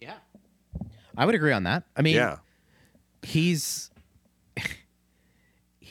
Yeah. 0.00 0.16
I 1.16 1.26
would 1.26 1.34
agree 1.34 1.52
on 1.52 1.64
that. 1.64 1.84
I 1.96 2.02
mean, 2.02 2.16
Yeah. 2.16 2.38
he's 3.22 3.90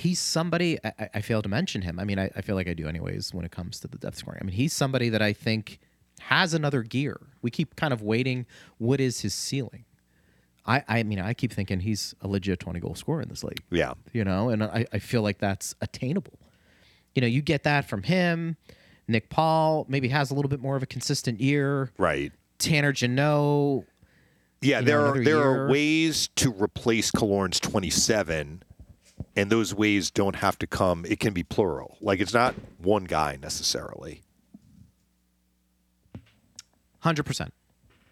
he's 0.04 0.20
somebody 0.20 0.78
I, 0.84 1.10
I- 1.16 1.22
failed 1.22 1.44
to 1.44 1.50
mention 1.50 1.82
him. 1.82 2.00
I 2.00 2.04
mean, 2.04 2.20
I, 2.20 2.30
I 2.36 2.42
feel 2.42 2.56
like 2.56 2.68
I 2.68 2.74
do 2.74 2.88
anyways 2.88 3.34
when 3.34 3.46
it 3.46 3.52
comes 3.52 3.80
to 3.82 3.88
the 3.88 3.98
depth 3.98 4.18
scoring. 4.18 4.40
I 4.42 4.46
mean, 4.46 4.56
he's 4.56 4.74
somebody 4.74 5.10
that 5.10 5.22
I 5.22 5.34
think 5.34 5.80
has 6.22 6.54
another 6.54 6.84
gear. 6.84 7.20
We 7.42 7.50
keep 7.52 7.76
kind 7.76 7.94
of 7.94 8.02
waiting. 8.02 8.46
What 8.78 9.00
is 9.00 9.22
his 9.22 9.34
ceiling? 9.34 9.86
I, 10.66 10.84
I 10.88 11.04
mean, 11.04 11.20
I 11.20 11.34
keep 11.34 11.52
thinking 11.52 11.82
he's 11.82 12.16
a 12.22 12.28
legit 12.28 12.60
20 12.60 12.80
goal 12.80 12.96
scorer 12.96 13.22
in 13.22 13.28
this 13.30 13.44
league. 13.44 13.62
Yeah. 13.70 13.94
You 14.14 14.24
know, 14.24 14.50
and 14.50 14.64
I, 14.64 14.86
I 14.94 15.00
feel 15.00 15.22
like 15.22 15.40
that's 15.40 15.76
attainable. 15.82 16.40
You 17.16 17.22
know, 17.22 17.28
you 17.28 17.42
get 17.42 17.64
that 17.64 17.90
from 17.90 18.04
him. 18.04 18.56
Nick 19.08 19.30
Paul 19.30 19.86
maybe 19.90 20.08
has 20.08 20.32
a 20.32 20.34
little 20.34 20.48
bit 20.50 20.62
more 20.62 20.78
of 20.78 20.84
a 20.84 20.86
consistent 20.86 21.42
year. 21.42 21.92
Right. 21.98 22.32
Tanner 22.60 22.94
Jeannot, 22.94 23.84
Yeah, 24.62 24.80
there 24.80 25.00
know, 25.02 25.06
are 25.08 25.14
there 25.16 25.26
year. 25.26 25.64
are 25.66 25.70
ways 25.70 26.30
to 26.38 26.52
replace 26.54 27.12
Killorn's 27.12 27.60
27 27.60 28.64
and 29.36 29.50
those 29.50 29.74
ways 29.74 30.12
don't 30.12 30.38
have 30.38 30.58
to 30.60 30.68
come 30.68 31.06
it 31.08 31.20
can 31.20 31.34
be 31.34 31.44
plural. 31.44 31.98
Like 32.02 32.20
it's 32.20 32.34
not 32.34 32.56
one 32.78 33.06
guy 33.06 33.38
necessarily. 33.42 34.22
Hundred 37.00 37.24
percent, 37.24 37.54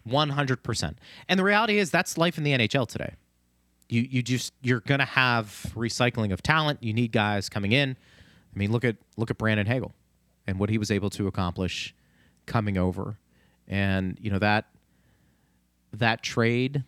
one 0.04 0.30
hundred 0.30 0.62
percent. 0.62 0.98
And 1.28 1.38
the 1.40 1.44
reality 1.44 1.78
is, 1.78 1.90
that's 1.90 2.18
life 2.18 2.36
in 2.36 2.44
the 2.44 2.52
NHL 2.52 2.86
today. 2.86 3.14
You 3.88 4.02
you 4.02 4.22
just 4.22 4.52
you're 4.62 4.80
gonna 4.80 5.06
have 5.06 5.72
recycling 5.74 6.32
of 6.32 6.42
talent. 6.42 6.82
You 6.82 6.92
need 6.92 7.12
guys 7.12 7.48
coming 7.48 7.72
in. 7.72 7.96
I 8.54 8.58
mean, 8.58 8.70
look 8.70 8.84
at 8.84 8.96
look 9.16 9.30
at 9.30 9.38
Brandon 9.38 9.66
Hagel 9.66 9.94
and 10.46 10.58
what 10.58 10.68
he 10.68 10.76
was 10.76 10.90
able 10.90 11.08
to 11.10 11.26
accomplish 11.26 11.94
coming 12.44 12.76
over, 12.76 13.16
and 13.66 14.18
you 14.20 14.30
know 14.30 14.38
that 14.38 14.66
that 15.92 16.22
trade 16.22 16.84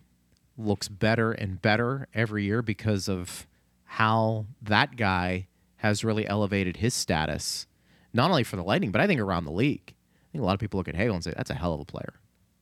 looks 0.57 0.89
better 0.89 1.33
and 1.33 1.61
better 1.61 2.07
every 2.15 2.45
year 2.45 2.63
because 2.63 3.09
of 3.09 3.47
how 3.95 4.45
that 4.63 4.97
guy 4.97 5.47
has 5.77 6.03
really 6.03 6.27
elevated 6.27 6.79
his 6.79 6.95
status, 6.95 7.67
not 8.13 8.29
only 8.31 8.43
for 8.43 8.57
the 8.57 8.63
Lightning, 8.65 8.91
but 8.91 9.01
I 9.01 9.07
think 9.07 9.21
around 9.21 9.45
the 9.45 9.53
league. 9.53 9.95
I 9.95 10.27
think 10.33 10.43
a 10.43 10.45
lot 10.45 10.55
of 10.55 10.59
people 10.61 10.79
look 10.79 10.89
at 10.89 10.97
Hagel 10.97 11.15
and 11.15 11.23
say 11.23 11.33
that's 11.37 11.51
a 11.51 11.55
hell 11.55 11.75
of 11.75 11.81
a 11.81 11.85
player, 11.85 12.15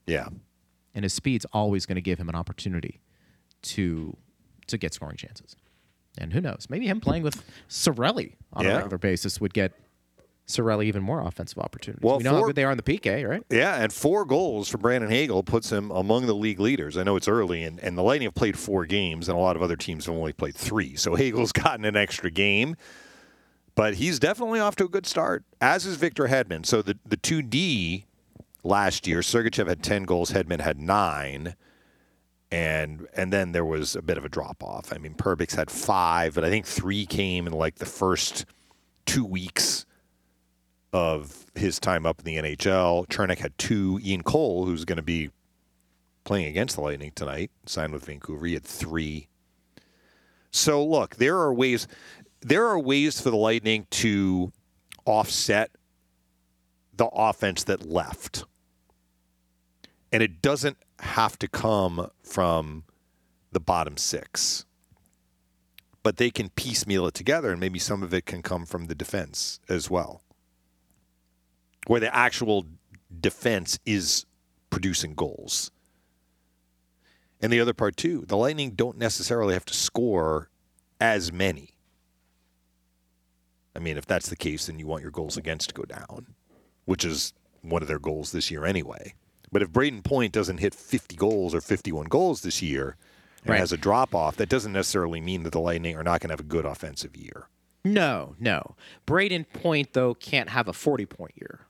Yeah. 0.05 0.27
and 0.93 1.03
his 1.03 1.13
speed's 1.13 1.45
always 1.51 1.87
going 1.87 1.95
to 1.95 2.01
give 2.01 2.19
him 2.19 2.29
an 2.29 2.35
opportunity 2.35 3.01
to 3.63 4.15
to 4.67 4.77
get 4.77 4.93
scoring 4.93 5.17
chances. 5.17 5.55
And 6.19 6.31
who 6.33 6.39
knows? 6.39 6.67
Maybe 6.69 6.87
him 6.87 7.01
playing 7.01 7.23
with 7.23 7.43
Cirelli 7.67 8.35
on 8.53 8.63
Yeah. 8.65 8.71
a 8.71 8.75
regular 8.77 8.97
basis 8.99 9.41
would 9.41 9.53
get 9.55 9.73
Cirelli 10.47 10.85
even 10.85 11.01
more 11.01 11.21
offensive 11.21 11.57
opportunities. 11.57 12.03
Well, 12.03 12.17
we 12.17 12.23
know 12.23 12.35
how 12.35 12.45
good 12.45 12.55
they 12.55 12.65
are 12.65 12.71
in 12.71 12.77
the 12.77 12.83
PK, 12.83 13.27
right? 13.27 13.43
Yeah, 13.49 13.81
and 13.81 13.93
four 13.93 14.25
goals 14.25 14.67
for 14.67 14.77
Brandon 14.77 15.09
Hagel 15.09 15.41
puts 15.41 15.71
him 15.71 15.89
among 15.91 16.25
the 16.25 16.35
league 16.35 16.59
leaders. 16.59 16.97
I 16.97 17.03
know 17.03 17.15
it's 17.15 17.29
early, 17.29 17.63
and, 17.63 17.79
and 17.79 17.97
the 17.97 18.01
Lightning 18.01 18.27
have 18.27 18.35
played 18.35 18.57
four 18.59 18.85
games, 18.85 19.29
and 19.29 19.37
a 19.37 19.41
lot 19.41 19.55
of 19.55 19.61
other 19.61 19.77
teams 19.77 20.05
have 20.05 20.15
only 20.15 20.33
played 20.33 20.55
three. 20.55 20.95
So 20.95 21.15
Hagel's 21.15 21.53
gotten 21.53 21.85
an 21.85 21.95
extra 21.95 22.29
game, 22.29 22.75
but 23.75 23.95
he's 23.95 24.19
definitely 24.19 24.59
off 24.59 24.75
to 24.77 24.85
a 24.85 24.89
good 24.89 25.05
start, 25.05 25.45
as 25.61 25.85
is 25.85 25.95
Victor 25.95 26.27
Hedman. 26.27 26.65
So 26.65 26.81
the, 26.81 26.97
the 27.05 27.17
2D 27.17 28.03
last 28.63 29.07
year, 29.07 29.19
Sergachev 29.19 29.67
had 29.67 29.81
10 29.81 30.03
goals, 30.03 30.31
Hedman 30.31 30.59
had 30.59 30.79
nine. 30.79 31.55
And 32.51 33.07
and 33.15 33.33
then 33.33 33.51
there 33.51 33.65
was 33.65 33.95
a 33.95 34.01
bit 34.03 34.15
of 34.15 34.25
a 34.25 34.29
drop 34.29 34.61
off. 34.63 34.93
I 34.93 34.99
mean, 34.99 35.15
Perbix 35.15 35.55
had 35.55 35.71
five, 35.71 36.35
but 36.35 36.43
I 36.43 36.51
think 36.51 36.67
three 36.67 37.07
came 37.07 37.47
in 37.47 37.53
like 37.53 37.77
the 37.77 37.87
first 37.87 38.45
two 39.07 39.25
weeks 39.25 39.87
of 40.93 41.47
his 41.55 41.79
time 41.79 42.05
up 42.05 42.19
in 42.19 42.25
the 42.25 42.37
NHL. 42.37 43.07
Cernak 43.07 43.39
had 43.39 43.57
two. 43.57 43.99
Ian 44.03 44.21
Cole, 44.21 44.65
who's 44.65 44.85
going 44.85 44.97
to 44.97 45.03
be 45.03 45.31
playing 46.23 46.45
against 46.45 46.75
the 46.75 46.81
Lightning 46.81 47.11
tonight, 47.15 47.51
signed 47.65 47.91
with 47.91 48.05
Vancouver. 48.05 48.45
He 48.45 48.53
had 48.53 48.63
three. 48.63 49.27
So 50.51 50.85
look, 50.85 51.15
there 51.15 51.37
are 51.39 51.53
ways. 51.53 51.87
There 52.41 52.67
are 52.67 52.79
ways 52.79 53.19
for 53.19 53.31
the 53.31 53.37
Lightning 53.37 53.87
to 53.91 54.51
offset 55.05 55.71
the 56.95 57.07
offense 57.07 57.63
that 57.63 57.89
left, 57.89 58.45
and 60.11 60.21
it 60.21 60.41
doesn't 60.41 60.77
have 60.99 61.39
to 61.39 61.47
come 61.47 62.11
from 62.21 62.83
the 63.51 63.59
bottom 63.59 63.97
six. 63.97 64.65
But 66.03 66.17
they 66.17 66.29
can 66.29 66.49
piecemeal 66.49 67.07
it 67.07 67.13
together, 67.13 67.51
and 67.51 67.59
maybe 67.59 67.79
some 67.79 68.03
of 68.03 68.13
it 68.13 68.25
can 68.25 68.41
come 68.41 68.65
from 68.65 68.85
the 68.85 68.95
defense 68.95 69.59
as 69.69 69.89
well 69.89 70.22
where 71.87 71.99
the 71.99 72.13
actual 72.15 72.65
defense 73.19 73.79
is 73.85 74.25
producing 74.69 75.13
goals. 75.13 75.71
And 77.41 77.51
the 77.51 77.59
other 77.59 77.73
part 77.73 77.97
too, 77.97 78.23
the 78.27 78.37
Lightning 78.37 78.71
don't 78.71 78.97
necessarily 78.97 79.53
have 79.53 79.65
to 79.65 79.73
score 79.73 80.49
as 81.01 81.31
many. 81.31 81.71
I 83.75 83.79
mean, 83.79 83.97
if 83.97 84.05
that's 84.05 84.29
the 84.29 84.35
case, 84.35 84.67
then 84.67 84.79
you 84.79 84.87
want 84.87 85.01
your 85.01 85.11
goals 85.11 85.35
against 85.35 85.69
to 85.69 85.75
go 85.75 85.83
down, 85.83 86.27
which 86.85 87.03
is 87.03 87.33
one 87.61 87.81
of 87.81 87.87
their 87.87 87.99
goals 87.99 88.31
this 88.31 88.51
year 88.51 88.65
anyway. 88.65 89.13
But 89.51 89.61
if 89.61 89.69
Brayden 89.71 90.03
Point 90.03 90.31
doesn't 90.33 90.59
hit 90.59 90.73
50 90.75 91.15
goals 91.15 91.53
or 91.53 91.61
51 91.61 92.05
goals 92.05 92.41
this 92.41 92.61
year 92.61 92.95
and 93.41 93.49
Right. 93.51 93.59
has 93.59 93.71
a 93.71 93.77
drop 93.77 94.15
off, 94.15 94.35
that 94.37 94.49
doesn't 94.49 94.73
necessarily 94.73 95.21
mean 95.21 95.43
that 95.43 95.51
the 95.51 95.59
Lightning 95.59 95.95
are 95.97 96.03
not 96.03 96.21
going 96.21 96.29
to 96.29 96.33
have 96.33 96.39
a 96.39 96.43
good 96.43 96.65
offensive 96.65 97.15
year. 97.15 97.47
No, 97.83 98.35
no. 98.39 98.75
Brayden 99.05 99.45
Point 99.51 99.91
though 99.93 100.13
can't 100.13 100.49
have 100.49 100.67
a 100.69 100.73
forty 100.73 101.05
point 101.05 101.33
year. 101.35 101.61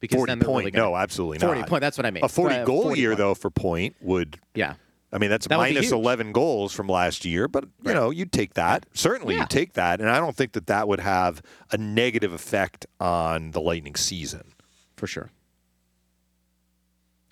Because 0.00 0.16
40 0.16 0.30
then 0.30 0.40
point, 0.40 0.58
really 0.64 0.70
gonna, 0.72 0.90
no, 0.90 0.96
absolutely 0.96 1.38
40 1.38 1.60
not. 1.60 1.68
point. 1.68 1.80
That's 1.80 1.96
what 1.96 2.04
I 2.06 2.10
mean. 2.10 2.24
A 2.24 2.28
40 2.28 2.54
Uh, 2.56 2.64
goal 2.64 2.82
40 2.84 3.00
year, 3.00 3.10
point. 3.10 3.18
though, 3.18 3.34
for 3.34 3.50
Point 3.50 3.96
would 4.00 4.38
Yeah. 4.54 4.74
I 5.12 5.18
mean, 5.18 5.30
that's 5.30 5.46
That 5.46 5.56
minus 5.56 5.84
huge. 5.84 5.92
11 5.92 6.32
goals 6.32 6.72
from 6.74 6.88
last 6.88 7.24
year, 7.24 7.48
but 7.48 7.64
you 7.84 7.94
know, 7.94 8.10
you'd 8.10 8.32
take 8.32 8.54
that. 8.54 8.84
Certainly, 8.92 9.34
Yeah. 9.36 9.42
you'd 9.42 9.50
take 9.50 9.72
that, 9.74 10.00
and 10.00 10.10
I 10.10 10.18
don't 10.18 10.36
think 10.36 10.52
that 10.52 10.66
that 10.66 10.86
would 10.88 11.00
have 11.00 11.40
a 11.72 11.78
negative 11.78 12.32
effect 12.32 12.84
on 13.00 13.52
the 13.52 13.60
Lightning 13.60 13.94
season. 13.96 14.52
for 14.96 15.06
sure. 15.06 15.30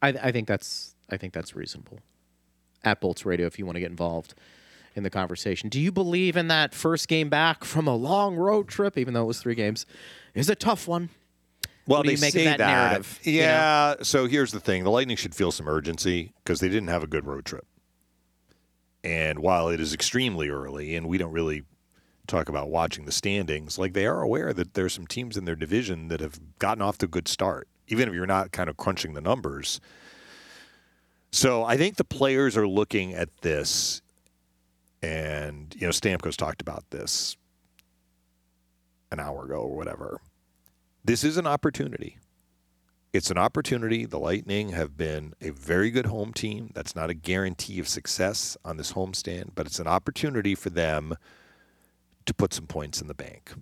I, 0.02 0.08
I 0.08 0.32
think 0.32 0.46
that's 0.48 0.94
I 1.10 1.16
think 1.16 1.32
that's 1.32 1.54
reasonable. 1.54 1.98
At 2.82 3.00
Bolts 3.00 3.24
Radio, 3.26 3.46
if 3.46 3.58
you 3.58 3.64
want 3.66 3.76
to 3.76 3.80
get 3.80 3.90
involved 3.90 4.34
in 4.94 5.02
the 5.02 5.10
conversation, 5.10 5.68
do 5.68 5.80
you 5.80 5.90
believe 5.90 6.36
in 6.36 6.48
that 6.48 6.74
first 6.74 7.08
game 7.08 7.28
back 7.28 7.64
from 7.64 7.86
a 7.88 7.94
long 7.96 8.36
road 8.36 8.68
trip, 8.68 8.96
even 8.98 9.14
though 9.14 9.22
it 9.22 9.26
was 9.26 9.40
three 9.40 9.54
games, 9.54 9.86
is 10.34 10.48
a 10.50 10.54
tough 10.54 10.86
one? 10.86 11.08
Well, 11.86 11.98
What 11.98 12.04
do 12.04 12.08
they 12.08 12.14
you 12.14 12.20
make 12.20 12.34
of 12.34 12.40
say 12.40 12.44
that 12.44 12.58
narrative, 12.58 13.20
you 13.22 13.40
know? 13.40 13.46
Yeah. 13.46 13.94
So 14.02 14.26
here's 14.26 14.52
the 14.52 14.60
thing: 14.60 14.84
the 14.84 14.90
Lightning 14.90 15.16
should 15.16 15.34
feel 15.34 15.52
some 15.52 15.68
urgency 15.68 16.32
because 16.42 16.60
they 16.60 16.68
didn't 16.68 16.88
have 16.88 17.02
a 17.02 17.06
good 17.06 17.26
road 17.26 17.44
trip. 17.44 17.66
And 19.02 19.40
while 19.40 19.68
it 19.68 19.80
is 19.80 19.92
extremely 19.92 20.48
early, 20.48 20.96
and 20.96 21.06
we 21.06 21.18
don't 21.18 21.32
really 21.32 21.62
talk 22.26 22.48
about 22.48 22.70
watching 22.70 23.04
the 23.04 23.12
standings, 23.12 23.78
like 23.78 23.92
they 23.92 24.06
are 24.06 24.22
aware 24.22 24.54
that 24.54 24.72
there's 24.72 24.94
some 24.94 25.06
teams 25.06 25.36
in 25.36 25.44
their 25.44 25.56
division 25.56 26.08
that 26.08 26.20
have 26.20 26.40
gotten 26.58 26.80
off 26.80 26.96
to 26.98 27.06
a 27.06 27.08
good 27.08 27.28
start, 27.28 27.68
even 27.88 28.08
if 28.08 28.14
you're 28.14 28.26
not 28.26 28.50
kind 28.50 28.70
of 28.70 28.78
crunching 28.78 29.12
the 29.12 29.20
numbers. 29.20 29.78
So 31.32 31.64
I 31.64 31.76
think 31.76 31.96
the 31.96 32.04
players 32.04 32.56
are 32.56 32.66
looking 32.66 33.12
at 33.12 33.28
this 33.42 34.00
and 35.04 35.74
you 35.76 35.86
know 35.86 35.90
Stamkos 35.90 36.36
talked 36.36 36.62
about 36.62 36.88
this 36.90 37.36
an 39.12 39.20
hour 39.20 39.44
ago 39.44 39.56
or 39.56 39.76
whatever. 39.76 40.20
This 41.04 41.22
is 41.22 41.36
an 41.36 41.46
opportunity. 41.46 42.18
It's 43.12 43.30
an 43.30 43.36
opportunity. 43.36 44.06
The 44.06 44.18
Lightning 44.18 44.70
have 44.70 44.96
been 44.96 45.34
a 45.40 45.50
very 45.50 45.90
good 45.90 46.06
home 46.06 46.32
team. 46.32 46.70
That's 46.74 46.96
not 46.96 47.10
a 47.10 47.14
guarantee 47.14 47.78
of 47.78 47.86
success 47.86 48.56
on 48.64 48.78
this 48.78 48.94
homestand, 48.94 49.50
but 49.54 49.66
it's 49.66 49.78
an 49.78 49.86
opportunity 49.86 50.54
for 50.54 50.70
them 50.70 51.14
to 52.24 52.34
put 52.34 52.54
some 52.54 52.66
points 52.66 53.02
in 53.02 53.06
the 53.06 53.14
bank. 53.14 53.52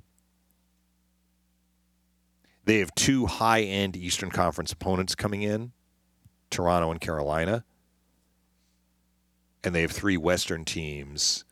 They 2.65 2.79
have 2.79 2.95
two 2.95 3.27
high 3.27 3.63
end 3.63 3.97
Eastern 3.97 4.31
Conference 4.31 4.71
opponents 4.71 5.17
coming 5.17 5.43
in 5.43 5.73
Toronto 6.49 6.93
and 6.93 7.01
Carolina. 7.01 7.65
And 9.65 9.75
they 9.75 9.83
have 9.83 9.91
three 9.91 10.17
Western 10.17 10.65
teams. 10.65 11.45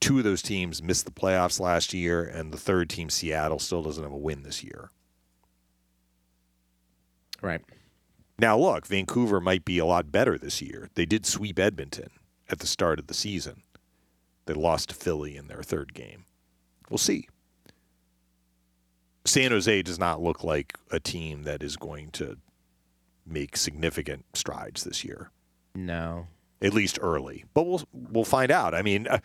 Two 0.00 0.18
of 0.18 0.24
those 0.24 0.42
teams 0.42 0.82
missed 0.82 1.04
the 1.04 1.10
playoffs 1.10 1.60
last 1.60 1.92
year, 1.92 2.22
and 2.24 2.52
the 2.52 2.56
third 2.58 2.88
team, 2.88 3.10
Seattle, 3.10 3.58
still 3.58 3.82
doesn't 3.82 4.02
have 4.02 4.12
a 4.12 4.16
win 4.16 4.42
this 4.42 4.64
year. 4.64 4.90
Right. 7.42 7.60
Now, 8.38 8.58
look, 8.58 8.86
Vancouver 8.86 9.40
might 9.40 9.64
be 9.64 9.78
a 9.78 9.84
lot 9.84 10.10
better 10.10 10.38
this 10.38 10.62
year. 10.62 10.88
They 10.94 11.04
did 11.06 11.26
sweep 11.26 11.58
Edmonton 11.58 12.10
at 12.48 12.58
the 12.60 12.66
start 12.66 12.98
of 12.98 13.06
the 13.06 13.14
season. 13.14 13.62
They 14.46 14.54
lost 14.54 14.88
to 14.88 14.94
Philly 14.94 15.36
in 15.36 15.46
their 15.48 15.62
third 15.62 15.92
game. 15.94 16.24
We'll 16.88 16.98
see. 16.98 17.28
San 19.26 19.50
Jose 19.50 19.82
does 19.82 19.98
not 19.98 20.22
look 20.22 20.42
like 20.42 20.78
a 20.90 20.98
team 20.98 21.42
that 21.42 21.62
is 21.62 21.76
going 21.76 22.10
to 22.12 22.38
make 23.26 23.56
significant 23.56 24.24
strides 24.34 24.82
this 24.82 25.04
year, 25.04 25.30
No. 25.74 26.26
at 26.62 26.72
least 26.72 26.98
early. 27.02 27.44
But 27.52 27.64
we'll 27.64 27.82
we'll 27.92 28.24
find 28.24 28.50
out. 28.50 28.74
I 28.74 28.80
mean, 28.82 29.06
uh, 29.06 29.18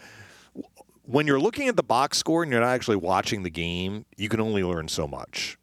when 1.06 1.28
you're 1.28 1.40
looking 1.40 1.68
at 1.68 1.76
the 1.76 1.84
box 1.84 2.18
score 2.18 2.44
and 2.44 2.52
you're 2.52 2.62
not 2.62 2.68
actually 2.70 2.98
watching 2.98 3.44
the 3.44 3.50
game, 3.50 4.06
you 4.18 4.30
can 4.30 4.40
only 4.40 4.64
learn 4.64 4.88
so 4.88 5.08
much. 5.08 5.58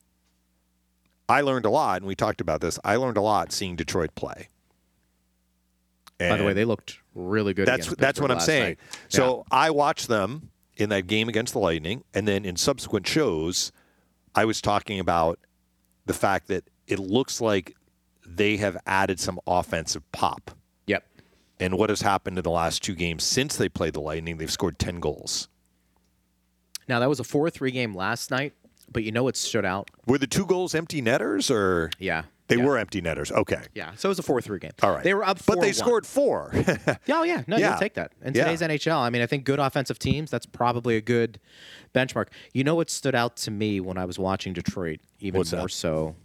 I 1.28 1.40
learned 1.40 1.64
a 1.64 1.70
lot, 1.70 2.02
and 2.02 2.06
we 2.06 2.14
talked 2.14 2.40
about 2.40 2.60
this. 2.60 2.78
I 2.84 2.96
learned 2.96 3.16
a 3.16 3.22
lot 3.22 3.52
seeing 3.52 3.76
Detroit 3.76 4.14
play. 4.14 4.48
By 6.18 6.36
the 6.36 6.44
way, 6.44 6.52
they 6.52 6.64
looked 6.64 6.98
really 7.14 7.52
good. 7.52 7.66
that's 7.66 7.88
that's 7.96 8.20
what 8.20 8.30
I'm 8.30 8.38
saying. 8.38 8.62
night. 8.62 8.78
So 9.08 9.44
I 9.50 9.70
watched 9.70 10.06
them 10.06 10.50
in 10.76 10.88
that 10.90 11.06
game 11.08 11.28
against 11.28 11.52
the 11.52 11.58
Lightning, 11.58 12.04
and 12.14 12.28
then 12.28 12.44
in 12.44 12.56
subsequent 12.56 13.06
shows, 13.08 13.72
I 14.34 14.44
was 14.44 14.60
talking 14.60 15.00
about 15.00 15.40
the 16.06 16.14
fact 16.14 16.48
that 16.48 16.64
it 16.86 16.98
looks 16.98 17.40
like 17.40 17.74
they 18.26 18.56
have 18.58 18.76
added 18.86 19.18
some 19.18 19.40
offensive 19.46 20.10
pop. 20.12 20.52
And 21.62 21.78
what 21.78 21.90
has 21.90 22.00
happened 22.02 22.38
in 22.38 22.42
the 22.42 22.50
last 22.50 22.82
two 22.82 22.94
games 22.94 23.22
since 23.24 23.56
they 23.56 23.68
played 23.68 23.94
the 23.94 24.00
Lightning? 24.00 24.38
They've 24.38 24.50
scored 24.50 24.78
ten 24.78 25.00
goals. 25.00 25.48
Now 26.88 26.98
that 27.00 27.08
was 27.08 27.20
a 27.20 27.24
four-three 27.24 27.70
game 27.70 27.94
last 27.94 28.30
night, 28.30 28.54
but 28.90 29.04
you 29.04 29.12
know 29.12 29.22
what 29.22 29.36
stood 29.36 29.64
out? 29.64 29.88
Were 30.06 30.18
the 30.18 30.26
two 30.26 30.44
goals 30.46 30.74
empty 30.74 31.00
netters, 31.00 31.50
or 31.50 31.90
Yeah. 31.98 32.24
they 32.48 32.56
yeah. 32.56 32.64
were 32.64 32.76
empty 32.76 33.00
netters? 33.00 33.30
Okay, 33.30 33.62
Yeah. 33.74 33.94
So 33.94 34.08
it 34.08 34.10
was 34.10 34.18
a 34.18 34.22
four-three 34.24 34.58
game. 34.58 34.72
all 34.82 34.90
right. 34.90 35.04
They 35.04 35.14
were 35.14 35.24
up, 35.24 35.38
but 35.46 35.60
they 35.60 35.70
4-1. 35.70 35.74
scored 35.74 36.06
four. 36.06 36.52
Oh 37.08 37.22
yeah, 37.22 37.44
no, 37.46 37.56
Yeah. 37.56 37.70
you'll 37.70 37.78
take 37.78 37.94
that. 37.94 38.12
In 38.22 38.34
Yeah. 38.34 38.44
today's 38.44 38.60
NHL, 38.62 38.98
I 38.98 39.10
mean, 39.10 39.22
I 39.22 39.26
think 39.26 39.44
good 39.44 39.60
offensive 39.60 39.98
teams. 40.00 40.30
That's 40.30 40.46
probably 40.46 40.96
a 40.96 41.00
good 41.00 41.38
benchmark. 41.94 42.26
You 42.52 42.64
know 42.64 42.74
what 42.74 42.90
stood 42.90 43.14
out 43.14 43.36
to 43.38 43.50
me 43.52 43.78
when 43.80 43.96
I 43.96 44.04
was 44.04 44.18
watching 44.18 44.52
Detroit, 44.52 44.98
even 45.20 45.38
What's 45.38 45.50
that? 45.52 45.58
more 45.58 45.68
so. 45.68 46.16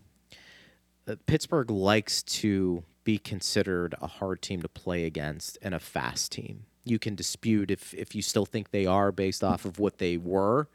Uh, 1.08 1.16
Pittsburgh 1.28 1.70
likes 1.70 2.24
to 2.24 2.84
be 3.08 3.18
considered 3.18 3.96
a 4.02 4.08
hard 4.08 4.42
team 4.42 4.62
to 4.62 4.68
play 4.68 5.06
against 5.06 5.58
and 5.62 5.74
a 5.74 5.80
fast 5.80 6.30
team. 6.30 6.66
You 6.84 7.00
can 7.00 7.16
dispute 7.16 7.72
if 7.72 7.94
if 7.94 8.14
you 8.14 8.22
still 8.22 8.46
think 8.46 8.72
they 8.72 8.86
are 8.86 9.14
based 9.14 9.46
off 9.46 9.64
of 9.64 9.80
what 9.80 9.98
they 9.98 10.18
were 10.18 10.68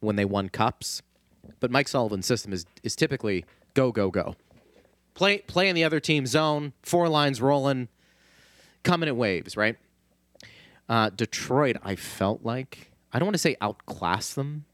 when 0.00 0.16
they 0.16 0.26
won 0.26 0.50
cups, 0.50 1.00
but 1.60 1.70
Mike 1.70 1.88
Sullivan's 1.88 2.26
system 2.26 2.52
is 2.52 2.66
is 2.82 2.94
typically 2.94 3.46
go 3.72 3.92
go 3.92 4.10
go. 4.10 4.36
Play 5.14 5.38
play 5.38 5.70
in 5.70 5.74
the 5.74 5.84
other 5.84 6.00
team's 6.00 6.32
zone, 6.32 6.74
four 6.82 7.08
lines 7.08 7.40
rolling, 7.40 7.88
coming 8.82 9.08
in 9.08 9.16
waves, 9.16 9.56
right? 9.56 9.78
Uh, 10.86 11.08
Detroit, 11.08 11.78
I 11.82 11.96
felt 11.96 12.44
like 12.44 12.90
I 13.10 13.18
don't 13.18 13.28
want 13.28 13.36
to 13.36 13.38
say 13.38 13.56
outclassed 13.62 14.34
them 14.34 14.66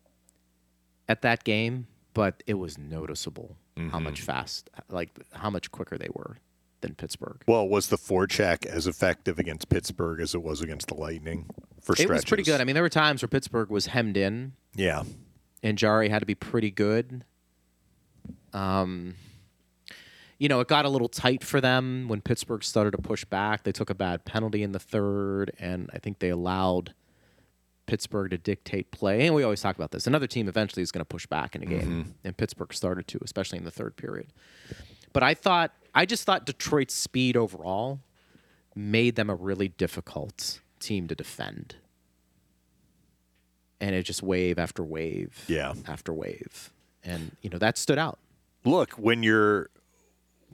at 1.09 1.23
that 1.23 1.45
game, 1.45 1.87
but 2.15 2.43
it 2.49 2.55
was 2.55 2.79
noticeable 2.79 3.55
how 3.93 4.01
much 4.01 4.21
fast, 4.21 4.69
like 4.89 5.11
how 5.35 5.51
much 5.51 5.71
quicker 5.71 5.97
they 5.97 6.11
were 6.13 6.37
than 6.81 6.95
Pittsburgh. 6.95 7.43
well, 7.47 7.69
was 7.69 7.89
the 7.89 7.97
forecheck 7.97 8.67
as 8.67 8.87
effective 8.87 9.39
against 9.39 9.69
Pittsburgh 9.69 10.21
as 10.21 10.35
it 10.35 10.43
was 10.43 10.61
against 10.61 10.89
the 10.89 10.95
Lightning 10.95 11.47
for 11.81 11.95
stretches? 11.95 12.11
It 12.11 12.13
was 12.13 12.25
pretty 12.25 12.43
good. 12.43 12.61
I 12.61 12.65
mean, 12.65 12.75
there 12.75 12.83
were 12.83 12.89
times 12.89 13.23
where 13.23 13.29
Pittsburgh 13.29 13.71
was 13.71 13.87
hemmed 13.87 14.17
in, 14.17 14.53
yeah. 14.75 15.03
and 15.63 15.77
Jarry 15.79 16.09
had 16.09 16.21
to 16.21 16.27
be 16.27 16.35
pretty 16.35 16.71
good. 16.71 17.25
Um, 18.53 19.15
you 20.39 20.49
know, 20.49 20.61
it 20.61 20.69
got 20.69 20.85
a 20.87 20.89
little 20.89 21.09
tight 21.09 21.45
for 21.45 21.61
them 21.61 22.09
when 22.09 22.23
Pittsburgh 22.23 22.65
started 22.65 22.93
to 22.93 22.99
push 22.99 23.25
back. 23.27 23.65
They 23.65 23.73
took 23.73 23.91
a 23.91 23.95
bad 23.95 24.25
penalty 24.25 24.63
in 24.63 24.73
the 24.73 24.79
third, 24.79 25.53
and 25.59 25.91
I 25.93 25.99
think 25.99 26.19
they 26.19 26.31
allowed 26.31 26.95
Pittsburgh 27.85 28.31
to 28.31 28.39
dictate 28.39 28.91
play. 28.91 29.27
And 29.27 29.35
we 29.35 29.43
always 29.43 29.61
talk 29.61 29.77
about 29.77 29.91
this. 29.91 30.07
Another 30.07 30.27
team 30.27 30.49
eventually 30.49 30.83
is 30.83 30.91
going 30.93 31.03
to 31.03 31.09
push 31.09 31.27
back 31.27 31.55
in 31.55 31.63
a 31.63 31.67
game, 31.67 32.15
and 32.25 32.37
Pittsburgh 32.37 32.73
started 32.73 33.07
to, 33.09 33.19
especially 33.23 33.59
in 33.59 33.65
the 33.65 33.71
third 33.71 33.97
period. 33.97 34.29
But 35.13 35.23
I 35.23 35.35
thought, 35.35 35.73
I 35.95 36.07
just 36.07 36.25
thought 36.25 36.47
Detroit's 36.47 36.95
speed 36.95 37.37
overall 37.37 38.01
made 38.75 39.17
them 39.17 39.29
a 39.31 39.35
really 39.35 39.69
difficult 39.69 40.61
team 40.79 41.09
to 41.09 41.15
defend. 41.15 41.77
And 43.81 43.95
it 43.95 44.03
just 44.05 44.23
wave 44.23 44.59
after 44.59 44.83
wave, 44.85 45.45
Yeah. 45.49 45.75
after 45.87 46.13
wave, 46.13 46.71
and 47.03 47.35
you 47.41 47.49
know 47.51 47.59
that 47.59 47.79
stood 47.79 47.99
out. 47.99 48.19
look 48.65 48.93
when 48.93 49.23
you're 49.23 49.71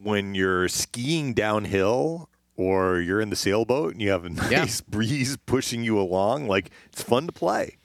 when 0.01 0.35
you're 0.35 0.68
skiing 0.68 1.35
downhill 1.35 2.29
or 2.57 3.01
you're 3.01 3.20
in 3.20 3.31
the 3.31 3.37
sailboat 3.37 3.92
and 3.94 4.01
you 4.03 4.11
have 4.11 4.25
a 4.25 4.29
nice 4.51 4.81
Yeah. 4.81 4.87
breeze 4.88 5.37
pushing 5.46 5.83
you 5.83 5.99
along 5.99 6.46
like 6.46 6.70
it's 6.92 7.03
fun 7.03 7.27
to 7.27 7.33
play 7.33 7.79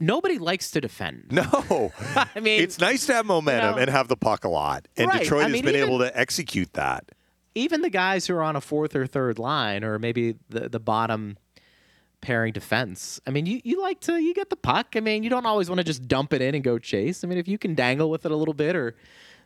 Nobody 0.00 0.38
likes 0.38 0.70
to 0.72 0.80
defend. 0.80 1.26
no 1.30 1.92
I 2.34 2.40
mean, 2.40 2.62
it's 2.62 2.80
nice 2.80 3.06
to 3.06 3.14
have 3.14 3.26
momentum 3.26 3.70
you 3.70 3.74
know- 3.76 3.82
and 3.82 3.90
have 3.90 4.08
the 4.08 4.16
puck 4.16 4.44
a 4.44 4.48
lot 4.48 4.88
and 4.96 5.08
Right. 5.08 5.20
detroit 5.20 5.42
I 5.42 5.44
has 5.44 5.52
mean, 5.52 5.64
been 5.64 5.76
even- 5.76 5.88
able 5.88 5.98
to 6.00 6.18
execute 6.18 6.72
that 6.72 7.10
even 7.54 7.82
the 7.82 7.90
guys 7.90 8.26
who 8.26 8.34
are 8.34 8.42
on 8.42 8.56
a 8.56 8.60
fourth 8.60 8.94
or 8.94 9.06
third 9.06 9.38
line, 9.38 9.84
or 9.84 9.98
maybe 9.98 10.36
the 10.48 10.68
the 10.68 10.80
bottom 10.80 11.36
pairing 12.20 12.52
defense. 12.52 13.18
I 13.26 13.30
mean, 13.30 13.46
you, 13.46 13.60
you 13.64 13.80
like 13.80 14.00
to 14.00 14.16
you 14.18 14.34
get 14.34 14.50
the 14.50 14.56
puck. 14.56 14.88
I 14.94 15.00
mean, 15.00 15.22
you 15.22 15.30
don't 15.30 15.46
always 15.46 15.68
want 15.68 15.78
to 15.78 15.84
just 15.84 16.06
dump 16.06 16.32
it 16.32 16.42
in 16.42 16.54
and 16.54 16.62
go 16.62 16.78
chase. 16.78 17.24
I 17.24 17.26
mean, 17.26 17.38
if 17.38 17.48
you 17.48 17.58
can 17.58 17.74
dangle 17.74 18.10
with 18.10 18.24
it 18.26 18.32
a 18.32 18.36
little 18.36 18.54
bit 18.54 18.76
or 18.76 18.94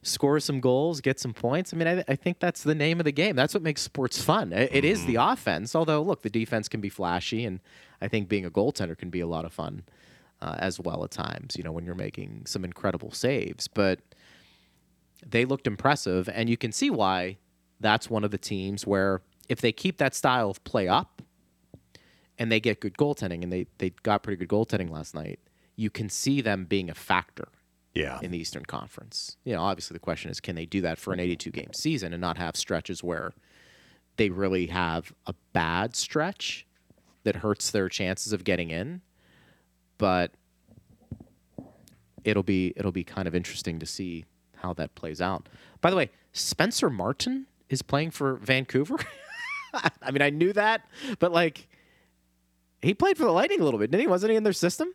score 0.03 0.39
some 0.41 0.61
goals, 0.61 1.01
get 1.01 1.19
some 1.19 1.33
points. 1.33 1.73
I 1.73 1.77
mean, 1.77 1.89
I, 1.89 2.05
I 2.09 2.17
think 2.17 2.41
that's 2.41 2.63
the 2.63 2.75
name 2.75 3.01
of 3.01 3.05
the 3.05 3.13
game. 3.13 3.37
That's 3.37 3.55
what 3.55 3.63
makes 3.63 3.81
sports 3.81 4.23
fun. 4.23 4.53
It, 4.53 4.71
it 4.73 4.85
is 4.85 5.01
mm-hmm. 5.01 5.13
the 5.13 5.17
offense. 5.17 5.75
Although, 5.75 6.03
look, 6.03 6.23
the 6.23 6.31
defense 6.31 6.69
can 6.69 6.81
be 6.81 6.89
flashy, 6.89 7.45
and 7.45 7.61
I 8.03 8.09
think 8.09 8.29
being 8.29 8.45
a 8.45 8.51
goaltender 8.51 8.99
can 8.99 9.09
be 9.09 9.21
a 9.21 9.27
lot 9.27 9.45
of 9.45 9.53
fun 9.53 9.85
uh, 10.43 10.57
as 10.59 10.79
well 10.81 11.05
at 11.05 11.11
times. 11.11 11.57
You 11.57 11.65
know, 11.65 11.73
when 11.73 11.85
you're 11.85 11.95
making 11.95 12.43
some 12.47 12.65
incredible 12.65 13.11
saves, 13.11 13.69
but 13.69 14.01
they 15.27 15.45
looked 15.45 15.67
impressive, 15.67 16.29
and 16.29 16.49
you 16.49 16.57
can 16.57 16.73
see 16.73 16.91
why 16.91 17.39
that's 17.81 18.09
one 18.09 18.25
of 18.25 18.31
the 18.31 18.39
teams 18.39 18.87
where 18.87 19.23
if 19.49 19.61
they 19.61 19.73
keep 19.73 19.99
that 19.99 20.15
style 20.15 20.51
of 20.51 20.63
play 20.65 20.89
up 20.89 21.23
and 22.39 22.51
they 22.51 22.61
get 22.61 22.81
good 22.81 22.97
goaltending, 22.97 23.43
and 23.43 23.53
they, 23.53 23.67
they 23.79 23.91
got 24.03 24.23
pretty 24.23 24.45
good 24.45 24.49
goaltending 24.49 24.91
last 24.91 25.15
night, 25.15 25.39
you 25.77 25.91
can 25.91 26.09
see 26.09 26.41
them 26.41 26.65
being 26.65 26.91
a 26.91 26.95
factor 26.95 27.49
yeah 27.95 28.19
in 28.23 28.31
the 28.31 28.39
Eastern 28.39 28.65
Conference. 28.65 29.37
You 29.45 29.55
know, 29.55 29.63
obviously 29.63 29.95
the 29.95 30.01
question 30.01 30.31
is 30.31 30.41
can 30.41 30.57
they 30.57 30.67
do 30.67 30.81
that 30.83 30.99
for 30.99 31.13
an 31.13 31.21
82 31.21 31.51
game 31.51 31.73
season 31.73 32.13
and 32.13 32.21
not 32.21 32.39
have 32.39 32.57
stretches 32.57 33.03
where 33.03 33.33
they 34.17 34.31
really 34.31 34.67
have 34.67 35.13
a 35.27 35.35
bad 35.53 35.97
stretch 35.97 36.67
that 37.25 37.37
hurts 37.37 37.71
their 37.71 37.89
chances 37.89 38.33
of 38.33 38.45
getting 38.45 38.71
in? 38.71 39.01
But 39.99 40.33
it'll 42.25 42.43
be 42.43 42.73
it'll 42.77 42.93
be 42.93 43.05
kind 43.05 43.29
of 43.29 43.35
interesting 43.35 43.79
to 43.79 43.87
see 43.87 44.25
how 44.57 44.73
that 44.75 44.95
plays 44.95 45.21
out. 45.21 45.49
By 45.81 45.91
the 45.91 45.97
way, 45.97 46.11
Spencer 46.33 46.91
Martin 46.91 47.47
is 47.69 47.83
playing 47.83 48.11
for 48.11 48.37
Vancouver. 48.37 48.97
I 50.03 50.11
mean, 50.11 50.23
I 50.23 50.31
knew 50.31 50.53
that, 50.53 50.83
but 51.19 51.33
like 51.33 51.69
he 52.83 52.95
played 52.95 53.17
for 53.17 53.25
the 53.25 53.33
Lightning 53.33 53.61
a 53.61 53.65
little 53.65 53.81
bit, 53.81 53.91
didn't 53.91 54.03
he? 54.03 54.07
Wasn't 54.07 54.31
he 54.31 54.37
in 54.37 54.45
their 54.45 54.53
system? 54.53 54.93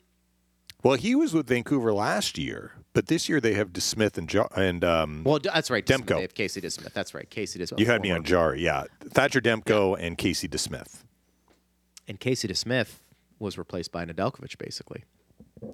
well 0.81 0.95
he 0.95 1.13
was 1.13 1.33
with 1.33 1.45
vancouver 1.45 1.91
last 1.91 2.37
year 2.37 2.71
but 2.93 3.07
this 3.07 3.27
year 3.27 3.41
they 3.41 3.53
have 3.53 3.73
DeSmith 3.73 4.17
and 4.17 4.29
jo- 4.29 4.47
and 4.55 4.81
um, 4.85 5.23
Well, 5.25 5.37
that's 5.43 5.69
right. 5.69 5.85
DeSmith. 5.85 6.05
Demko. 6.05 6.15
They 6.15 6.21
have 6.21 6.33
Casey 6.33 6.61
DeSmith. 6.61 6.93
That's 6.93 7.13
right. 7.13 7.29
Casey 7.29 7.59
DeSmith. 7.59 7.79
you 7.79 7.85
had 7.85 8.01
me 8.01 8.11
on 8.11 8.23
Jarry, 8.23 8.63
yeah 8.63 8.85
thatcher 9.03 9.41
demko 9.41 9.97
and 9.99 10.17
casey 10.17 10.47
DeSmith. 10.47 11.03
And 12.07 12.17
Casey 12.19 12.47
DeSmith 12.47 12.99
was 13.39 13.57
replaced 13.57 13.91
by 13.91 14.05
Nedeljkovic 14.05 14.57
basically 14.57 15.03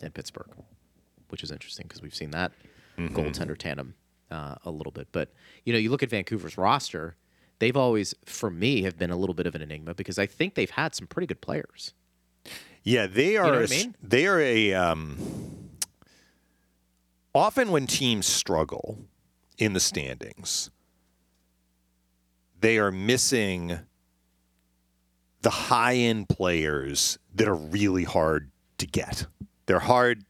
in 0.01 0.11
Pittsburgh, 0.11 0.49
which 1.29 1.43
is 1.43 1.51
interesting 1.51 1.85
because 1.87 2.01
we've 2.01 2.15
seen 2.15 2.31
that 2.31 2.51
Mm-hmm. 2.97 3.13
goaltender 3.17 3.57
tandem 3.57 3.93
uh, 4.31 4.55
a 4.63 4.71
little 4.71 4.91
bit. 4.91 5.09
But 5.11 5.29
you 5.65 5.73
know, 5.73 5.79
you 5.79 5.89
look 5.89 6.01
at 6.01 6.09
Vancouver's 6.09 6.57
roster; 6.57 7.17
they've 7.59 7.75
always, 7.75 8.15
for 8.25 8.49
me, 8.49 8.83
have 8.83 8.97
been 8.97 9.11
a 9.11 9.17
little 9.17 9.33
bit 9.35 9.45
of 9.47 9.53
an 9.53 9.61
enigma 9.61 9.93
because 9.93 10.17
I 10.17 10.25
think 10.27 10.55
they've 10.55 10.69
had 10.69 10.95
some 10.95 11.05
pretty 11.07 11.27
good 11.27 11.41
players. 11.41 11.93
Yeah, 12.83 13.05
they 13.07 13.35
are. 13.35 13.47
know 13.51 13.57
a 13.57 13.59
I 13.59 13.63
s- 13.63 13.69
mean? 13.71 13.95
They 14.01 14.27
are 14.27 14.39
a. 14.39 14.73
Um, 14.73 15.17
often 17.33 17.71
when 17.71 17.85
teams 17.87 18.25
struggle 18.25 18.97
in 19.57 19.73
the 19.73 19.79
standings, 19.79 20.69
they 22.59 22.77
are 22.77 22.91
missing 22.91 23.79
the 25.41 25.49
high 25.49 25.95
end 25.95 26.29
players 26.29 27.19
that 27.35 27.47
are 27.47 27.55
really 27.55 28.03
hard 28.03 28.49
to 28.79 28.87
get. 28.87 29.27
They're 29.67 29.79
hard 29.79 30.23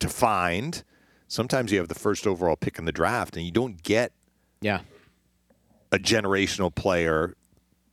to 0.00 0.08
find. 0.08 0.82
Sometimes 1.28 1.72
you 1.72 1.78
have 1.78 1.88
the 1.88 1.94
first 1.94 2.26
overall 2.26 2.56
pick 2.56 2.78
in 2.78 2.84
the 2.84 2.92
draft, 2.92 3.36
and 3.36 3.44
you 3.44 3.52
don't 3.52 3.82
get 3.82 4.12
Yeah. 4.60 4.80
a 5.90 5.98
generational 5.98 6.74
player. 6.74 7.34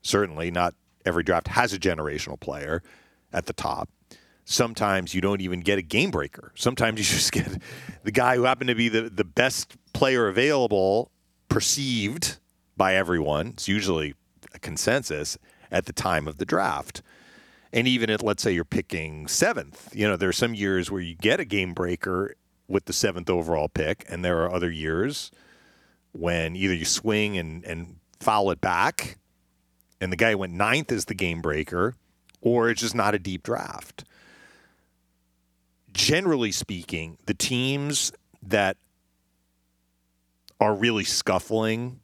Certainly, 0.02 0.52
not 0.52 0.76
every 1.06 1.24
draft 1.24 1.50
has 1.50 1.74
a 1.74 1.80
generational 1.80 2.40
player 2.40 2.82
at 3.34 3.46
the 3.46 3.54
top. 3.54 3.90
Sometimes 4.46 5.14
you 5.14 5.22
don't 5.22 5.42
even 5.42 5.60
get 5.60 5.78
a 5.78 5.82
game 5.82 6.10
breaker. 6.12 6.52
Sometimes 6.56 6.98
you 7.00 7.06
just 7.18 7.32
get 7.32 7.62
the 8.04 8.12
guy 8.12 8.36
who 8.36 8.44
happened 8.44 8.70
to 8.70 8.76
be 8.76 8.90
the, 8.90 9.04
the 9.10 9.24
best 9.24 9.76
player 9.94 10.28
available, 10.28 11.12
perceived 11.50 12.38
by 12.78 12.96
everyone. 12.96 13.48
It's 13.48 13.68
usually 13.68 14.16
a 14.54 14.60
consensus 14.60 15.38
at 15.72 15.86
the 15.86 15.94
time 15.94 16.28
of 16.28 16.38
the 16.38 16.46
draft. 16.46 17.02
And 17.72 17.88
even 17.88 18.10
at, 18.10 18.24
let's 18.24 18.42
say, 18.42 18.52
you're 18.52 18.66
picking 18.66 19.28
seventh, 19.28 19.96
you 19.96 20.08
know, 20.08 20.18
there 20.18 20.30
are 20.30 20.34
some 20.34 20.54
years 20.54 20.90
where 20.90 21.02
you 21.02 21.16
get 21.16 21.40
a 21.40 21.46
game 21.46 21.74
breaker 21.74 22.36
with 22.68 22.86
the 22.86 22.94
seventh 22.94 23.30
overall 23.30 23.70
pick, 23.70 24.06
and 24.10 24.26
there 24.26 24.42
are 24.44 24.52
other 24.52 24.72
years 24.72 25.32
when 26.12 26.56
either 26.56 26.74
you 26.74 26.86
swing 26.86 27.38
and, 27.38 27.64
and 27.66 27.98
foul 28.20 28.50
it 28.52 28.60
back, 28.60 29.18
and 30.02 30.12
the 30.12 30.18
guy 30.18 30.34
went 30.34 30.54
ninth 30.54 30.92
is 30.92 31.06
the 31.06 31.14
game 31.14 31.42
breaker, 31.42 31.96
or 32.42 32.70
it's 32.70 32.82
just 32.82 32.96
not 32.96 33.14
a 33.14 33.20
deep 33.20 33.44
draft. 33.44 34.04
Generally 35.94 36.54
speaking, 36.54 37.18
the 37.26 37.34
teams 37.34 38.12
that 38.42 38.78
are 40.60 40.74
really 40.74 41.04
scuffling 41.04 42.00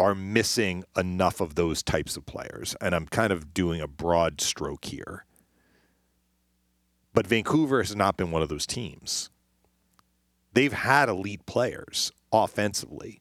are 0.00 0.14
missing 0.14 0.84
enough 0.96 1.40
of 1.40 1.54
those 1.54 1.82
types 1.82 2.16
of 2.16 2.24
players. 2.24 2.74
And 2.80 2.94
I'm 2.94 3.06
kind 3.06 3.32
of 3.32 3.52
doing 3.52 3.80
a 3.80 3.86
broad 3.86 4.40
stroke 4.40 4.86
here. 4.86 5.26
But 7.12 7.26
Vancouver 7.26 7.82
has 7.82 7.94
not 7.94 8.16
been 8.16 8.30
one 8.30 8.40
of 8.42 8.48
those 8.48 8.66
teams. 8.66 9.30
They've 10.54 10.72
had 10.72 11.08
elite 11.08 11.44
players 11.46 12.12
offensively. 12.32 13.20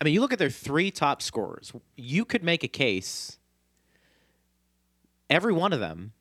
I 0.00 0.04
mean, 0.04 0.14
you 0.14 0.20
look 0.20 0.32
at 0.32 0.38
their 0.38 0.50
three 0.50 0.90
top 0.90 1.22
scorers. 1.22 1.72
You 1.96 2.24
could 2.24 2.42
make 2.44 2.62
a 2.64 2.68
case. 2.68 3.38
Every 5.30 5.52
one 5.52 5.72
of 5.72 5.80
them 5.80 6.12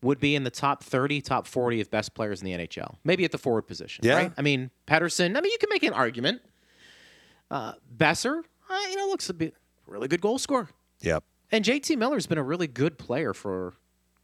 would 0.00 0.18
be 0.18 0.34
in 0.34 0.44
the 0.44 0.50
top 0.50 0.82
30, 0.82 1.20
top 1.20 1.46
40 1.46 1.80
of 1.80 1.90
best 1.90 2.14
players 2.14 2.40
in 2.40 2.46
the 2.46 2.52
NHL. 2.52 2.96
Maybe 3.04 3.24
at 3.24 3.32
the 3.32 3.38
forward 3.38 3.62
position, 3.62 4.04
Yeah. 4.04 4.14
right? 4.14 4.32
I 4.36 4.42
mean, 4.42 4.70
Pettersson, 4.86 5.36
I 5.36 5.40
mean, 5.40 5.52
you 5.52 5.58
can 5.58 5.68
make 5.70 5.82
an 5.82 5.92
argument. 5.92 6.40
Uh, 7.50 7.74
Boeser, 7.94 8.42
uh, 8.72 8.88
you 8.90 8.96
know, 8.96 9.06
looks 9.06 9.28
a 9.28 9.34
bit 9.34 9.54
really 9.86 10.08
good 10.08 10.20
goal 10.20 10.38
scorer. 10.38 10.68
Yep. 11.00 11.24
And 11.50 11.64
JT 11.64 11.96
Miller's 11.98 12.26
been 12.26 12.38
a 12.38 12.42
really 12.42 12.66
good 12.66 12.98
player 12.98 13.34
for 13.34 13.74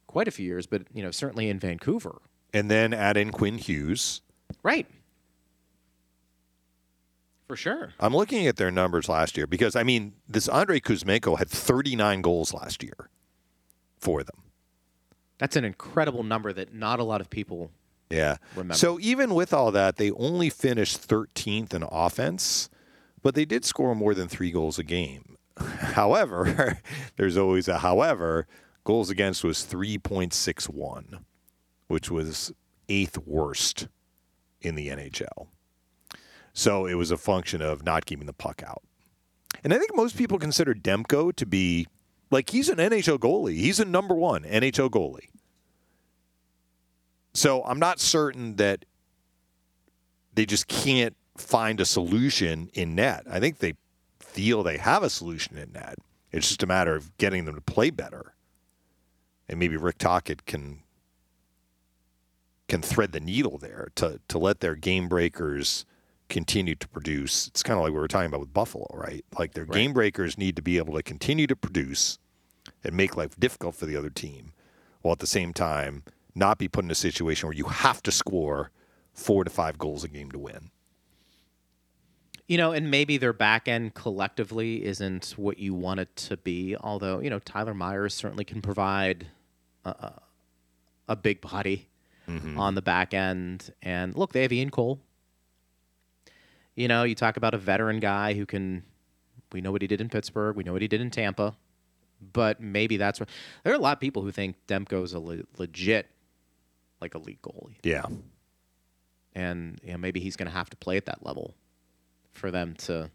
quite 0.07 0.27
a 0.27 0.31
few 0.31 0.45
years, 0.45 0.65
but, 0.65 0.83
you 0.93 1.03
know, 1.03 1.11
certainly 1.11 1.49
in 1.49 1.59
Vancouver. 1.59 2.21
And 2.53 2.71
then 2.71 2.93
add 2.93 3.17
in 3.17 3.31
Quinn 3.31 3.57
Hughes. 3.59 4.21
Right. 4.63 4.87
For 7.47 7.55
sure. 7.55 7.93
I'm 7.99 8.15
looking 8.15 8.47
at 8.47 8.57
their 8.57 8.71
numbers 8.71 9.09
last 9.09 9.35
year 9.37 9.47
because, 9.47 9.75
I 9.75 9.83
mean, 9.83 10.13
this 10.27 10.47
Andrei 10.47 10.79
Kuzmenko 10.79 11.37
had 11.37 11.49
39 11.49 12.21
goals 12.21 12.53
last 12.53 12.83
year 12.83 13.09
for 13.99 14.23
them. 14.23 14.43
That's 15.39 15.55
an 15.55 15.65
incredible 15.65 16.23
number 16.23 16.53
that 16.53 16.73
not 16.73 16.99
a 16.99 17.03
lot 17.03 17.21
of 17.21 17.29
people 17.29 17.71
Yeah. 18.09 18.37
Remember. 18.55 18.73
So 18.75 18.99
even 18.99 19.33
with 19.35 19.53
all 19.53 19.71
that, 19.71 19.97
they 19.97 20.11
only 20.11 20.49
finished 20.49 21.07
13th 21.07 21.73
in 21.73 21.83
offense, 21.83 22.69
but 23.21 23.35
they 23.35 23.45
did 23.45 23.65
score 23.65 23.95
more 23.95 24.13
than 24.13 24.27
three 24.27 24.51
goals 24.51 24.79
a 24.79 24.83
game. 24.83 25.37
However, 25.57 26.79
there's 27.17 27.37
always 27.37 27.67
a 27.67 27.79
however. 27.79 28.47
Goals 28.85 29.09
against 29.09 29.43
was 29.43 29.59
3.61, 29.59 31.19
which 31.87 32.09
was 32.09 32.51
eighth 32.87 33.17
worst 33.19 33.87
in 34.61 34.75
the 34.75 34.87
NHL. 34.87 35.47
So 36.53 36.85
it 36.85 36.95
was 36.95 37.11
a 37.11 37.17
function 37.17 37.61
of 37.61 37.83
not 37.83 38.05
keeping 38.05 38.25
the 38.25 38.33
puck 38.33 38.63
out. 38.65 38.81
And 39.63 39.73
I 39.73 39.77
think 39.77 39.95
most 39.95 40.17
people 40.17 40.39
consider 40.39 40.73
Demko 40.73 41.35
to 41.35 41.45
be 41.45 41.87
like 42.31 42.49
he's 42.49 42.69
an 42.69 42.77
NHL 42.77 43.19
goalie. 43.19 43.57
He's 43.57 43.79
a 43.79 43.85
number 43.85 44.15
one 44.15 44.43
NHL 44.43 44.89
goalie. 44.89 45.29
So 47.33 47.63
I'm 47.63 47.79
not 47.79 47.99
certain 47.99 48.55
that 48.55 48.85
they 50.33 50.45
just 50.45 50.67
can't 50.67 51.15
find 51.39 51.79
a 51.79 51.85
solution 51.85 52.69
in 52.73 52.95
net. 52.95 53.23
I 53.29 53.39
think 53.39 53.59
they 53.59 53.73
feel 54.19 54.63
they 54.63 54.77
have 54.77 55.03
a 55.03 55.09
solution 55.09 55.57
in 55.57 55.71
net. 55.71 55.95
It's 56.31 56.47
just 56.47 56.63
a 56.63 56.67
matter 56.67 56.95
of 56.95 57.17
getting 57.17 57.45
them 57.45 57.55
to 57.55 57.61
play 57.61 57.89
better. 57.89 58.33
And 59.47 59.59
maybe 59.59 59.77
Rick 59.77 59.97
Tocchet 59.97 60.45
can 60.45 60.83
can 62.67 62.83
thread 62.83 63.11
the 63.13 63.19
needle 63.19 63.57
there 63.57 63.89
to 63.95 64.19
to 64.27 64.37
let 64.37 64.59
their 64.59 64.75
game 64.75 65.07
breakers 65.07 65.85
continue 66.29 66.75
to 66.75 66.87
produce. 66.87 67.47
It's 67.47 67.63
kind 67.63 67.79
of 67.79 67.83
like 67.83 67.91
we 67.91 67.99
were 67.99 68.07
talking 68.07 68.27
about 68.27 68.41
with 68.41 68.53
Buffalo, 68.53 68.87
right? 68.93 69.25
Like 69.39 69.53
their 69.53 69.65
game 69.65 69.93
breakers 69.93 70.37
need 70.37 70.55
to 70.55 70.61
be 70.61 70.77
able 70.77 70.93
to 70.93 71.01
continue 71.01 71.47
to 71.47 71.55
produce 71.55 72.19
and 72.83 72.95
make 72.95 73.17
life 73.17 73.39
difficult 73.39 73.73
for 73.73 73.87
the 73.87 73.95
other 73.95 74.11
team, 74.11 74.53
while 75.01 75.13
at 75.13 75.19
the 75.19 75.27
same 75.27 75.53
time 75.53 76.03
not 76.35 76.59
be 76.59 76.67
put 76.67 76.85
in 76.85 76.91
a 76.91 76.95
situation 76.95 77.47
where 77.47 77.57
you 77.57 77.65
have 77.65 78.03
to 78.03 78.11
score 78.11 78.69
four 79.11 79.43
to 79.43 79.49
five 79.49 79.79
goals 79.79 80.03
a 80.03 80.07
game 80.07 80.31
to 80.31 80.39
win. 80.39 80.69
You 82.49 82.57
know, 82.57 82.71
and 82.71 82.89
maybe 82.89 83.17
their 83.17 83.31
back 83.31 83.67
end 83.67 83.93
collectively 83.93 84.83
isn't 84.83 85.35
what 85.37 85.59
you 85.59 85.75
want 85.75 85.99
it 85.99 86.15
to 86.15 86.35
be. 86.35 86.75
Although, 86.75 87.19
you 87.19 87.29
know, 87.29 87.37
Tyler 87.37 87.75
Myers 87.75 88.15
certainly 88.15 88.43
can 88.43 88.59
provide 88.59 89.27
a, 89.85 90.13
a, 91.07 91.15
big 91.15 91.41
body 91.41 91.87
mm-hmm. 92.27 92.59
on 92.59 92.73
the 92.73 92.81
back 92.81 93.13
end. 93.13 93.71
And 93.83 94.15
look, 94.15 94.33
they 94.33 94.41
have 94.41 94.51
Ian 94.51 94.71
Cole. 94.71 94.99
You 96.73 96.87
know, 96.87 97.03
you 97.03 97.13
talk 97.13 97.37
about 97.37 97.53
a 97.53 97.59
veteran 97.59 97.99
guy 97.99 98.33
who 98.33 98.47
can. 98.47 98.81
We 99.51 99.61
know 99.61 99.71
what 99.71 99.83
he 99.83 99.87
did 99.87 100.01
in 100.01 100.09
Pittsburgh. 100.09 100.55
We 100.55 100.63
know 100.63 100.73
what 100.73 100.81
he 100.81 100.87
did 100.87 101.01
in 101.01 101.11
Tampa. 101.11 101.55
But 102.33 102.59
maybe 102.59 102.97
that's 102.97 103.19
what. 103.19 103.29
There 103.63 103.73
are 103.73 103.75
a 103.75 103.79
lot 103.79 103.95
of 103.95 103.99
people 103.99 104.23
who 104.23 104.31
think 104.31 104.55
Demko's 104.67 105.13
a 105.13 105.19
le- 105.19 105.43
legit, 105.59 106.07
like 106.99 107.13
elite 107.13 107.43
goalie, 107.43 107.75
Yeah. 107.83 108.05
and 109.35 109.79
you 109.83 109.91
know, 109.91 109.99
maybe 109.99 110.19
he's 110.19 110.35
going 110.35 110.49
to 110.49 110.57
have 110.57 110.71
to 110.71 110.77
play 110.77 110.97
at 110.97 111.05
that 111.05 111.23
level 111.23 111.53
for 112.31 112.51
them 112.51 112.75
to 112.75 113.11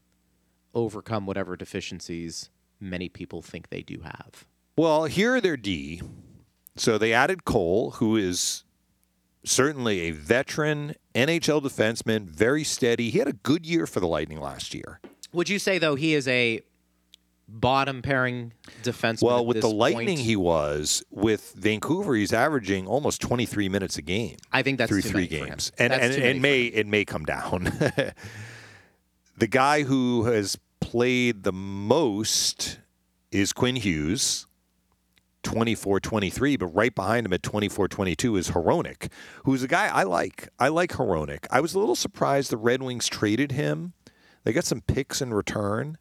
overcome 0.74 1.26
whatever 1.26 1.56
deficiencies 1.56 2.50
many 2.80 3.08
people 3.08 3.42
think 3.42 3.68
they 3.70 3.82
do 3.82 4.00
have. 4.00 4.44
Well, 4.76 5.04
here 5.04 5.36
are 5.36 5.40
their 5.40 5.56
D. 5.56 6.02
So 6.76 6.98
they 6.98 7.12
added 7.12 7.44
Cole, 7.44 7.92
who 7.92 8.16
is 8.16 8.64
certainly 9.44 10.00
a 10.00 10.10
veteran 10.10 10.96
NHL 11.14 11.62
defenseman, 11.62 12.24
very 12.28 12.64
steady. 12.64 13.10
He 13.10 13.18
had 13.18 13.28
a 13.28 13.32
good 13.32 13.64
year 13.66 13.86
for 13.86 14.00
the 14.00 14.08
Lightning 14.08 14.40
last 14.40 14.74
year. 14.74 15.00
Would 15.32 15.48
you 15.48 15.58
say 15.58 15.78
though 15.78 15.94
he 15.94 16.14
is 16.14 16.26
a 16.26 16.60
bottom 17.46 18.02
pairing 18.02 18.52
defenseman? 18.82 19.22
Well, 19.22 19.46
with 19.46 19.60
the 19.60 19.68
Lightning, 19.68 20.16
point? 20.16 20.20
he 20.20 20.34
was. 20.36 21.04
With 21.10 21.54
Vancouver, 21.56 22.14
he's 22.14 22.32
averaging 22.32 22.86
almost 22.88 23.20
23 23.20 23.68
minutes 23.68 23.96
a 23.98 24.02
game. 24.02 24.36
I 24.52 24.62
think 24.62 24.78
that's 24.78 24.90
through 24.90 25.02
three 25.02 25.12
many 25.12 25.28
for 25.28 25.34
him. 25.34 25.48
games, 25.50 25.72
and 25.78 25.92
That's 25.92 26.16
and 26.16 26.24
it 26.24 26.40
may 26.40 26.64
it 26.64 26.86
may 26.86 27.04
come 27.04 27.24
down. 27.24 27.72
the 29.36 29.46
guy 29.46 29.82
who 29.82 30.24
has 30.24 30.58
played 30.80 31.42
the 31.42 31.52
most 31.52 32.78
is 33.30 33.52
Quinn 33.52 33.76
Hughes. 33.76 34.46
24-23, 35.44 36.58
but 36.58 36.68
right 36.68 36.94
behind 36.94 37.26
him 37.26 37.32
at 37.34 37.42
24-22 37.42 38.38
is 38.38 38.50
Hronek, 38.50 39.10
who's 39.44 39.62
a 39.62 39.68
guy 39.68 39.88
I 39.88 40.02
like. 40.04 40.48
I 40.58 40.68
like 40.68 40.92
Hronek. 40.92 41.46
I 41.50 41.60
was 41.60 41.74
a 41.74 41.78
little 41.78 41.94
surprised 41.94 42.50
the 42.50 42.56
Red 42.56 42.82
Wings 42.82 43.06
traded 43.06 43.52
him. 43.52 43.92
They 44.44 44.54
got 44.54 44.64
some 44.64 44.80
picks 44.80 45.20
in 45.20 45.34
return. 45.34 45.98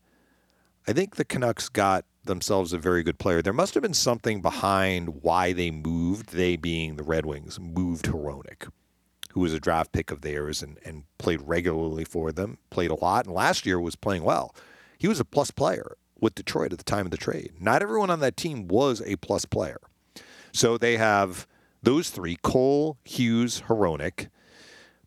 I 0.87 0.93
think 0.93 1.17
the 1.17 1.25
Canucks 1.25 1.69
got 1.69 2.05
themselves 2.23 2.73
a 2.73 2.77
very 2.77 3.03
good 3.03 3.19
player. 3.19 3.41
There 3.41 3.53
must 3.53 3.73
have 3.73 3.83
been 3.83 3.93
something 3.93 4.41
behind 4.41 5.21
why 5.21 5.53
they 5.53 5.71
moved, 5.71 6.33
they 6.33 6.55
being 6.55 6.95
the 6.95 7.03
Red 7.03 7.25
Wings, 7.25 7.59
moved 7.59 8.05
Hronek, 8.05 8.69
who 9.33 9.39
was 9.39 9.53
a 9.53 9.59
draft 9.59 9.91
pick 9.91 10.11
of 10.11 10.21
theirs 10.21 10.61
and, 10.61 10.77
and 10.85 11.03
played 11.17 11.41
regularly 11.41 12.05
for 12.05 12.31
them, 12.31 12.59
played 12.69 12.91
a 12.91 12.95
lot, 12.95 13.25
and 13.25 13.33
last 13.33 13.65
year 13.65 13.79
was 13.79 13.95
playing 13.95 14.23
well. 14.23 14.55
He 14.97 15.07
was 15.07 15.19
a 15.19 15.25
plus 15.25 15.49
player 15.49 15.97
with 16.19 16.35
Detroit 16.35 16.71
at 16.71 16.77
the 16.77 16.83
time 16.83 17.05
of 17.05 17.11
the 17.11 17.17
trade. 17.17 17.51
Not 17.59 17.81
everyone 17.81 18.11
on 18.11 18.19
that 18.19 18.37
team 18.37 18.67
was 18.67 19.01
a 19.05 19.15
plus 19.17 19.45
player. 19.45 19.79
So 20.51 20.77
they 20.77 20.97
have 20.97 21.47
those 21.81 22.11
three 22.11 22.37
Cole, 22.43 22.97
Hughes, 23.03 23.63
Hronek, 23.67 24.29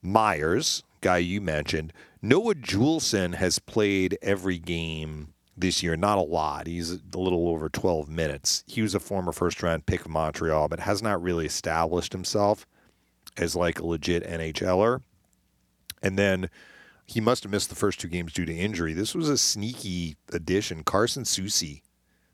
Myers, 0.02 0.82
guy 1.00 1.18
you 1.18 1.40
mentioned. 1.40 1.92
Noah 2.20 2.56
Juulsen 2.56 3.36
has 3.36 3.60
played 3.60 4.18
every 4.22 4.58
game 4.58 5.34
this 5.56 5.84
year. 5.84 5.96
Not 5.96 6.18
a 6.18 6.22
lot. 6.22 6.66
He's 6.66 6.90
a 6.90 7.18
little 7.18 7.48
over 7.48 7.68
12 7.68 8.08
minutes. 8.08 8.64
He 8.66 8.82
was 8.82 8.94
a 8.94 9.00
former 9.00 9.30
first 9.30 9.62
round 9.62 9.86
pick 9.86 10.00
of 10.00 10.10
Montreal, 10.10 10.66
but 10.66 10.80
has 10.80 11.00
not 11.00 11.22
really 11.22 11.46
established 11.46 12.12
himself 12.12 12.66
as 13.36 13.56
like 13.56 13.78
a 13.78 13.86
legit 13.86 14.24
NHLer. 14.24 15.02
And 16.02 16.18
then 16.18 16.50
he 17.06 17.20
must 17.20 17.44
have 17.44 17.52
missed 17.52 17.68
the 17.68 17.74
first 17.76 18.00
two 18.00 18.08
games 18.08 18.32
due 18.32 18.44
to 18.44 18.54
injury. 18.54 18.92
This 18.92 19.14
was 19.14 19.28
a 19.28 19.38
sneaky 19.38 20.16
addition. 20.32 20.82
Carson 20.82 21.22
Soucy. 21.22 21.82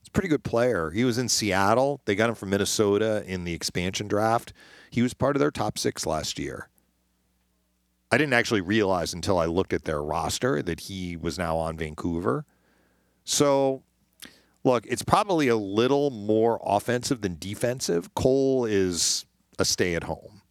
He's 0.01 0.09
a 0.09 0.13
pretty 0.13 0.29
good 0.29 0.45
player. 0.45 0.91
He 0.91 1.05
was 1.05 1.19
in 1.19 1.29
Seattle. 1.29 2.01
They 2.07 2.15
got 2.15 2.31
him 2.31 2.35
from 2.35 2.51
Minnesota 2.51 3.23
in 3.27 3.45
the 3.45 3.53
expansion 3.53 4.09
draft. 4.09 4.53
He 4.91 5.03
was 5.03 5.15
part 5.15 5.37
of 5.37 5.41
their 5.41 5.51
top 5.51 5.79
six 5.79 6.07
last 6.07 6.39
year. 6.39 6.69
I 8.11 8.19
didn't 8.19 8.35
actually 8.35 8.61
realize 8.61 9.15
until 9.15 9.39
I 9.39 9.47
looked 9.47 9.73
at 9.73 9.85
their 9.85 10.03
roster 10.03 10.63
that 10.63 10.81
he 10.81 11.17
was 11.17 11.39
now 11.39 11.57
on 11.57 11.79
Vancouver. 11.79 12.45
So, 13.25 13.83
look, 14.65 14.85
it's 14.87 15.03
probably 15.03 15.49
a 15.49 15.57
little 15.57 16.11
more 16.11 16.61
offensive 16.63 17.23
than 17.23 17.39
defensive. 17.39 18.15
Cole 18.15 18.67
is 18.67 19.25
a 19.59 19.65
stay 19.65 19.95
at 19.95 20.05
home. 20.05 20.42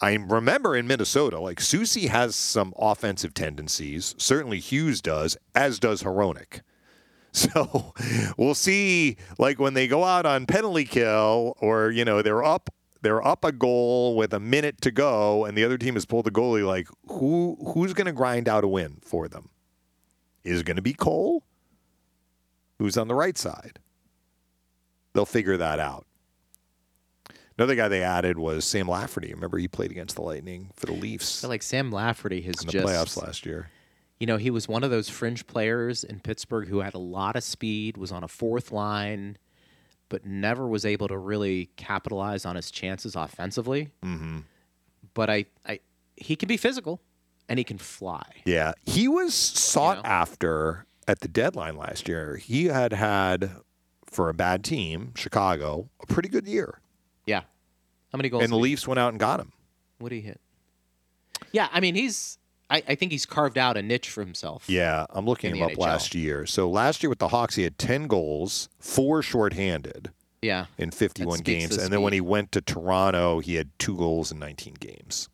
I 0.00 0.14
remember 0.14 0.76
in 0.76 0.86
Minnesota, 0.86 1.40
like 1.40 1.58
Soucy 1.58 2.08
has 2.08 2.36
some 2.36 2.74
offensive 2.78 3.32
tendencies. 3.32 4.14
Certainly 4.18 4.60
Hughes 4.60 5.00
does, 5.00 5.36
as 5.54 5.78
does 5.78 6.02
Hronek. 6.02 6.60
So 7.32 7.92
we'll 8.38 8.54
see, 8.54 9.18
like 9.38 9.58
when 9.60 9.74
they 9.74 9.86
go 9.86 10.04
out 10.04 10.24
on 10.24 10.46
penalty 10.46 10.86
kill, 10.86 11.54
or 11.58 11.90
you 11.90 12.02
know 12.02 12.22
they're 12.22 12.42
up, 12.42 12.70
they're 13.02 13.22
up 13.22 13.44
a 13.44 13.52
goal 13.52 14.16
with 14.16 14.32
a 14.32 14.40
minute 14.40 14.80
to 14.80 14.90
go, 14.90 15.44
and 15.44 15.54
the 15.54 15.62
other 15.62 15.76
team 15.76 15.94
has 15.94 16.06
pulled 16.06 16.24
the 16.24 16.30
goalie. 16.30 16.66
Like 16.66 16.88
who 17.08 17.58
who's 17.74 17.92
going 17.92 18.06
to 18.06 18.12
grind 18.12 18.48
out 18.48 18.64
a 18.64 18.68
win 18.68 19.00
for 19.02 19.28
them? 19.28 19.50
Is 20.44 20.60
it 20.60 20.64
going 20.64 20.76
to 20.76 20.82
be 20.82 20.94
Cole? 20.94 21.44
Who's 22.78 22.96
on 22.96 23.08
the 23.08 23.14
right 23.14 23.36
side? 23.36 23.80
They'll 25.12 25.26
figure 25.26 25.56
that 25.56 25.80
out. 25.80 26.06
Another 27.58 27.74
guy 27.74 27.88
they 27.88 28.02
added 28.02 28.38
was 28.38 28.64
Sam 28.64 28.88
Lafferty. 28.88 29.32
Remember, 29.32 29.56
he 29.56 29.66
played 29.66 29.90
against 29.90 30.16
the 30.16 30.22
Lightning 30.22 30.70
for 30.76 30.86
the 30.86 30.92
Leafs 30.92 31.42
I 31.42 31.48
like 31.48 31.62
Sam 31.62 31.90
Lafferty 31.90 32.42
has 32.42 32.60
in 32.60 32.66
the 32.66 32.72
just 32.72 32.86
playoffs 32.86 33.22
last 33.22 33.46
year. 33.46 33.70
You 34.20 34.26
know, 34.26 34.36
he 34.36 34.50
was 34.50 34.68
one 34.68 34.84
of 34.84 34.90
those 34.90 35.08
fringe 35.08 35.46
players 35.46 36.04
in 36.04 36.20
Pittsburgh 36.20 36.68
who 36.68 36.80
had 36.80 36.94
a 36.94 36.98
lot 36.98 37.36
of 37.36 37.44
speed, 37.44 37.96
was 37.96 38.12
on 38.12 38.24
a 38.24 38.28
fourth 38.28 38.72
line, 38.72 39.36
but 40.08 40.24
never 40.24 40.66
was 40.66 40.84
able 40.84 41.08
to 41.08 41.18
really 41.18 41.70
capitalize 41.76 42.44
on 42.46 42.56
his 42.56 42.70
chances 42.70 43.16
offensively. 43.16 43.90
Mm-hmm. 44.02 44.40
But 45.14 45.30
I, 45.30 45.46
I, 45.66 45.80
he 46.16 46.36
can 46.36 46.48
be 46.48 46.56
physical, 46.56 47.00
and 47.48 47.58
he 47.58 47.64
can 47.64 47.78
fly. 47.78 48.24
Yeah, 48.44 48.72
he 48.84 49.08
was 49.08 49.34
sought 49.34 49.98
know? 49.98 50.08
after 50.08 50.86
at 51.08 51.20
the 51.20 51.28
deadline 51.28 51.76
last 51.76 52.08
year. 52.08 52.36
He 52.36 52.66
had 52.66 52.92
had 52.92 53.50
for 54.04 54.28
a 54.28 54.34
bad 54.34 54.64
team, 54.64 55.12
Chicago, 55.14 55.88
a 56.00 56.06
pretty 56.06 56.28
good 56.28 56.46
year. 56.46 56.80
How 58.12 58.16
many 58.16 58.28
goals? 58.28 58.44
and 58.44 58.52
the 58.52 58.56
Leafs 58.56 58.86
went 58.86 58.98
out 58.98 59.10
and 59.12 59.20
got 59.20 59.40
him. 59.40 59.52
What 59.98 60.10
did 60.10 60.16
he 60.16 60.22
hit? 60.22 60.40
Yeah, 61.52 61.68
I 61.72 61.80
mean, 61.80 61.94
he's. 61.94 62.38
I, 62.68 62.82
I 62.88 62.94
think 62.96 63.12
he's 63.12 63.26
carved 63.26 63.58
out 63.58 63.76
a 63.76 63.82
niche 63.82 64.08
for 64.08 64.22
himself. 64.24 64.64
Yeah, 64.68 65.06
I'm 65.10 65.24
looking 65.24 65.54
him 65.54 65.62
up 65.62 65.70
NHL. 65.72 65.78
last 65.78 66.14
year. 66.16 66.46
So 66.46 66.68
last 66.68 67.00
year 67.02 67.08
with 67.10 67.20
the 67.20 67.28
Hawks, 67.28 67.54
he 67.54 67.62
had 67.62 67.78
10 67.78 68.08
goals, 68.08 68.68
four 68.80 69.22
shorthanded 69.22 70.10
Yeah. 70.42 70.66
in 70.76 70.90
51 70.90 71.40
games, 71.40 71.76
and 71.76 71.92
then 71.92 72.02
when 72.02 72.12
he 72.12 72.20
went 72.20 72.50
to 72.52 72.60
Toronto, 72.60 73.38
he 73.38 73.54
had 73.54 73.70
two 73.78 73.96
goals 73.96 74.32
in 74.32 74.40
19 74.40 74.74
games. 74.80 75.28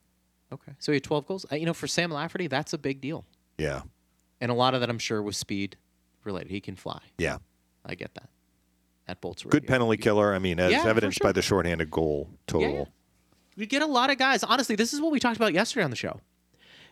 Okay. 0.52 0.72
So 0.78 0.92
he 0.92 0.96
had 0.96 1.04
12 1.04 1.26
goals. 1.26 1.46
Uh, 1.50 1.54
You 1.56 1.64
know, 1.64 1.72
for 1.72 1.86
Sam 1.86 2.10
Lafferty, 2.10 2.48
that's 2.48 2.74
a 2.74 2.78
big 2.78 3.00
deal. 3.00 3.24
Yeah, 3.56 3.82
And 4.38 4.50
a 4.50 4.54
lot 4.54 4.74
of 4.74 4.80
that, 4.80 4.90
I'm 4.90 4.98
sure, 4.98 5.22
was 5.22 5.38
speed 5.38 5.76
related. 6.24 6.50
He 6.50 6.60
can 6.60 6.76
fly. 6.76 7.00
yeah, 7.16 7.38
I 7.86 7.94
get 7.94 8.12
that. 8.14 8.28
That 9.06 9.20
bolts 9.20 9.42
good 9.42 9.66
penalty 9.66 9.96
killer. 9.96 10.34
I 10.34 10.38
mean, 10.38 10.60
as 10.60 10.70
Yeah, 10.72 10.84
evidenced 10.86 11.20
by 11.20 11.32
the 11.32 11.42
shorthanded 11.42 11.90
goal 11.90 12.30
total. 12.46 12.70
yeah. 12.72 12.84
You 13.56 13.66
get 13.66 13.82
a 13.82 13.86
lot 13.86 14.10
of 14.10 14.16
guys. 14.16 14.42
Honestly, 14.42 14.76
this 14.76 14.92
is 14.94 15.00
what 15.00 15.12
we 15.12 15.20
talked 15.20 15.36
about 15.36 15.52
yesterday 15.52 15.84
on 15.84 15.90
the 15.90 15.96
show. 15.96 16.20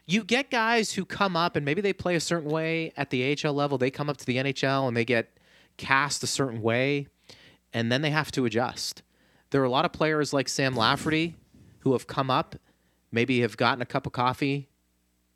You 0.06 0.24
get 0.24 0.50
guys 0.50 0.92
who 0.92 1.04
come 1.04 1.36
up 1.36 1.56
and 1.56 1.64
maybe 1.64 1.80
they 1.80 1.92
play 1.92 2.16
a 2.16 2.20
certain 2.20 2.50
way 2.50 2.92
at 2.96 3.10
the 3.10 3.32
AHL 3.44 3.54
level. 3.54 3.78
They 3.78 3.90
come 3.90 4.10
up 4.10 4.16
to 4.18 4.26
the 4.26 4.36
NHL 4.36 4.86
and 4.88 4.96
they 4.96 5.04
get 5.04 5.38
cast 5.76 6.22
a 6.22 6.26
certain 6.26 6.60
way, 6.60 7.06
and 7.72 7.90
then 7.90 8.02
they 8.02 8.10
have 8.10 8.30
to 8.32 8.44
adjust. 8.44 9.02
There 9.50 9.62
are 9.62 9.64
a 9.64 9.70
lot 9.70 9.84
of 9.86 9.92
players 9.92 10.32
like 10.32 10.48
Sam 10.48 10.74
Lafferty 10.74 11.36
who 11.80 11.92
have 11.92 12.06
come 12.06 12.30
up, 12.30 12.56
maybe 13.10 13.40
have 13.40 13.56
gotten 13.56 13.80
a 13.80 13.86
cup 13.86 14.04
of 14.06 14.12
coffee, 14.12 14.68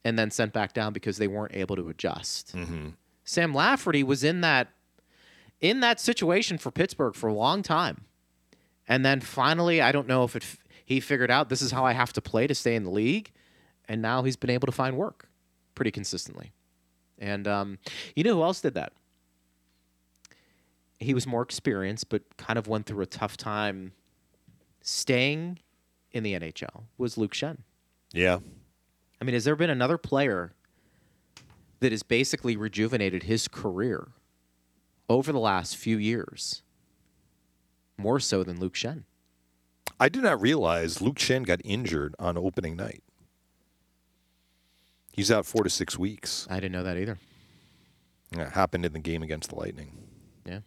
and 0.05 0.19
then 0.19 0.31
sent 0.31 0.53
back 0.53 0.75
down 0.75 0.93
because 0.93 1.17
they 1.17 1.29
weren't 1.29 1.55
able 1.55 1.77
to 1.77 1.89
adjust. 1.89 2.55
Mm-hmm. 2.55 2.89
Sam 3.25 3.55
Lafferty 3.55 4.03
was 4.03 4.23
in 4.23 4.43
that 4.43 4.69
in 5.61 5.81
that 5.81 6.01
situation 6.01 6.59
for 6.59 6.71
Pittsburgh 6.71 7.15
for 7.15 7.29
a 7.29 7.35
long 7.35 7.63
time. 7.63 8.05
And 8.87 9.05
then 9.05 9.21
finally, 9.21 9.81
I 9.81 9.93
don't 9.93 10.07
know 10.07 10.25
if 10.25 10.37
it 10.37 10.45
he 10.85 11.01
figured 11.01 11.31
out 11.31 11.49
this 11.49 11.63
is 11.63 11.71
how 11.71 11.85
I 11.85 11.93
have 11.93 12.13
to 12.13 12.21
play 12.21 12.47
to 12.47 12.55
stay 12.55 12.75
in 12.75 12.85
the 12.85 12.91
league, 12.91 13.33
and 13.89 14.03
now 14.03 14.23
he's 14.23 14.37
been 14.37 14.51
able 14.51 14.67
to 14.67 14.73
find 14.73 14.97
work 14.97 15.29
pretty 15.75 15.91
consistently. 15.91 16.53
And 17.19 17.49
um, 17.49 17.79
you 18.15 18.23
know 18.23 18.35
who 18.35 18.43
else 18.43 18.61
did 18.61 18.75
that? 18.75 18.93
He 20.99 21.15
was 21.15 21.27
more 21.27 21.43
experienced, 21.43 22.09
but 22.11 22.37
kind 22.37 22.59
of 22.59 22.69
went 22.69 22.87
through 22.87 23.03
a 23.03 23.07
tough 23.07 23.37
time 23.37 23.93
staying 24.83 25.59
in 26.13 26.23
the 26.23 26.35
NHL. 26.35 26.85
Was 26.99 27.17
Luke 27.17 27.33
Schenn? 27.33 27.59
Yeah. 28.13 28.39
I 29.21 29.25
mean, 29.25 29.35
has 29.35 29.45
there 29.45 29.57
been 29.57 29.71
another 29.71 29.99
player 29.99 30.53
that 31.81 31.93
has 31.93 32.03
basically 32.03 32.57
rejuvenated 32.57 33.25
his 33.25 33.49
career 33.49 34.09
over 35.09 35.33
the 35.33 35.39
last 35.39 35.77
few 35.77 35.97
years 35.97 36.63
more 37.97 38.21
so 38.21 38.43
than 38.43 38.61
Luke 38.61 38.75
Schenn? 38.75 39.05
I 40.01 40.09
did 40.09 40.23
not 40.23 40.41
realize 40.41 41.01
Luke 41.01 41.17
Schenn 41.17 41.47
got 41.47 41.61
injured 41.65 42.15
on 42.19 42.37
opening 42.37 42.77
night. 42.77 43.03
He's 45.13 45.31
out 45.31 45.47
four 45.47 45.63
to 45.63 45.71
six 45.71 45.97
weeks. 45.97 46.47
I 46.51 46.57
didn't 46.57 46.73
know 46.73 46.83
that 46.83 46.97
either. 46.97 47.19
It 48.33 48.49
happened 48.49 48.85
in 48.85 48.93
the 48.93 48.99
game 48.99 49.23
against 49.23 49.51
the 49.51 49.57
Lightning. 49.57 49.97
Yeah. 50.45 50.61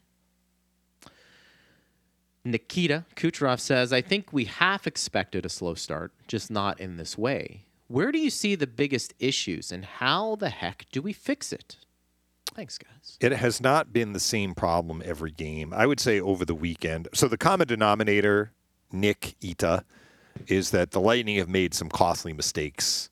Nikita 2.46 3.06
Kucherov 3.16 3.60
says, 3.60 3.92
I 3.92 4.02
think 4.02 4.32
we 4.32 4.46
half 4.46 4.88
expected 4.88 5.46
a 5.46 5.50
slow 5.50 5.74
start, 5.74 6.14
just 6.28 6.50
not 6.50 6.80
in 6.80 6.96
this 6.96 7.18
way. 7.18 7.66
Where 7.88 8.12
do 8.12 8.20
you 8.20 8.30
see 8.30 8.56
the 8.56 8.68
biggest 8.68 9.14
issues 9.20 9.72
and 9.72 9.84
how 9.84 10.36
the 10.38 10.50
heck 10.50 10.86
do 10.92 11.02
we 11.02 11.12
fix 11.12 11.52
it? 11.52 11.78
Thanks, 12.58 12.80
guys. 12.80 13.20
It 13.22 13.34
has 13.34 13.62
not 13.62 13.94
been 13.94 14.14
the 14.14 14.20
same 14.20 14.56
problem 14.56 15.04
every 15.06 15.30
game. 15.30 15.72
I 15.72 15.86
would 15.86 16.00
say 16.00 16.20
over 16.20 16.44
the 16.44 16.56
weekend. 16.56 17.08
So 17.14 17.28
the 17.28 17.38
common 17.38 17.68
denominator, 17.68 18.52
Nick 18.92 19.36
Ita, 19.48 19.86
is 20.48 20.72
that 20.72 20.90
the 20.90 21.00
Lightning 21.00 21.38
have 21.38 21.50
made 21.50 21.76
some 21.76 21.88
costly 21.88 22.34
mistakes. 22.34 23.12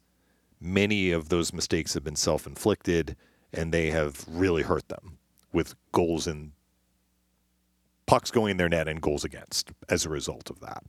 Many 0.60 1.12
of 1.12 1.30
those 1.30 1.54
mistakes 1.54 1.94
have 1.94 2.04
been 2.04 2.16
self 2.16 2.48
inflicted, 2.48 3.16
and 3.54 3.72
they 3.72 3.92
have 3.92 4.26
really 4.28 4.64
hurt 4.64 4.90
them 4.90 5.20
with 5.54 5.76
goals 5.92 6.26
and 6.26 6.52
pucks 8.08 8.32
going 8.32 8.50
in 8.50 8.58
their 8.58 8.68
net 8.68 8.88
and 8.88 9.00
goals 9.00 9.24
against 9.24 9.72
as 9.88 10.08
a 10.08 10.10
result 10.10 10.50
of 10.50 10.60
that. 10.62 10.84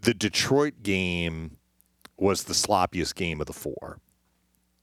The 0.00 0.14
Detroit 0.14 0.82
game 0.82 1.58
was 2.16 2.44
the 2.44 2.54
sloppiest 2.54 3.16
game 3.16 3.38
of 3.38 3.46
the 3.46 3.52
four 3.52 3.98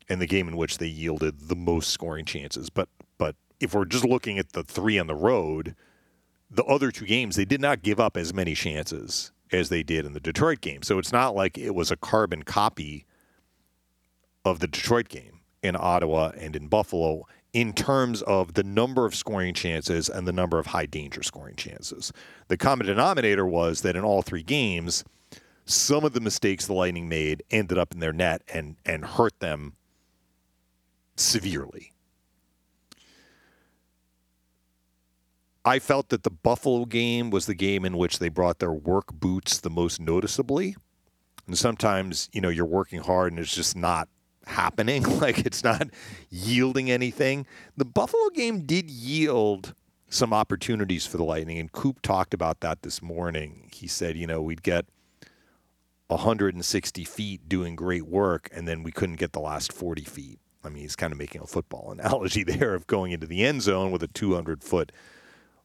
and 0.10 0.20
the 0.20 0.28
game 0.28 0.48
in 0.48 0.58
which 0.58 0.80
they 0.80 0.88
yielded 0.88 1.48
the 1.48 1.56
most 1.56 1.90
scoring 1.90 2.26
chances. 2.26 2.70
But 2.70 2.90
but 3.18 3.36
if 3.60 3.74
we're 3.74 3.86
just 3.86 4.06
looking 4.06 4.40
at 4.40 4.54
the 4.54 4.64
three 4.64 4.98
on 4.98 5.08
the 5.08 5.16
road, 5.16 5.76
the 6.50 6.64
other 6.66 6.92
two 6.92 7.06
games 7.06 7.36
they 7.36 7.46
did 7.46 7.62
not 7.62 7.84
give 7.84 8.00
up 8.00 8.18
as 8.18 8.34
many 8.34 8.56
chances 8.56 9.32
as 9.52 9.70
they 9.70 9.84
did 9.84 10.06
in 10.06 10.14
the 10.14 10.20
Detroit 10.20 10.62
game. 10.62 10.84
So 10.84 11.00
it's 11.00 11.12
not 11.12 11.36
like 11.36 11.58
it 11.58 11.76
was 11.76 11.92
a 11.92 11.98
carbon 11.98 12.44
copy 12.44 13.06
of 14.46 14.60
the 14.60 14.68
Detroit 14.68 15.10
game 15.10 15.40
in 15.62 15.76
Ottawa 15.78 16.32
and 16.38 16.56
in 16.56 16.68
Buffalo 16.68 17.26
in 17.52 17.74
terms 17.74 18.22
of 18.24 18.54
the 18.54 18.64
number 18.64 19.06
of 19.06 19.16
scoring 19.16 19.54
chances 19.54 20.08
and 20.08 20.28
the 20.28 20.32
number 20.32 20.60
of 20.60 20.68
high 20.68 20.86
danger 20.86 21.24
scoring 21.24 21.56
chances. 21.56 22.14
The 22.48 22.58
common 22.58 22.86
denominator 22.86 23.46
was 23.46 23.82
that 23.82 23.96
in 23.96 24.04
all 24.04 24.22
three 24.22 24.44
games, 24.44 25.04
some 25.66 26.04
of 26.04 26.14
the 26.14 26.22
mistakes 26.22 26.68
the 26.68 26.74
Lightning 26.74 27.10
made 27.10 27.44
ended 27.50 27.78
up 27.78 27.94
in 27.94 28.00
their 28.00 28.14
net 28.14 28.44
and 28.54 28.76
and 28.86 29.04
hurt 29.04 29.40
them 29.40 29.74
severely. 31.20 31.92
I 35.66 35.80
felt 35.80 36.10
that 36.10 36.24
the 36.24 36.32
Buffalo 36.32 36.86
game 36.86 37.30
was 37.30 37.46
the 37.46 37.54
game 37.54 37.86
in 37.86 37.98
which 37.98 38.20
they 38.20 38.30
brought 38.30 38.60
their 38.60 38.72
work 38.72 39.14
boots 39.14 39.60
the 39.60 39.70
most 39.70 40.00
noticeably. 40.00 40.76
And 41.48 41.58
sometimes, 41.58 42.30
you 42.32 42.42
know, 42.42 42.50
you're 42.50 42.66
working 42.66 43.02
hard 43.02 43.32
and 43.32 43.40
it's 43.40 43.54
just 43.54 43.76
not 43.76 44.08
happening. 44.46 45.04
Like 45.20 45.40
it's 45.40 45.64
not 45.64 45.90
yielding 46.30 46.90
anything. 46.90 47.46
The 47.76 47.86
Buffalo 47.86 48.30
game 48.30 48.66
did 48.66 48.90
yield 48.90 49.74
some 50.10 50.34
opportunities 50.34 51.06
for 51.06 51.18
the 51.18 51.24
Lightning. 51.24 51.60
And 51.60 51.72
Coop 51.72 52.02
talked 52.02 52.34
about 52.34 52.62
that 52.62 52.82
this 52.82 53.02
morning. 53.02 53.70
He 53.74 53.88
said, 53.88 54.18
you 54.18 54.26
know, 54.26 54.42
we'd 54.42 54.64
get 54.64 54.86
160 56.08 57.04
feet 57.04 57.48
doing 57.48 57.76
great 57.76 58.08
work, 58.08 58.50
and 58.52 58.68
then 58.68 58.82
we 58.82 58.92
couldn't 58.92 59.18
get 59.18 59.34
the 59.34 59.40
last 59.40 59.72
40 59.72 60.04
feet. 60.04 60.40
I 60.64 60.70
mean, 60.70 60.84
he's 60.84 60.96
kind 60.96 61.14
of 61.14 61.20
making 61.20 61.42
a 61.42 61.48
football 61.48 61.92
analogy 61.98 62.44
there 62.44 62.74
of 62.74 62.88
going 62.88 63.12
into 63.12 63.28
the 63.28 63.44
end 63.44 63.62
zone 63.62 63.92
with 63.92 64.04
a 64.04 64.08
200 64.08 64.64
foot 64.64 64.92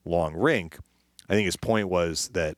long 0.04 0.34
rink. 0.34 0.78
I 1.28 1.34
think 1.34 1.46
his 1.46 1.56
point 1.56 1.88
was 1.88 2.28
that 2.28 2.56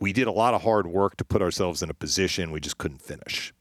we 0.00 0.12
did 0.12 0.26
a 0.26 0.32
lot 0.32 0.54
of 0.54 0.62
hard 0.62 0.86
work 0.86 1.16
to 1.16 1.24
put 1.24 1.42
ourselves 1.42 1.82
in 1.82 1.90
a 1.90 1.94
position 1.94 2.50
we 2.50 2.60
just 2.60 2.78
couldn't 2.78 3.02
finish. 3.02 3.52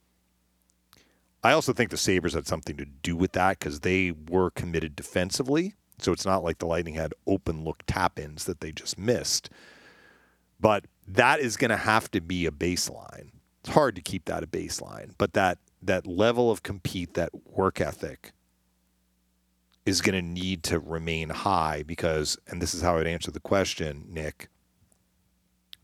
I 1.44 1.52
also 1.52 1.74
think 1.74 1.92
the 1.92 1.98
Sabres 1.98 2.34
had 2.34 2.48
something 2.48 2.78
to 2.78 2.86
do 2.86 3.16
with 3.16 3.34
that 3.34 3.60
because 3.60 3.82
they 3.82 4.14
were 4.30 4.52
committed 4.52 4.96
defensively. 4.96 5.76
So 6.00 6.12
it's 6.12 6.26
not 6.26 6.44
like 6.44 6.60
the 6.60 6.66
Lightning 6.66 6.96
had 6.96 7.14
open 7.26 7.64
look 7.64 7.84
tap 7.88 8.20
ins 8.20 8.46
that 8.46 8.62
they 8.62 8.72
just 8.72 8.98
missed. 8.98 9.50
But 10.60 10.86
that 11.08 11.40
is 11.40 11.58
going 11.58 11.70
to 11.70 11.78
have 11.78 12.10
to 12.12 12.22
be 12.22 12.46
a 12.46 12.52
baseline. 12.52 13.32
It's 13.62 13.74
hard 13.74 13.96
to 13.96 14.02
keep 14.02 14.26
that 14.26 14.44
a 14.44 14.48
baseline, 14.48 15.12
but 15.18 15.34
that 15.34 15.58
that 15.82 16.08
level 16.08 16.52
of 16.52 16.64
compete, 16.64 17.14
that 17.14 17.30
work 17.46 17.80
ethic 17.80 18.32
is 19.86 20.02
going 20.02 20.16
to 20.16 20.22
need 20.22 20.64
to 20.64 20.80
remain 20.80 21.30
high 21.30 21.82
because 21.82 22.38
and 22.48 22.62
this 22.62 22.74
is 22.74 22.82
how 22.82 22.98
I'd 22.98 23.08
answer 23.08 23.32
the 23.32 23.40
question, 23.40 24.06
Nick. 24.10 24.50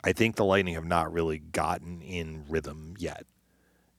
I 0.03 0.11
think 0.11 0.35
the 0.35 0.43
Lightning 0.43 0.73
have 0.73 0.85
not 0.85 1.13
really 1.13 1.39
gotten 1.39 2.01
in 2.01 2.43
rhythm 2.49 2.95
yet. 2.97 3.25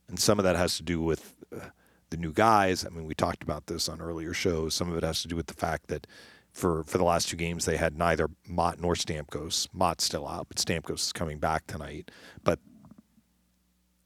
And 0.06 0.20
some 0.20 0.38
of 0.38 0.44
that 0.44 0.56
has 0.56 0.76
to 0.76 0.82
do 0.82 1.00
with 1.00 1.34
uh, 1.54 1.70
the 2.10 2.18
new 2.18 2.32
guys. 2.32 2.84
I 2.84 2.90
mean, 2.90 3.06
we 3.06 3.14
talked 3.14 3.42
about 3.42 3.66
this 3.66 3.88
on 3.88 4.02
earlier 4.02 4.34
shows. 4.34 4.74
Some 4.74 4.90
of 4.90 4.98
it 4.98 5.02
has 5.02 5.22
to 5.22 5.28
do 5.28 5.36
with 5.36 5.46
the 5.46 5.54
fact 5.54 5.86
that 5.88 6.06
for 6.52 6.84
for 6.84 6.98
the 6.98 7.04
last 7.04 7.28
two 7.28 7.36
games 7.36 7.64
they 7.64 7.76
had 7.76 7.98
neither 7.98 8.28
Motte 8.46 8.80
nor 8.80 8.94
Stamkos. 8.94 9.68
Motte's 9.72 10.04
still 10.04 10.28
out, 10.28 10.48
but 10.48 10.58
Stamkos 10.58 11.00
is 11.00 11.12
coming 11.12 11.38
back 11.38 11.66
tonight. 11.66 12.10
But 12.42 12.60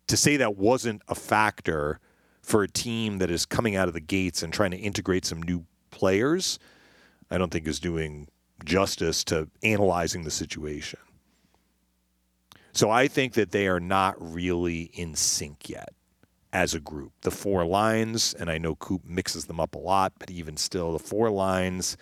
to 0.09 0.16
say 0.16 0.36
that 0.38 0.56
wasn't 0.56 1.02
a 1.09 1.14
factor 1.14 2.00
for 2.42 2.62
a 2.62 2.68
team 2.68 3.18
that 3.18 3.30
is 3.30 3.46
coming 3.46 3.76
out 3.76 3.88
of 3.88 3.94
the 3.94 4.00
gates 4.00 4.42
and 4.42 4.52
trying 4.52 4.70
to 4.72 4.78
integrate 4.78 5.24
some 5.24 5.42
new 5.42 5.64
players, 5.90 6.59
I 7.30 7.38
don't 7.38 7.50
think 7.50 7.66
is 7.66 7.78
doing 7.78 8.28
justice 8.64 9.22
to 9.24 9.48
analyzing 9.62 10.24
the 10.24 10.30
situation. 10.30 10.98
So 12.72 12.90
I 12.90 13.09
think 13.09 13.34
that 13.34 13.50
they 13.50 13.66
are 13.66 13.80
not 13.80 14.16
really 14.18 14.82
in 14.94 15.14
sync 15.14 15.68
yet 15.68 15.90
as 16.52 16.74
a 16.74 16.80
group. 16.80 17.12
The 17.22 17.30
four 17.30 17.64
lines, 17.64 18.34
and 18.34 18.50
I 18.50 18.59
know 18.59 18.76
Coop 18.76 19.04
mixes 19.04 19.46
them 19.46 19.61
up 19.61 19.74
a 19.74 19.78
lot, 19.78 20.12
but 20.18 20.30
even 20.30 20.56
still, 20.56 20.92
the 20.92 20.98
four 20.98 21.30
lines, 21.30 21.96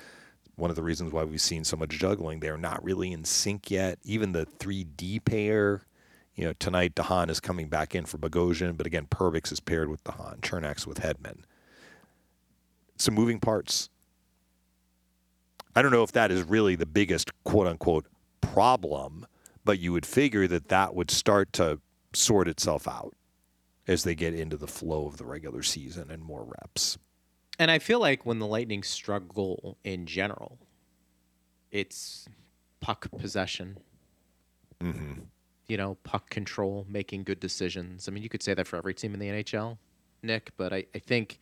one 0.54 0.70
of 0.70 0.76
the 0.76 0.82
reasons 0.82 1.12
why 1.12 1.24
we've 1.24 1.40
seen 1.40 1.64
so 1.64 1.76
much 1.76 1.90
juggling, 1.90 2.40
they're 2.40 2.56
not 2.56 2.84
really 2.84 3.12
in 3.12 3.24
sync 3.24 3.70
yet. 3.70 3.98
Even 4.04 4.32
the 4.32 4.46
3D 4.46 5.24
pair, 5.24 5.82
you 6.36 6.44
know, 6.44 6.52
tonight 6.58 6.94
de 6.94 7.02
Haan 7.02 7.30
is 7.30 7.40
coming 7.40 7.68
back 7.68 7.94
in 7.94 8.04
for 8.04 8.18
Bogosian, 8.18 8.76
but 8.76 8.86
again, 8.86 9.06
Perbix 9.06 9.50
is 9.50 9.58
paired 9.58 9.88
with 9.88 10.04
de 10.04 10.12
Haan, 10.12 10.38
Cernak's 10.42 10.86
with 10.86 11.00
Hedman. 11.00 11.40
Some 12.98 13.14
moving 13.14 13.40
parts. 13.40 13.88
I 15.74 15.82
don't 15.82 15.92
know 15.92 16.02
if 16.02 16.12
that 16.12 16.30
is 16.30 16.42
really 16.42 16.76
the 16.76 16.86
biggest 16.86 17.30
quote 17.44 17.66
unquote 17.66 18.06
problem, 18.40 19.26
but 19.64 19.78
you 19.78 19.92
would 19.92 20.06
figure 20.06 20.46
that 20.46 20.68
that 20.68 20.94
would 20.94 21.10
start 21.10 21.52
to 21.54 21.80
sort 22.12 22.48
itself 22.48 22.86
out 22.86 23.14
as 23.88 24.04
they 24.04 24.14
get 24.14 24.34
into 24.34 24.56
the 24.56 24.66
flow 24.66 25.06
of 25.06 25.16
the 25.16 25.24
regular 25.24 25.62
season 25.62 26.10
and 26.10 26.22
more 26.22 26.44
reps. 26.44 26.98
And 27.58 27.70
I 27.70 27.78
feel 27.78 28.00
like 28.00 28.26
when 28.26 28.38
the 28.38 28.46
Lightning 28.46 28.82
struggle 28.82 29.78
in 29.84 30.06
general, 30.06 30.58
it's 31.70 32.28
puck 32.80 33.08
possession. 33.18 33.78
Mm-hmm. 34.82 35.22
You 35.68 35.76
know, 35.76 35.96
puck 36.04 36.30
control, 36.30 36.86
making 36.88 37.24
good 37.24 37.40
decisions. 37.40 38.08
I 38.08 38.12
mean, 38.12 38.22
you 38.22 38.28
could 38.28 38.42
say 38.42 38.54
that 38.54 38.66
for 38.66 38.76
every 38.76 38.94
team 38.94 39.14
in 39.14 39.20
the 39.20 39.26
NHL, 39.26 39.78
Nick, 40.22 40.52
but 40.56 40.72
I, 40.72 40.84
I 40.94 40.98
think 40.98 41.40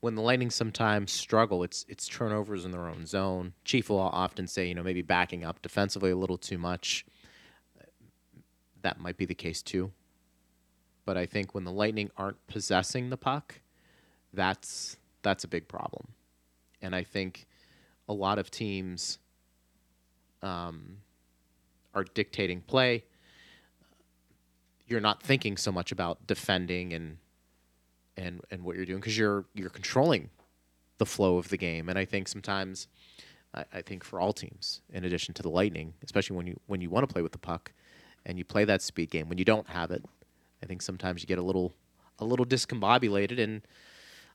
when 0.00 0.14
the 0.14 0.22
Lightning 0.22 0.50
sometimes 0.50 1.12
struggle, 1.12 1.62
it's 1.62 1.84
it's 1.88 2.06
turnovers 2.06 2.64
in 2.64 2.70
their 2.70 2.88
own 2.88 3.06
zone. 3.06 3.54
Chief 3.64 3.88
will 3.88 4.00
often 4.00 4.46
say, 4.46 4.68
you 4.68 4.74
know, 4.74 4.82
maybe 4.82 5.02
backing 5.02 5.44
up 5.44 5.62
defensively 5.62 6.10
a 6.10 6.16
little 6.16 6.38
too 6.38 6.58
much. 6.58 7.06
That 8.82 9.00
might 9.00 9.16
be 9.16 9.24
the 9.24 9.34
case 9.34 9.62
too. 9.62 9.92
But 11.06 11.16
I 11.16 11.26
think 11.26 11.54
when 11.54 11.64
the 11.64 11.72
Lightning 11.72 12.10
aren't 12.16 12.46
possessing 12.46 13.10
the 13.10 13.16
puck, 13.16 13.60
that's 14.32 14.96
that's 15.22 15.44
a 15.44 15.48
big 15.48 15.68
problem. 15.68 16.08
And 16.82 16.94
I 16.94 17.02
think 17.02 17.46
a 18.08 18.12
lot 18.12 18.38
of 18.38 18.50
teams 18.50 19.18
um, 20.42 20.98
are 21.94 22.04
dictating 22.04 22.60
play. 22.60 23.04
You're 24.86 25.00
not 25.00 25.22
thinking 25.22 25.56
so 25.56 25.72
much 25.72 25.92
about 25.92 26.26
defending 26.26 26.92
and 26.92 27.18
and 28.16 28.40
and 28.50 28.64
what 28.64 28.76
you're 28.76 28.84
doing 28.84 29.00
because 29.00 29.16
you're 29.18 29.44
you're 29.54 29.70
controlling 29.70 30.30
the 30.98 31.06
flow 31.06 31.38
of 31.38 31.48
the 31.48 31.56
game. 31.56 31.88
And 31.88 31.98
I 31.98 32.04
think 32.04 32.28
sometimes, 32.28 32.86
I, 33.54 33.64
I 33.72 33.82
think 33.82 34.04
for 34.04 34.20
all 34.20 34.32
teams, 34.32 34.80
in 34.92 35.04
addition 35.04 35.34
to 35.34 35.42
the 35.42 35.48
Lightning, 35.48 35.94
especially 36.02 36.36
when 36.36 36.46
you 36.46 36.60
when 36.66 36.80
you 36.80 36.90
want 36.90 37.08
to 37.08 37.12
play 37.12 37.22
with 37.22 37.32
the 37.32 37.38
puck 37.38 37.72
and 38.26 38.38
you 38.38 38.44
play 38.44 38.64
that 38.64 38.82
speed 38.82 39.10
game, 39.10 39.28
when 39.28 39.38
you 39.38 39.44
don't 39.44 39.68
have 39.68 39.90
it, 39.90 40.04
I 40.62 40.66
think 40.66 40.82
sometimes 40.82 41.22
you 41.22 41.26
get 41.26 41.38
a 41.38 41.42
little 41.42 41.74
a 42.18 42.24
little 42.24 42.46
discombobulated 42.46 43.40
and 43.40 43.62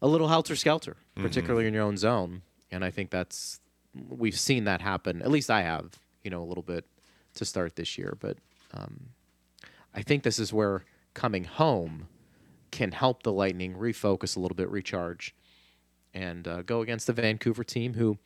a 0.02 0.08
little 0.08 0.28
helter 0.28 0.56
skelter, 0.56 0.97
particularly 1.16 1.68
in 1.68 1.74
your 1.74 1.84
own 1.84 1.97
zone. 1.97 2.41
And 2.72 2.84
I 2.84 2.91
think 2.91 3.10
that's 3.10 3.60
we've 4.10 4.38
seen 4.38 4.66
that 4.66 4.82
happen. 4.82 5.22
At 5.22 5.32
least 5.32 5.50
I 5.50 5.62
have, 5.62 5.91
you 6.24 6.30
know, 6.30 6.41
a 6.41 6.45
little 6.45 6.64
bit 6.64 6.86
to 7.36 7.45
start 7.45 7.76
this 7.76 7.97
year. 7.97 8.18
But 8.20 8.38
um, 8.74 9.10
I 10.00 10.02
think 10.02 10.24
this 10.24 10.39
is 10.39 10.54
where 10.54 10.86
coming 11.14 11.43
home 11.43 12.08
can 12.72 12.93
help 12.93 13.24
the 13.24 13.34
Lightning 13.34 13.76
refocus 13.76 14.38
a 14.38 14.39
little 14.39 14.56
bit, 14.56 14.70
recharge, 14.70 15.36
and 16.14 16.47
uh, 16.47 16.62
go 16.62 16.80
against 16.80 17.06
the 17.06 17.12
Vancouver 17.12 17.66
team, 17.66 17.95
who, 17.95 18.18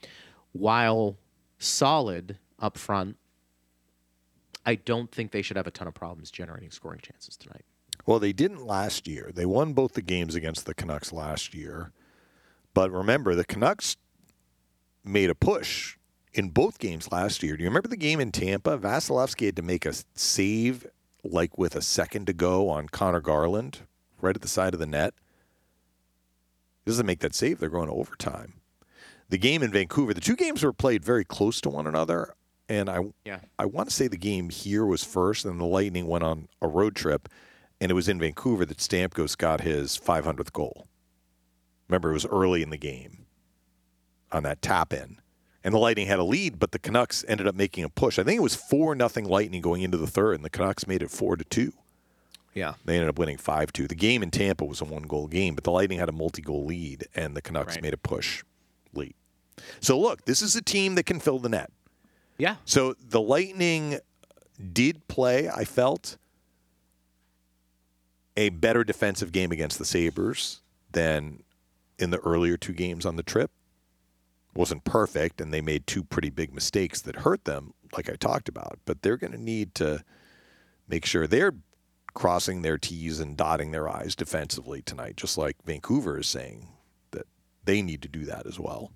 while 0.51 1.17
solid 1.57 2.38
up 2.59 2.78
front, 2.78 3.17
I 4.63 4.76
don't 4.76 5.11
think 5.11 5.32
they 5.32 5.41
should 5.41 5.57
have 5.57 5.65
a 5.65 5.71
ton 5.71 5.88
of 5.88 5.95
problems 5.95 6.30
generating 6.30 6.69
scoring 6.69 6.99
chances 7.01 7.36
tonight. 7.36 7.65
Well, 8.05 8.19
they 8.19 8.34
didn't 8.34 8.67
last 8.67 9.07
year. 9.07 9.32
They 9.34 9.47
won 9.47 9.74
both 9.74 9.93
the 9.93 10.03
games 10.03 10.36
against 10.36 10.67
the 10.67 10.76
Canucks 10.76 11.11
last 11.11 11.55
year. 11.55 11.91
But 12.76 12.91
remember, 12.91 13.34
the 13.34 13.45
Canucks 13.45 13.97
made 15.03 15.32
a 15.32 15.36
push 15.36 15.97
in 16.34 16.49
both 16.49 16.78
games 16.78 17.11
last 17.11 17.41
year. 17.41 17.57
Do 17.57 17.63
you 17.63 17.69
remember 17.69 17.89
the 17.89 17.97
game 17.97 18.19
in 18.19 18.32
Tampa? 18.32 18.78
Vasilevskiy 18.78 19.47
had 19.47 19.55
to 19.55 19.63
make 19.63 19.88
a 19.88 19.95
save 20.13 20.86
like 21.24 21.57
with 21.57 21.76
a 21.76 21.82
second 21.82 22.28
to 22.28 22.34
go 22.34 22.69
on 22.69 22.89
Conor 22.89 23.21
Garland 23.21 23.82
right 24.21 24.36
at 24.36 24.41
the 24.41 24.47
side 24.47 24.74
of 24.74 24.80
the 24.80 24.86
net. 24.86 25.13
He 26.86 26.91
doesn't 26.91 27.05
make 27.05 27.19
that 27.19 27.34
save, 27.36 27.59
they're 27.59 27.69
going 27.69 27.88
to 27.88 27.93
overtime. 27.93 28.55
The 29.30 29.38
game 29.38 29.63
in 29.63 29.71
Vancouver, 29.71 30.13
the 30.13 30.21
two 30.21 30.36
games 30.36 30.63
were 30.63 30.74
played 30.74 31.03
very 31.03 31.24
close 31.24 31.61
to 31.61 31.69
one 31.69 31.88
another. 31.88 32.34
And 32.69 32.89
I, 32.89 32.99
Yeah. 33.26 33.39
I 33.57 33.65
want 33.65 33.89
to 33.89 33.95
say 33.95 34.07
the 34.07 34.17
game 34.17 34.49
here 34.49 34.86
was 34.86 35.03
first, 35.03 35.45
and 35.45 35.59
the 35.59 35.65
Lightning 35.65 36.07
went 36.07 36.24
on 36.24 36.47
a 36.61 36.67
road 36.67 36.95
trip, 36.95 37.30
and 37.82 37.89
it 37.91 37.93
was 37.93 38.07
in 38.07 38.19
Vancouver 38.19 38.65
that 38.65 38.78
Stamkos 38.78 39.38
got 39.38 39.61
his 39.61 39.97
500th 39.97 40.53
goal. 40.53 40.88
Remember, 41.88 42.11
it 42.11 42.13
was 42.13 42.26
early 42.26 42.63
in 42.63 42.69
the 42.69 42.78
game 42.78 43.26
on 44.32 44.43
that 44.43 44.61
tap 44.61 44.93
in. 44.93 45.19
And 45.64 45.74
the 45.74 45.80
Lightning 45.80 46.07
had 46.07 46.20
a 46.20 46.24
lead, 46.24 46.59
but 46.59 46.72
the 46.72 46.80
Canucks 46.80 47.24
ended 47.28 47.47
up 47.47 47.55
making 47.55 47.84
a 47.86 47.89
push. 47.89 48.20
I 48.20 48.24
think 48.24 48.38
it 48.38 48.41
was 48.43 48.55
4 48.55 48.95
nothing 48.95 49.26
Lightning 49.26 49.61
going 49.61 49.82
into 49.82 49.97
the 49.97 50.07
third, 50.07 50.36
and 50.36 50.43
the 50.43 50.49
Canucks 50.49 50.86
made 50.88 51.01
it 51.01 51.09
4 51.09 51.38
to 51.38 51.43
2. 51.45 51.72
Yeah. 52.53 52.74
They 52.86 52.95
ended 52.95 53.09
up 53.09 53.18
winning 53.18 53.38
5 53.38 53.72
2. 53.74 53.88
The 53.88 53.95
game 53.95 54.22
in 54.22 54.30
Tampa 54.30 54.66
was 54.66 54.82
a 54.82 54.86
one 54.86 55.03
goal 55.03 55.28
game, 55.28 55.55
but 55.55 55.64
the 55.64 55.72
Lightning 55.72 55.99
had 55.99 56.09
a 56.09 56.14
multi 56.14 56.41
goal 56.41 56.66
lead, 56.66 57.07
and 57.16 57.36
the 57.36 57.41
Canucks 57.41 57.76
Right. 57.76 57.84
made 57.84 57.93
a 57.93 57.97
push 57.97 58.43
late. 58.93 59.16
So, 59.80 59.97
look, 59.99 60.26
this 60.26 60.41
is 60.41 60.55
a 60.55 60.61
team 60.61 60.95
that 60.95 61.03
can 61.05 61.20
fill 61.20 61.39
the 61.39 61.49
net. 61.49 61.72
Yeah. 62.38 62.57
So 62.66 62.95
the 62.99 63.22
Lightning 63.22 63.99
did 64.74 65.07
play, 65.07 65.47
I 65.49 65.64
felt, 65.64 66.18
a 68.36 68.49
better 68.49 68.84
defensive 68.84 69.32
game 69.32 69.51
against 69.51 69.78
the 69.80 69.86
Sabres 69.86 70.61
than 70.91 71.43
in 71.99 72.09
the 72.09 72.20
earlier 72.20 72.57
two 72.57 72.74
games 72.74 73.05
on 73.05 73.16
the 73.16 73.24
trip. 73.24 73.51
Wasn't 74.56 74.84
perfect, 74.84 75.41
and 75.41 75.54
they 75.54 75.62
made 75.62 75.88
two 75.88 76.04
pretty 76.04 76.30
big 76.30 76.54
mistakes 76.54 77.01
that 77.01 77.18
hurt 77.18 77.45
them, 77.45 77.74
like 77.95 78.10
I 78.10 78.16
talked 78.16 78.47
about. 78.47 78.80
But 78.86 79.01
they're 79.01 79.18
going 79.18 79.34
to 79.34 79.41
need 79.41 79.74
to 79.76 80.04
make 80.88 81.06
sure 81.06 81.26
they're 81.26 81.56
crossing 82.14 82.62
their 82.62 82.78
T's 82.78 83.20
and 83.20 83.36
dotting 83.36 83.72
their 83.72 83.89
I's 83.89 84.16
defensively 84.16 84.82
tonight, 84.82 85.18
just 85.18 85.38
like 85.38 85.58
Vancouver 85.66 86.20
is 86.20 86.28
saying 86.28 86.68
that 87.12 87.26
they 87.64 87.82
need 87.82 88.04
to 88.04 88.08
do 88.08 88.26
that 88.26 88.45
as 88.45 88.60
well. 88.60 88.91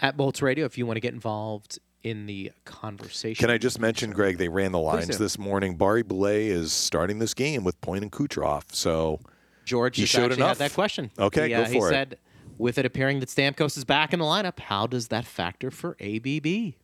At 0.00 0.16
Bolts 0.16 0.42
Radio, 0.42 0.66
if 0.66 0.76
you 0.76 0.86
want 0.86 0.96
to 0.96 1.00
get 1.00 1.14
involved 1.14 1.78
in 2.02 2.26
the 2.26 2.52
conversation. 2.64 3.40
Can 3.40 3.52
I 3.52 3.58
just 3.58 3.80
mention, 3.80 4.10
Greg, 4.10 4.36
they 4.36 4.48
ran 4.48 4.72
the 4.72 4.78
lines 4.78 5.16
this 5.16 5.38
morning. 5.38 5.78
Barré-Boulet 5.78 6.48
is 6.48 6.72
starting 6.72 7.18
this 7.18 7.32
game 7.32 7.64
with 7.64 7.80
Point 7.80 8.02
and 8.02 8.12
Kucherov. 8.12 8.64
So 8.72 9.20
George 9.64 9.96
He 9.96 10.04
showed 10.04 10.24
actually 10.24 10.36
enough. 10.36 10.58
had 10.58 10.70
that 10.70 10.74
question. 10.74 11.10
Okay, 11.18 11.44
he, 11.44 11.48
go 11.54 11.62
uh, 11.62 11.66
he 11.66 11.78
for 11.78 11.88
it. 11.88 11.92
said, 11.92 12.18
with 12.58 12.78
it 12.78 12.86
appearing 12.86 13.20
that 13.20 13.28
Stamkos 13.28 13.76
is 13.76 13.84
back 13.84 14.12
in 14.12 14.18
the 14.18 14.24
lineup, 14.24 14.58
how 14.58 14.86
does 14.86 15.08
that 15.08 15.24
factor 15.24 15.70
for 15.70 15.96
ABB? 16.00 16.74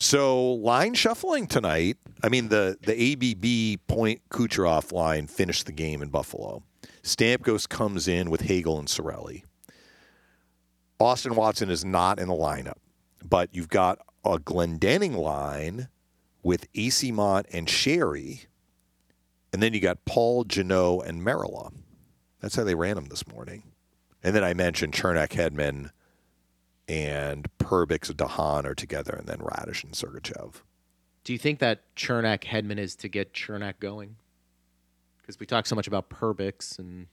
so 0.00 0.52
line 0.54 0.94
shuffling 0.94 1.46
tonight. 1.46 1.96
I 2.22 2.28
mean 2.28 2.48
the 2.48 2.78
the 2.80 3.12
ABB 3.12 3.86
Point 3.86 4.22
Kucherov 4.30 4.92
line 4.92 5.26
finished 5.26 5.66
the 5.66 5.72
game 5.72 6.02
in 6.02 6.08
Buffalo. 6.08 6.62
Stamkos 7.02 7.68
comes 7.68 8.06
in 8.06 8.30
with 8.30 8.42
Hagel 8.42 8.78
and 8.78 8.88
Cirelli. 8.88 9.42
Austin 11.00 11.34
Watson 11.34 11.70
is 11.70 11.84
not 11.84 12.18
in 12.18 12.28
the 12.28 12.34
lineup, 12.34 12.78
but 13.24 13.54
you've 13.54 13.68
got 13.68 13.98
a 14.24 14.38
Glendening 14.38 15.16
line 15.16 15.88
with 16.42 16.70
Eyssimont 16.72 17.46
and 17.52 17.68
Sheary, 17.68 18.46
and 19.52 19.62
then 19.62 19.74
you 19.74 19.80
got 19.80 20.04
Paul, 20.04 20.44
Jeannot, 20.44 21.06
and 21.06 21.22
Merelä. 21.22 21.72
That's 22.40 22.56
how 22.56 22.64
they 22.64 22.74
ran 22.74 22.96
them 22.96 23.06
this 23.06 23.26
morning. 23.28 23.62
And 24.22 24.34
then 24.34 24.42
I 24.44 24.52
mentioned 24.54 24.94
Cernak, 24.94 25.28
Hedman, 25.30 25.90
and 26.88 27.46
Perbix, 27.58 28.14
de 28.16 28.26
Haan 28.26 28.66
are 28.66 28.74
together, 28.74 29.12
and 29.14 29.26
then 29.26 29.38
Raddysh 29.38 29.84
and 29.84 29.92
Sergachev. 29.92 30.54
Do 31.24 31.32
you 31.32 31.38
think 31.38 31.58
that 31.60 31.82
Cernak 31.94 32.44
Hedman 32.44 32.78
is 32.78 32.96
to 32.96 33.08
get 33.08 33.32
Cernak 33.34 33.74
going? 33.80 34.16
Because 35.20 35.38
we 35.38 35.46
talk 35.46 35.66
so 35.66 35.76
much 35.76 35.86
about 35.86 36.08
Perbix 36.08 36.78
and 36.78 37.06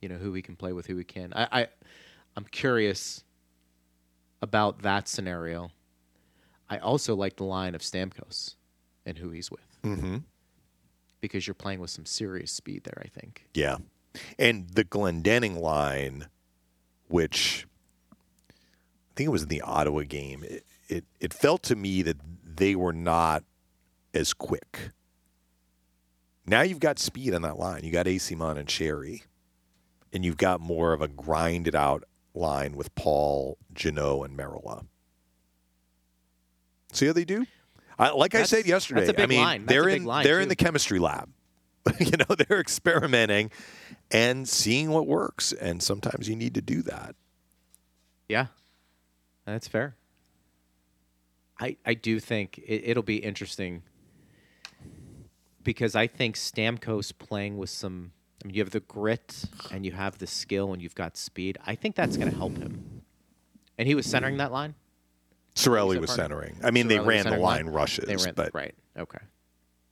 you 0.00 0.08
know 0.08 0.16
who 0.16 0.30
we 0.30 0.42
can 0.42 0.54
play 0.56 0.72
with, 0.72 0.86
who 0.86 0.94
we 0.96 1.04
can. 1.04 1.32
I, 1.34 1.48
I 1.62 1.66
I'm 2.36 2.44
curious 2.44 3.24
about 4.42 4.82
that 4.82 5.08
scenario. 5.08 5.70
I 6.70 6.78
also 6.78 7.16
like 7.16 7.36
the 7.36 7.44
line 7.44 7.74
of 7.74 7.80
Stamkos 7.80 8.54
and 9.04 9.18
who 9.18 9.30
he's 9.30 9.50
with 9.50 9.60
Mm-hmm. 9.82 10.16
because 11.20 11.46
you're 11.46 11.54
playing 11.54 11.80
with 11.80 11.90
some 11.90 12.06
serious 12.06 12.52
speed 12.52 12.84
there. 12.84 13.02
I 13.04 13.08
think. 13.08 13.48
Yeah. 13.54 13.78
And 14.38 14.68
the 14.70 14.84
Glendening 14.84 15.58
line, 15.58 16.28
which 17.08 17.66
I 18.50 19.12
think 19.16 19.26
it 19.28 19.30
was 19.30 19.42
in 19.42 19.48
the 19.48 19.62
Ottawa 19.62 20.02
game, 20.02 20.44
it, 20.44 20.64
it, 20.88 21.04
it 21.20 21.34
felt 21.34 21.62
to 21.64 21.76
me 21.76 22.02
that 22.02 22.16
they 22.44 22.74
were 22.74 22.92
not 22.92 23.44
as 24.14 24.32
quick. 24.32 24.90
Now 26.46 26.62
you've 26.62 26.80
got 26.80 26.98
speed 26.98 27.34
on 27.34 27.42
that 27.42 27.58
line. 27.58 27.84
You 27.84 27.92
got 27.92 28.06
Eyssimont 28.06 28.56
and 28.58 28.68
Sheary, 28.68 29.22
and 30.12 30.24
you've 30.24 30.36
got 30.36 30.60
more 30.60 30.92
of 30.92 31.02
a 31.02 31.08
grinded 31.08 31.74
out 31.74 32.04
line 32.34 32.76
with 32.76 32.94
Paul, 32.94 33.58
Jeannot, 33.74 34.28
and 34.28 34.38
Merelä. 34.38 34.86
See 36.92 37.06
how 37.06 37.12
they 37.12 37.24
do? 37.24 37.46
I, 37.98 38.10
like 38.10 38.34
I 38.34 38.44
said 38.44 38.66
yesterday, 38.66 39.06
that's 39.06 39.20
I 39.20 39.26
mean. 39.26 39.66
They're 39.66 39.88
in 39.88 40.04
line, 40.04 40.24
they're 40.24 40.40
in 40.40 40.48
the 40.48 40.56
chemistry 40.56 40.98
lab. 40.98 41.30
you 42.00 42.16
know, 42.16 42.34
they're 42.34 42.60
experimenting 42.60 43.50
and 44.10 44.48
seeing 44.48 44.90
what 44.90 45.06
works, 45.06 45.52
and 45.52 45.82
sometimes 45.82 46.28
you 46.28 46.36
need 46.36 46.54
to 46.54 46.62
do 46.62 46.82
that. 46.82 47.14
Yeah, 48.28 48.46
that's 49.44 49.68
fair. 49.68 49.96
I 51.58 51.76
I 51.84 51.94
do 51.94 52.20
think 52.20 52.58
it, 52.58 52.82
it'll 52.84 53.02
be 53.02 53.16
interesting 53.16 53.82
because 55.62 55.94
I 55.94 56.06
think 56.06 56.36
Stamkos 56.36 57.12
playing 57.16 57.58
with 57.58 57.70
some. 57.70 58.12
I 58.44 58.46
mean, 58.46 58.54
you 58.54 58.62
have 58.62 58.70
the 58.70 58.80
grit 58.80 59.44
and 59.72 59.84
you 59.84 59.92
have 59.92 60.18
the 60.18 60.26
skill 60.26 60.72
and 60.72 60.82
you've 60.82 60.94
got 60.94 61.16
speed. 61.16 61.58
I 61.66 61.74
think 61.74 61.96
that's 61.96 62.16
going 62.16 62.30
to 62.30 62.36
help 62.36 62.56
him. 62.58 63.02
And 63.78 63.88
he 63.88 63.94
was 63.94 64.06
centering 64.06 64.36
that 64.36 64.52
line. 64.52 64.74
Cirelli 65.56 65.98
was 65.98 66.12
centering. 66.12 66.56
I 66.62 66.70
mean, 66.70 66.86
they 66.86 66.98
ran 66.98 67.24
the 67.24 67.30
centering 67.30 67.42
line 67.42 67.66
rushes, 67.66 68.04
They 68.04 68.16
ran 68.16 68.34
but 68.34 68.54
right. 68.54 68.74
Okay. 68.96 69.18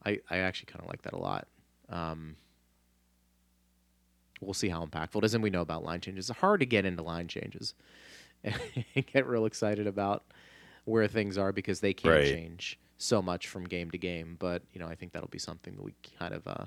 I 0.04 0.20
I 0.30 0.38
actually 0.38 0.66
kind 0.66 0.82
of 0.82 0.88
like 0.88 1.02
that 1.02 1.14
a 1.14 1.18
lot. 1.18 1.48
Um, 1.88 2.36
we'll 4.40 4.54
see 4.54 4.68
how 4.68 4.84
impactful 4.84 5.16
it 5.16 5.24
is, 5.24 5.34
and 5.34 5.42
we 5.42 5.50
know 5.50 5.60
about 5.62 5.84
line 5.84 6.00
changes. 6.00 6.30
It's 6.30 6.38
hard 6.40 6.60
to 6.60 6.66
get 6.66 6.84
into 6.84 7.02
line 7.02 7.28
changes 7.28 7.74
and 8.44 8.54
get 9.12 9.26
real 9.26 9.46
excited 9.46 9.86
about 9.86 10.24
where 10.84 11.06
things 11.08 11.38
are 11.38 11.52
because 11.52 11.80
they 11.80 11.94
can 11.94 12.10
Right. 12.10 12.26
change 12.26 12.78
so 12.98 13.22
much 13.22 13.48
from 13.48 13.64
game 13.64 13.90
to 13.90 13.98
game. 13.98 14.36
But 14.38 14.62
you 14.72 14.80
know, 14.80 14.86
I 14.86 14.94
think 14.94 15.12
that'll 15.12 15.28
be 15.28 15.38
something 15.38 15.76
that 15.76 15.82
we 15.82 15.94
kind 16.18 16.34
of 16.34 16.46
uh, 16.46 16.64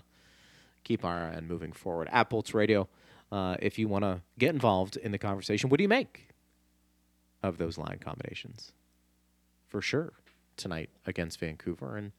keep 0.83 1.05
our 1.05 1.29
eye 1.31 1.35
on 1.35 1.47
moving 1.47 1.71
forward. 1.71 2.07
At 2.11 2.29
Bolts 2.29 2.53
Radio, 2.53 2.87
uh, 3.31 3.57
if 3.59 3.77
you 3.77 3.87
want 3.87 4.03
to 4.03 4.21
get 4.39 4.53
involved 4.53 4.97
in 4.97 5.11
the 5.11 5.17
conversation, 5.17 5.69
what 5.69 5.77
do 5.77 5.83
you 5.83 5.89
make 5.89 6.29
of 7.43 7.57
those 7.57 7.77
line 7.77 7.99
combinations? 7.99 8.71
For 9.67 9.81
sure, 9.81 10.13
tonight 10.55 10.89
against 11.05 11.39
Vancouver 11.39 11.97
and 11.97 12.11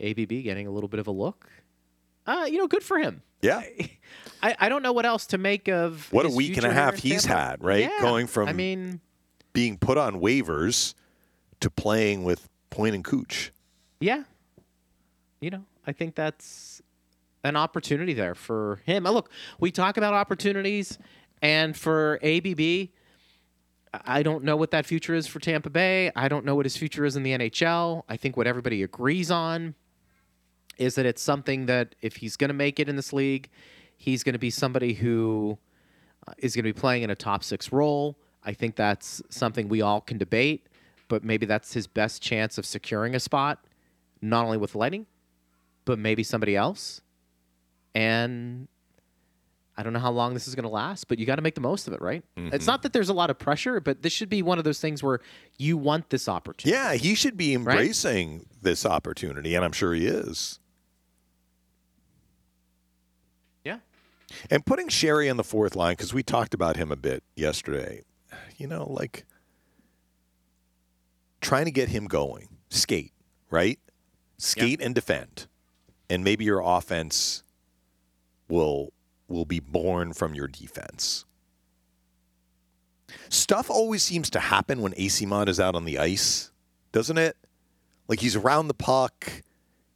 ABB 0.00 0.28
getting 0.44 0.66
a 0.66 0.70
little 0.70 0.88
bit 0.88 1.00
of 1.00 1.08
a 1.08 1.10
look. 1.10 1.50
Uh, 2.28 2.44
you 2.44 2.58
know, 2.58 2.68
good 2.68 2.82
for 2.82 2.98
him. 2.98 3.22
yeah. 3.40 3.62
I, 4.42 4.54
I 4.60 4.68
don't 4.68 4.82
know 4.82 4.92
what 4.92 5.04
else 5.06 5.26
to 5.28 5.38
make 5.38 5.68
of 5.68 6.12
What 6.12 6.26
a 6.26 6.28
week 6.28 6.56
and 6.58 6.66
a 6.66 6.72
half 6.72 6.96
he's 6.96 7.24
had, 7.24 7.64
right? 7.64 7.80
Yeah. 7.80 8.00
Going 8.00 8.28
from 8.28 8.48
I 8.48 8.52
mean, 8.52 9.00
being 9.52 9.78
put 9.78 9.98
on 9.98 10.20
waivers 10.20 10.94
to 11.60 11.70
playing 11.70 12.22
with 12.22 12.48
Point 12.70 12.94
and 12.94 13.04
Cooch. 13.04 13.50
yeah. 14.00 14.24
You 15.40 15.50
know, 15.50 15.64
I 15.86 15.92
think 15.92 16.16
that's 16.16 16.82
an 17.44 17.54
opportunity 17.56 18.12
there 18.12 18.34
for 18.34 18.80
him. 18.84 19.04
Now, 19.04 19.12
look, 19.12 19.30
we 19.60 19.70
talk 19.70 19.96
about 19.96 20.12
opportunities, 20.12 20.98
and 21.40 21.76
for 21.76 22.18
ABB, 22.24 22.88
I 24.04 24.22
don't 24.24 24.42
know 24.42 24.56
what 24.56 24.72
that 24.72 24.84
future 24.84 25.14
is 25.14 25.26
for 25.28 25.38
Tampa 25.38 25.70
Bay. 25.70 26.10
I 26.16 26.28
don't 26.28 26.44
know 26.44 26.56
what 26.56 26.66
his 26.66 26.76
future 26.76 27.04
is 27.04 27.14
in 27.16 27.22
the 27.22 27.30
NHL. 27.38 28.02
I 28.08 28.16
think 28.16 28.36
what 28.36 28.46
everybody 28.48 28.82
agrees 28.82 29.30
on 29.30 29.76
is 30.78 30.94
that 30.94 31.06
it's 31.06 31.22
something 31.22 31.66
that 31.66 31.94
if 32.00 32.16
he's 32.16 32.36
going 32.36 32.48
to 32.48 32.54
make 32.54 32.80
it 32.80 32.88
in 32.88 32.96
this 32.96 33.12
league, 33.12 33.48
he's 33.96 34.22
going 34.22 34.32
to 34.32 34.38
be 34.38 34.50
somebody 34.50 34.94
who 34.94 35.58
uh, 36.26 36.32
going 36.40 36.50
to 36.52 36.62
be 36.62 36.72
playing 36.72 37.02
in 37.02 37.10
a 37.10 37.16
top 37.16 37.44
six 37.44 37.72
role. 37.72 38.18
I 38.44 38.52
think 38.52 38.76
that's 38.76 39.20
something 39.28 39.68
we 39.68 39.82
all 39.82 40.00
can 40.00 40.16
debate, 40.16 40.68
but 41.08 41.24
maybe 41.24 41.44
that's 41.44 41.72
his 41.72 41.86
best 41.86 42.22
chance 42.22 42.56
of 42.56 42.64
securing 42.64 43.14
a 43.14 43.20
spot, 43.20 43.64
not 44.22 44.44
only 44.44 44.56
with 44.56 44.74
Lightning, 44.74 45.06
but 45.84 45.98
maybe 45.98 46.22
somebody 46.22 46.54
else. 46.56 47.00
And 47.94 48.68
I 49.76 49.82
don't 49.82 49.92
know 49.92 49.98
how 50.00 50.10
long 50.10 50.34
this 50.34 50.48
is 50.48 50.54
going 50.56 50.64
to 50.64 50.68
last, 50.68 51.08
but 51.08 51.18
you 51.18 51.26
got 51.26 51.36
to 51.36 51.42
make 51.42 51.54
the 51.54 51.60
most 51.60 51.86
of 51.86 51.92
it, 51.92 52.00
right? 52.00 52.24
It's 52.36 52.66
not 52.66 52.82
that 52.82 52.92
there's 52.92 53.08
a 53.08 53.12
lot 53.14 53.30
of 53.30 53.38
pressure, 53.38 53.80
but 53.80 54.02
this 54.02 54.12
should 54.12 54.28
be 54.28 54.42
one 54.42 54.58
of 54.58 54.64
those 54.64 54.80
things 54.80 55.02
where 55.02 55.20
you 55.56 55.76
want 55.76 56.10
this 56.10 56.28
opportunity. 56.28 56.76
Yeah, 56.76 56.94
he 56.94 57.14
should 57.14 57.36
be 57.36 57.54
embracing 57.54 58.46
this 58.60 58.84
opportunity, 58.84 59.54
and 59.54 59.64
I'm 59.64 59.72
sure 59.72 59.94
he 59.94 60.06
is. 60.06 60.58
Yeah. 63.64 63.78
And 64.50 64.64
putting 64.64 64.88
Sheary 64.88 65.30
on 65.30 65.36
the 65.36 65.44
fourth 65.44 65.74
line, 65.74 65.92
because 65.92 66.12
we 66.12 66.22
talked 66.22 66.54
about 66.54 66.76
him 66.76 66.92
a 66.92 66.96
bit 66.96 67.22
yesterday, 67.34 68.02
you 68.56 68.66
know, 68.66 68.86
like 68.90 69.24
trying 71.40 71.64
to 71.64 71.70
get 71.70 71.88
him 71.88 72.06
going, 72.06 72.48
skate, 72.68 73.12
right? 73.50 73.78
Skate 74.36 74.80
and 74.80 74.94
defend. 74.94 75.46
And 76.10 76.24
maybe 76.24 76.44
your 76.44 76.60
offense 76.64 77.42
will 78.48 78.92
will 79.28 79.44
be 79.44 79.60
born 79.60 80.14
from 80.14 80.34
your 80.34 80.48
defense. 80.48 81.24
Stuff 83.28 83.70
always 83.70 84.02
seems 84.02 84.30
to 84.30 84.40
happen 84.40 84.80
when 84.80 84.92
Eyssimont 84.92 85.48
is 85.48 85.60
out 85.60 85.74
on 85.74 85.84
the 85.84 85.98
ice, 85.98 86.50
doesn't 86.92 87.18
it? 87.18 87.36
Like 88.06 88.20
he's 88.20 88.36
around 88.36 88.68
the 88.68 88.74
puck, 88.74 89.30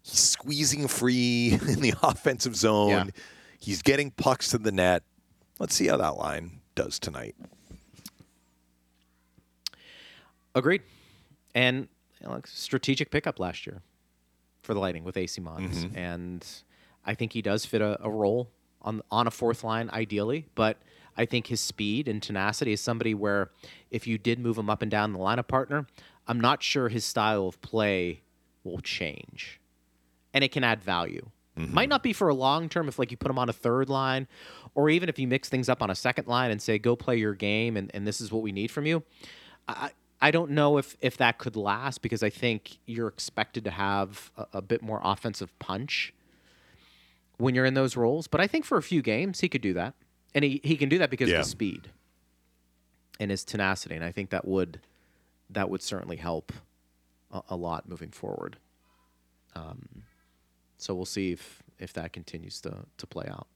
he's 0.03 0.21
squeezing 0.21 0.87
free 0.89 1.59
in 1.69 1.81
the 1.81 1.95
offensive 2.03 2.57
zone. 2.57 2.89
Yeah. 2.91 3.05
He's 3.63 3.81
getting 3.81 4.11
pucks 4.11 4.49
to 4.51 4.59
the 4.59 4.73
net. 4.73 5.05
Let's 5.61 5.73
see 5.77 5.87
how 5.87 5.97
that 5.99 6.17
line 6.17 6.63
does 6.75 6.99
tonight. 6.99 7.37
Agreed. 10.53 10.83
And 11.55 11.87
you 12.21 12.27
know, 12.27 12.35
like, 12.35 12.49
strategic 12.49 13.13
pickup 13.13 13.39
last 13.39 13.65
year 13.65 13.83
for 14.63 14.75
the 14.75 14.81
Lightning 14.81 15.05
with 15.05 15.17
Eyssimont's, 15.17 15.85
mm-hmm. 15.85 15.97
and 15.97 16.45
I 17.05 17.15
think 17.15 17.35
he 17.35 17.41
does 17.41 17.65
fit 17.65 17.81
a, 17.81 17.97
a 18.05 18.11
role 18.11 18.51
on 18.81 19.01
on 19.13 19.29
a 19.29 19.31
fourth 19.31 19.63
line 19.63 19.91
ideally. 19.93 20.47
But 20.57 20.79
I 21.17 21.25
think 21.25 21.47
his 21.47 21.61
speed 21.61 22.09
and 22.09 22.21
tenacity 22.21 22.73
is 22.73 22.81
somebody 22.81 23.15
where 23.15 23.51
if 23.93 24.09
you 24.09 24.19
did 24.19 24.41
move 24.41 24.59
him 24.59 24.69
up 24.69 24.83
and 24.83 24.91
down 24.91 25.13
the 25.13 25.21
lineup 25.21 25.47
partner, 25.47 25.87
I'm 26.27 26.41
not 26.41 26.65
sure 26.65 26.89
his 26.89 27.05
style 27.05 27.47
of 27.47 27.61
play 27.61 28.23
will 28.65 28.81
change, 28.81 29.61
and 30.35 30.43
it 30.43 30.51
can 30.51 30.65
add 30.65 30.83
value. 30.83 31.31
Might 31.55 31.91
not 31.91 32.03
be 32.03 32.13
for 32.15 32.29
a 32.29 32.35
long 32.35 32.69
term 32.71 32.89
if 32.89 32.99
like 32.99 33.11
you 33.11 33.17
put 33.19 33.31
him 33.31 33.39
on 33.39 33.49
a 33.49 33.53
third 33.53 33.91
line, 33.91 34.27
or 34.75 34.89
even 34.89 35.09
if 35.11 35.19
you 35.19 35.29
mix 35.29 35.51
things 35.51 35.69
up 35.69 35.83
on 35.83 35.91
a 35.91 35.95
second 35.95 36.27
line 36.27 36.51
and 36.51 36.63
say 36.63 36.79
go 36.79 36.97
play 36.97 37.17
your 37.19 37.35
game 37.35 37.77
and, 37.77 37.91
and 37.93 38.07
this 38.07 38.21
is 38.23 38.33
what 38.33 38.43
we 38.43 38.53
need 38.53 38.71
from 38.71 38.87
you. 38.87 39.03
I 39.69 39.91
I 40.23 40.31
don't 40.31 40.53
know 40.53 40.79
if 40.79 40.97
if 41.03 41.19
that 41.19 41.37
could 41.37 41.55
last 41.57 42.01
because 42.01 42.23
I 42.23 42.31
think 42.31 42.79
you're 42.87 43.09
expected 43.09 43.65
to 43.65 43.71
have 43.71 44.31
a, 44.37 44.47
a 44.55 44.63
bit 44.63 44.81
more 44.83 45.01
offensive 45.05 45.57
punch 45.59 46.15
when 47.37 47.55
you're 47.55 47.67
in 47.67 47.75
those 47.75 47.97
roles. 47.97 48.29
But 48.29 48.41
I 48.41 48.47
think 48.47 48.65
for 48.65 48.79
a 48.79 48.83
few 48.83 49.03
games 49.03 49.41
he 49.41 49.49
could 49.51 49.63
do 49.63 49.75
that, 49.75 49.95
and 50.35 50.45
he, 50.45 50.61
he 50.65 50.77
can 50.77 50.89
do 50.89 50.97
that 50.99 51.11
because 51.11 51.29
Yeah. 51.29 51.37
of 51.37 51.39
his 51.41 51.49
speed 51.51 51.91
and 53.21 53.31
his 53.31 53.45
tenacity, 53.45 53.95
and 53.95 54.05
I 54.05 54.11
think 54.11 54.31
that 54.31 54.47
would 54.47 54.81
that 55.51 55.69
would 55.69 55.83
certainly 55.83 56.17
help 56.17 56.51
a, 57.31 57.43
a 57.51 57.57
lot 57.57 57.87
moving 57.87 58.11
forward. 58.11 58.57
Um, 59.55 60.05
so 60.83 60.95
we'll 60.95 61.05
see 61.05 61.33
if 61.33 61.63
if 61.79 61.93
that 61.93 62.13
continues 62.13 62.61
to 62.63 62.85
to 62.97 63.07
play 63.07 63.27
out. 63.29 63.47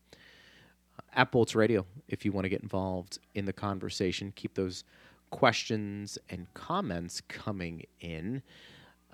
At 1.12 1.30
Bolts 1.30 1.54
Radio, 1.54 1.86
if 2.08 2.24
you 2.24 2.32
want 2.32 2.44
to 2.44 2.48
get 2.48 2.62
involved 2.62 3.18
in 3.34 3.44
the 3.44 3.52
conversation, 3.52 4.32
keep 4.34 4.54
those 4.54 4.84
questions 5.30 6.18
and 6.30 6.46
comments 6.54 7.20
coming 7.28 7.84
in. 8.00 8.42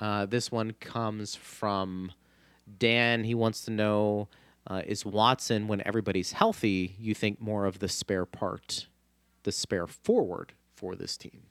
Uh, 0.00 0.26
this 0.26 0.50
one 0.52 0.72
comes 0.80 1.34
from 1.34 2.12
Dan. 2.78 3.24
He 3.24 3.34
wants 3.34 3.64
to 3.64 3.70
know 3.70 4.28
Uh, 4.64 4.82
is 4.86 5.04
Watson, 5.04 5.66
when 5.66 5.82
everybody's 5.84 6.32
healthy, 6.32 6.94
you 6.96 7.14
think 7.14 7.40
more 7.40 7.66
of 7.66 7.80
the 7.80 7.88
spare 7.88 8.24
part, 8.24 8.86
the 9.42 9.50
spare 9.50 9.88
forward 9.88 10.52
for 10.76 10.94
this 10.94 11.16
team? 11.16 11.42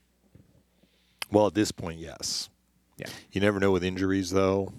Well, 1.29 1.47
at 1.47 1.53
this 1.53 1.73
point, 1.73 1.99
yes. 1.99 2.49
Yeah. 2.97 3.09
You 3.33 3.41
never 3.41 3.59
know 3.59 3.71
with 3.71 3.83
injuries, 3.83 4.29
though, 4.31 4.71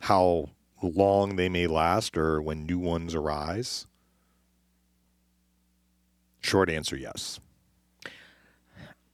how 0.00 0.48
long 0.82 1.36
they 1.36 1.48
may 1.48 1.66
last 1.66 2.16
or 2.16 2.40
when 2.40 2.66
new 2.66 2.78
ones 2.78 3.14
arise. 3.14 3.86
Short 6.40 6.70
answer, 6.70 6.96
yes. 6.96 7.40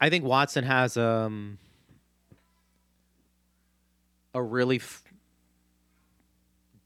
I 0.01 0.11
think 0.11 0.25
Watson 0.25 0.65
has 0.65 0.97
um, 0.97 1.59
a 4.35 4.43
really 4.43 4.77
f- 4.77 5.03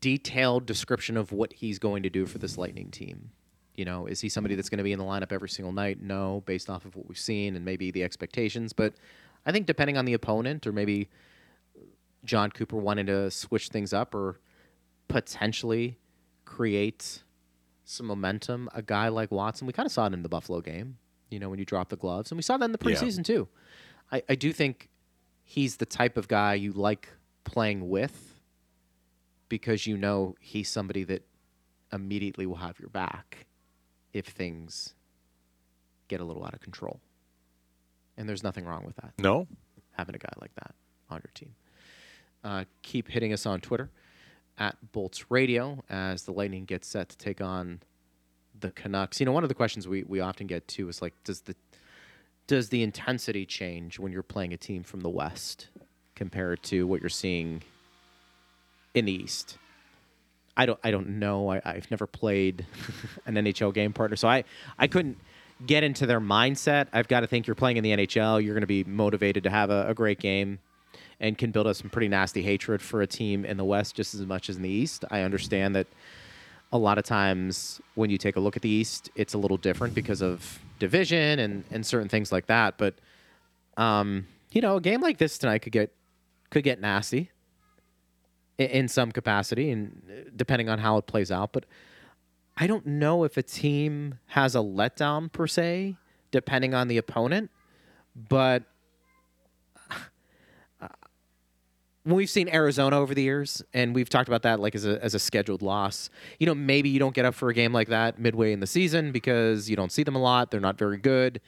detailed 0.01 0.67
description 0.67 1.17
of 1.17 1.33
what 1.33 1.53
he's 1.53 1.79
going 1.79 2.05
to 2.05 2.11
do 2.11 2.27
for 2.27 2.39
this 2.39 2.57
Lightning 2.57 2.91
team. 2.91 3.31
You 3.75 3.85
know, 3.85 4.07
is 4.07 4.21
he 4.21 4.29
somebody 4.29 4.55
that's 4.55 4.69
going 4.69 4.79
to 4.79 4.85
be 4.85 4.93
in 4.93 4.99
the 4.99 5.05
lineup 5.05 5.33
every 5.33 5.49
single 5.49 5.73
night? 5.73 6.01
No, 6.01 6.43
based 6.47 6.69
off 6.71 6.85
of 6.85 6.97
what 6.97 7.09
we've 7.09 7.19
seen 7.19 7.57
and 7.57 7.65
maybe 7.65 7.91
the 7.91 8.05
expectations. 8.05 8.73
But 8.73 8.95
I 9.47 9.53
think 9.53 9.67
depending 9.67 9.97
on 9.97 10.05
the 10.05 10.15
opponent, 10.15 10.67
or 10.67 10.73
maybe 10.73 11.09
John 12.25 12.51
Cooper 12.51 12.77
wanting 12.77 13.07
to 13.07 13.31
switch 13.31 13.69
things 13.69 13.93
up 13.93 14.15
or 14.15 14.41
potentially 15.09 15.99
create 16.45 17.23
some 17.85 18.07
momentum, 18.07 18.69
a 18.75 18.83
guy 18.83 19.09
like 19.09 19.31
Watson, 19.31 19.67
we 19.67 19.73
kind 19.73 19.87
of 19.87 19.93
saw 19.93 20.07
it 20.07 20.13
in 20.13 20.23
the 20.23 20.29
Buffalo 20.29 20.61
game, 20.61 20.99
you 21.31 21.39
know, 21.39 21.49
when 21.49 21.59
you 21.59 21.65
drop 21.65 21.89
the 21.89 21.97
gloves. 21.97 22.31
And 22.31 22.37
we 22.37 22.43
saw 22.43 22.57
that 22.59 22.65
in 22.65 22.73
the 22.73 22.79
Yeah. 22.83 22.97
preseason 22.97 23.25
too. 23.25 23.49
I, 24.13 24.23
I 24.29 24.35
do 24.35 24.53
think 24.53 24.89
he's 25.43 25.77
the 25.77 25.87
type 25.87 26.17
of 26.17 26.29
guy 26.29 26.55
you 26.55 26.73
like 26.73 27.09
playing 27.45 27.89
with 27.89 28.35
because 29.49 29.87
you 29.87 29.97
know 29.97 30.35
he's 30.41 30.69
somebody 30.69 31.05
that 31.05 31.27
immediately 31.93 32.45
will 32.47 32.57
have 32.57 32.79
your 32.79 32.91
back 32.91 33.47
if 34.13 34.27
things 34.27 34.95
get 36.09 36.21
a 36.21 36.25
little 36.25 36.45
out 36.45 36.53
of 36.55 36.61
control. 36.61 37.01
And 38.17 38.29
there's 38.29 38.43
nothing 38.43 38.65
wrong 38.67 38.85
with 38.85 38.97
that 38.97 39.13
No? 39.19 39.47
having 39.93 40.15
a 40.15 40.19
guy 40.19 40.29
like 40.41 40.55
that 40.57 40.75
on 41.09 41.21
your 41.25 41.31
team. 41.35 41.55
Uh, 42.45 42.65
keep 42.83 43.09
hitting 43.09 43.33
us 43.33 43.47
on 43.47 43.61
Twitter 43.61 43.91
at 44.59 44.93
Bolts 44.93 45.31
Radio 45.31 45.85
as 45.89 46.25
the 46.25 46.33
Lightning 46.33 46.65
get 46.65 46.85
set 46.85 47.09
to 47.11 47.17
take 47.17 47.41
on 47.41 47.81
the 48.59 48.71
Canucks. 48.71 49.21
You 49.21 49.27
know, 49.27 49.33
one 49.33 49.45
of 49.45 49.49
the 49.49 49.55
questions 49.55 49.87
we, 49.87 50.03
we 50.03 50.21
often 50.21 50.47
get 50.47 50.67
too 50.69 50.89
is 50.89 51.01
like, 51.01 51.15
does 51.25 51.43
the 51.43 51.55
does 52.47 52.71
the 52.71 52.83
intensity 52.83 53.45
change 53.45 53.99
when 53.99 54.11
you're 54.11 54.23
playing 54.23 54.55
a 54.55 54.57
team 54.57 54.83
from 54.83 55.01
the 55.01 55.11
West 55.11 55.69
compared 56.15 56.63
to 56.63 56.87
what 56.87 57.01
you're 57.01 57.11
seeing 57.11 57.63
in 58.95 59.05
the 59.05 59.13
East? 59.13 59.59
I 60.57 60.67
don't 60.67 60.81
I 60.83 60.91
don't 60.91 61.19
know. 61.19 61.51
I, 61.51 61.61
I've 61.65 61.91
never 61.91 62.07
played 62.07 62.67
an 63.27 63.35
NHL 63.35 63.73
game 63.73 63.93
partner, 63.93 64.17
so 64.17 64.29
I 64.29 64.45
I 64.79 64.89
couldn't 64.89 65.19
get 65.67 65.85
into 65.85 66.07
their 66.07 66.21
mindset. 66.21 66.89
I've 66.93 67.09
got 67.09 67.21
to 67.21 67.27
think 67.27 67.47
you're 67.47 67.55
playing 67.55 67.77
in 67.77 67.85
the 67.85 67.91
NHL. 67.91 68.43
You're 68.43 68.55
going 68.55 68.63
to 68.63 68.67
be 68.67 68.85
motivated 68.85 69.45
to 69.45 69.51
have 69.51 69.71
a, 69.71 69.89
a 69.89 69.95
great 69.95 70.19
game, 70.19 70.59
and 71.21 71.37
can 71.37 71.51
build 71.51 71.67
up 71.67 71.77
some 71.77 71.91
pretty 71.91 72.09
nasty 72.09 72.43
hatred 72.43 72.81
for 72.81 73.03
a 73.03 73.07
team 73.07 73.45
in 73.45 73.57
the 73.57 73.65
West 73.65 73.95
just 73.97 74.15
as 74.15 74.21
much 74.25 74.49
as 74.49 74.57
in 74.57 74.63
the 74.63 74.69
East. 74.69 75.05
I 75.11 75.23
understand 75.23 75.75
that 75.77 75.87
a 76.73 76.79
lot 76.79 76.99
of 76.99 77.05
times 77.05 77.81
when 77.95 78.11
you 78.11 78.19
take 78.19 78.37
a 78.37 78.41
look 78.41 78.57
at 78.57 78.63
the 78.63 78.69
East, 78.69 79.11
it's 79.17 79.35
a 79.35 79.39
little 79.39 79.57
different 79.57 79.95
because 79.95 80.23
of 80.23 80.61
division 80.79 81.39
and 81.39 81.65
and 81.71 81.85
certain 81.85 82.09
things 82.09 82.31
like 82.31 82.47
that. 82.47 82.79
But 82.79 82.95
um, 83.77 84.27
you 84.53 84.61
know, 84.61 84.77
a 84.77 84.81
game 84.81 85.01
like 85.01 85.19
this 85.19 85.39
tonight 85.39 85.61
could 85.61 85.73
get 85.73 85.93
could 86.51 86.65
get 86.65 86.81
nasty 86.81 87.31
i- 88.59 88.63
in 88.65 88.89
some 88.89 89.13
capacity, 89.13 89.71
and 89.71 90.03
uh, 90.11 90.31
depending 90.37 90.69
on 90.69 90.79
how 90.79 90.97
it 90.99 91.07
plays 91.07 91.31
out. 91.31 91.53
But 91.53 91.65
I 92.57 92.67
don't 92.67 92.87
know 92.87 93.25
if 93.25 93.37
a 93.37 93.43
team 93.43 94.19
has 94.29 94.55
a 94.55 94.59
letdown 94.59 95.31
per 95.33 95.47
se, 95.47 95.97
depending 96.31 96.75
on 96.75 96.89
the 96.89 96.97
opponent. 96.99 97.51
But 98.29 98.65
uh, 100.81 100.89
when 100.89 100.89
we've 102.05 102.31
seen 102.31 102.49
Arizona 102.49 102.99
over 102.99 103.15
the 103.15 103.23
years, 103.23 103.63
and 103.75 103.95
we've 103.95 104.09
talked 104.09 104.29
about 104.29 104.43
that 104.43 104.61
like 104.61 104.75
as 104.75 104.87
a 104.87 105.03
as 105.05 105.15
a 105.15 105.19
scheduled 105.19 105.63
loss, 105.63 106.11
you 106.39 106.47
know, 106.47 106.55
maybe 106.55 106.89
you 106.89 106.99
don't 106.99 107.15
get 107.15 107.25
up 107.25 107.35
for 107.35 107.49
a 107.51 107.55
game 107.55 107.73
like 107.73 107.89
that 107.89 108.19
midway 108.19 108.53
in 108.53 108.61
the 108.61 108.67
season 108.67 109.13
because 109.13 109.69
you 109.69 109.77
don't 109.77 109.93
see 109.93 110.03
them 110.03 110.17
a 110.17 110.21
lot. 110.21 110.51
They're 110.51 110.61
not 110.61 110.79
very 110.79 110.99
good. 110.99 111.41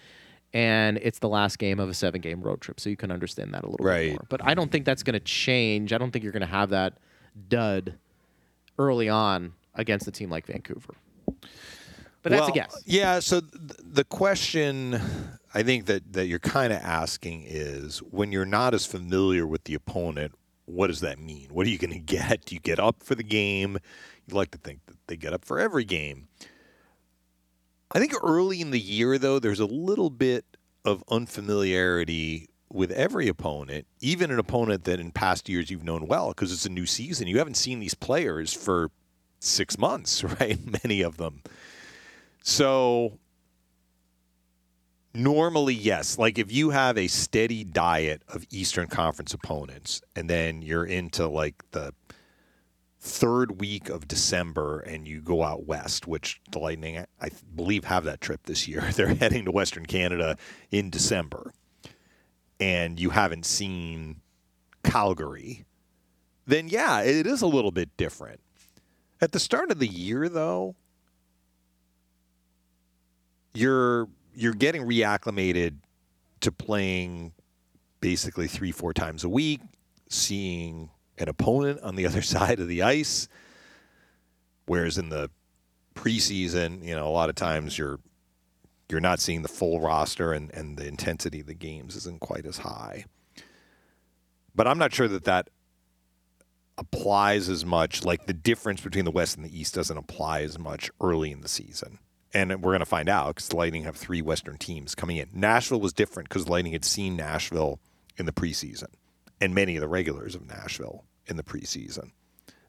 And 0.53 0.99
it's 1.01 1.21
the 1.21 1.29
last 1.29 1.59
game 1.61 1.79
of 1.79 1.89
a 1.89 1.95
seven 1.95 2.21
game 2.21 2.41
road 2.43 2.61
trip. 2.61 2.81
So 2.81 2.91
you 2.91 2.97
can 2.97 3.13
understand 3.13 3.55
that 3.55 3.63
a 3.63 3.69
little 3.71 3.87
Right. 3.87 4.09
bit 4.09 4.13
more. 4.15 4.27
But 4.29 4.45
I 4.45 4.55
don't 4.55 4.71
think 4.73 4.85
that's 4.85 5.05
going 5.05 5.15
to 5.15 5.21
change. 5.21 5.93
I 5.93 5.99
don't 5.99 6.11
think 6.11 6.25
you're 6.25 6.33
going 6.33 6.41
to 6.41 6.47
have 6.49 6.71
that 6.71 6.95
dud 7.49 7.95
early 8.77 9.09
on 9.09 9.53
against 9.77 10.09
a 10.09 10.11
team 10.11 10.29
like 10.29 10.47
Vancouver. 10.47 10.95
But 12.23 12.33
that's 12.33 12.49
a 12.49 12.53
guess. 12.53 12.83
Yeah. 12.85 13.21
So 13.21 13.41
th- 13.41 13.53
the 13.81 14.03
question 14.05 15.01
I 15.55 15.63
think 15.63 15.87
that, 15.87 16.13
that 16.15 16.27
you're 16.27 16.39
kind 16.41 16.73
of 16.73 16.81
asking 16.83 17.45
is 17.47 17.99
when 18.11 18.33
you're 18.33 18.45
not 18.45 18.75
as 18.75 18.85
familiar 18.85 19.47
with 19.47 19.65
the 19.65 19.75
opponent, 19.75 20.35
what 20.71 20.87
does 20.89 21.01
that 21.01 21.19
mean? 21.19 21.49
What 21.51 21.67
are 21.67 21.71
you 21.71 21.79
going 21.79 21.93
to 21.93 21.99
get? 21.99 22.47
Do 22.47 22.55
you 22.55 22.61
get 22.61 22.79
up 22.79 23.03
for 23.03 23.15
the 23.15 23.23
game? 23.23 23.79
You 24.27 24.35
like 24.35 24.51
to 24.53 24.59
think 24.59 24.81
that 24.87 24.97
they 25.07 25.17
get 25.17 25.33
up 25.33 25.45
for 25.45 25.59
every 25.59 25.85
game. 25.85 26.29
I 27.93 27.99
think 27.99 28.13
early 28.23 28.61
in 28.61 28.71
the 28.71 28.81
year, 28.81 29.19
though, 29.19 29.39
there's 29.41 29.61
a 29.61 29.67
little 29.67 30.11
bit 30.11 30.45
of 30.85 31.03
unfamiliarity 31.11 32.49
with 32.73 32.93
every 32.93 33.27
opponent, 33.27 33.87
even 34.01 34.31
an 34.31 34.39
opponent 34.39 34.85
that 34.85 35.01
in 35.01 35.11
past 35.11 35.49
years 35.49 35.71
you've 35.71 35.85
known 35.85 36.07
well 36.07 36.29
because 36.29 36.53
it's 36.53 36.67
a 36.67 36.71
new 36.71 36.87
season. 36.87 37.27
You 37.27 37.39
haven't 37.39 37.57
seen 37.57 37.81
these 37.81 37.95
players 37.95 38.53
for 38.53 38.91
six 39.41 39.77
months, 39.77 40.23
right? 40.41 40.59
Many 40.85 41.03
of 41.03 41.17
them. 41.17 41.43
So 42.43 43.19
normally, 45.15 45.75
yes. 45.75 46.19
Like 46.19 46.39
if 46.39 46.53
you 46.53 46.71
have 46.71 46.97
a 46.99 47.09
steady 47.09 47.65
diet 47.65 48.23
of 48.29 48.45
Eastern 48.51 48.89
Conference 48.89 49.35
opponents, 49.35 50.03
and 50.17 50.29
then 50.29 50.63
you're 50.63 50.85
into 50.85 51.27
like 51.27 51.63
the 51.73 51.93
third 53.03 53.61
week 53.61 53.89
of 53.89 54.07
December 54.07 54.81
and 54.81 55.09
you 55.09 55.23
go 55.23 55.43
out 55.43 55.67
west, 55.67 56.07
which 56.07 56.41
the 56.51 56.59
Lightning, 56.59 57.05
I- 57.21 57.31
believe, 57.55 57.85
have 57.85 58.05
that 58.05 58.21
trip 58.21 58.43
this 58.45 58.69
year. 58.69 58.83
They're 58.95 59.15
heading 59.15 59.47
to 59.47 59.51
Western 59.51 59.87
Canada 59.87 60.37
in 60.71 60.91
December, 60.91 61.53
and 62.59 63.01
you 63.01 63.11
haven't 63.11 63.47
seen 63.47 64.21
Calgary, 64.83 65.65
then 66.47 66.69
yeah, 66.69 67.01
it 67.03 67.27
is 67.27 67.43
a 67.43 67.47
little 67.47 67.71
bit 67.71 67.97
different. 67.97 68.41
At 69.21 69.33
the 69.33 69.39
start 69.41 69.71
of 69.71 69.79
the 69.79 69.87
year, 69.87 70.29
though, 70.29 70.75
you're 73.53 74.09
you're 74.41 74.55
getting 74.55 74.87
reacclimated 74.87 75.77
to 76.41 76.51
playing 76.51 77.33
basically 78.01 78.49
three 78.49 78.73
four 78.73 78.95
times 78.95 79.23
a 79.23 79.29
week, 79.29 79.61
seeing 80.09 80.89
an 81.19 81.29
opponent 81.29 81.81
on 81.83 81.95
the 81.95 82.07
other 82.09 82.23
side 82.23 82.59
of 82.59 82.67
the 82.67 82.83
ice. 82.83 83.29
Whereas 84.67 84.97
in 84.97 85.11
the 85.11 85.31
preseason, 85.95 86.83
you 86.85 86.95
know, 86.95 87.07
a 87.07 87.11
lot 87.11 87.29
of 87.29 87.35
times 87.35 87.77
you're 87.77 88.01
you're 88.89 89.01
not 89.01 89.21
seeing 89.21 89.43
the 89.43 89.49
full 89.49 89.81
roster 89.81 90.33
and, 90.33 90.53
and 90.53 90.77
the 90.77 90.87
intensity 90.87 91.41
of 91.41 91.47
the 91.47 91.55
games 91.55 91.95
isn't 91.95 92.21
quite 92.21 92.47
as 92.47 92.59
high. 92.59 93.05
But 94.55 94.67
I'm 94.67 94.79
not 94.79 94.93
sure 94.93 95.07
that 95.07 95.25
that 95.25 95.49
applies 96.77 97.49
as 97.49 97.65
much. 97.65 98.05
Like 98.05 98.27
the 98.27 98.33
difference 98.33 98.81
between 98.81 99.05
the 99.05 99.13
West 99.13 99.37
and 99.37 99.45
the 99.45 99.57
East 99.57 99.75
doesn't 99.75 99.97
apply 99.97 100.41
as 100.43 100.59
much 100.59 100.91
early 101.01 101.31
in 101.31 101.43
the 101.43 101.49
season. 101.49 101.99
And 102.33 102.51
we're 102.63 102.71
going 102.71 102.81
to 102.81 102.87
find 102.87 103.09
out 103.09 103.35
because 103.35 103.49
the 103.49 103.57
Lightning 103.57 103.85
have 103.85 103.97
three 103.97 104.23
Western 104.23 104.57
teams 104.57 104.95
coming 104.95 105.17
in. 105.17 105.29
Nashville 105.33 105.81
was 105.81 105.93
different 105.93 106.29
because 106.29 106.49
Lightning 106.49 106.73
had 106.73 106.85
seen 106.85 107.17
Nashville 107.17 107.81
in 108.17 108.27
the 108.27 108.33
preseason 108.33 108.89
and 109.41 109.55
many 109.55 109.77
of 109.77 109.81
the 109.81 109.89
regulars 109.89 110.35
of 110.35 110.47
Nashville 110.47 111.05
in 111.27 111.37
the 111.37 111.43
preseason. 111.43 112.13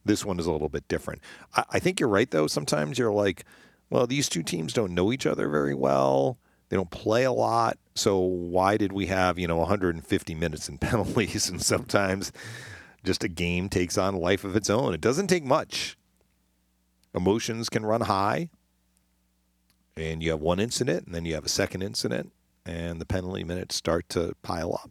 This 0.03 0.26
one 0.26 0.39
is 0.39 0.47
a 0.47 0.51
little 0.51 0.70
bit 0.70 0.88
different. 0.88 1.22
I, 1.55 1.64
I 1.74 1.80
think 1.80 1.99
you're 1.99 2.09
right, 2.09 2.30
though. 2.30 2.47
Sometimes 2.47 2.97
you're 2.97 3.14
like, 3.14 3.45
well, 3.89 4.07
these 4.07 4.30
two 4.30 4.41
teams 4.41 4.74
don't 4.74 4.95
know 4.95 5.12
each 5.12 5.26
other 5.26 5.49
very 5.49 5.76
well. 5.76 6.38
They 6.70 6.78
don't 6.78 6.89
play 6.89 7.26
a 7.26 7.32
lot. 7.32 7.78
So 7.95 8.18
why 8.20 8.78
did 8.78 8.93
we 8.93 9.07
have, 9.07 9.38
you 9.38 9.47
know, 9.47 9.57
150 9.57 10.36
minutes 10.36 10.70
in 10.70 10.78
penalties? 10.80 11.49
And 11.49 11.62
sometimes 11.62 12.32
just 13.03 13.24
a 13.24 13.28
game 13.28 13.68
takes 13.68 13.97
on 13.97 14.16
life 14.16 14.43
of 14.43 14.55
its 14.55 14.70
own. 14.70 14.93
It 14.93 15.01
doesn't 15.01 15.28
take 15.28 15.43
much. 15.43 15.97
Emotions 17.14 17.68
can 17.68 17.86
run 17.86 18.01
high. 18.01 18.49
And 19.98 20.24
you 20.24 20.32
have 20.32 20.39
one 20.39 20.60
incident, 20.60 21.06
and 21.06 21.14
then 21.14 21.26
you 21.26 21.34
have 21.36 21.46
a 21.46 21.50
second 21.50 21.82
incident, 21.82 22.32
and 22.66 23.00
the 23.02 23.06
penalty 23.06 23.44
minutes 23.44 23.76
start 23.76 24.08
to 24.10 24.34
pile 24.42 24.74
up. 24.74 24.89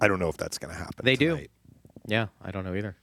I 0.00 0.08
don't 0.08 0.18
know 0.18 0.28
if 0.28 0.36
that's 0.36 0.58
going 0.58 0.72
to 0.72 0.78
happen. 0.78 1.04
They 1.04 1.16
do. 1.16 1.46
Yeah, 2.06 2.28
I 2.42 2.50
don't 2.50 2.64
know 2.64 2.74
either. 2.74 2.96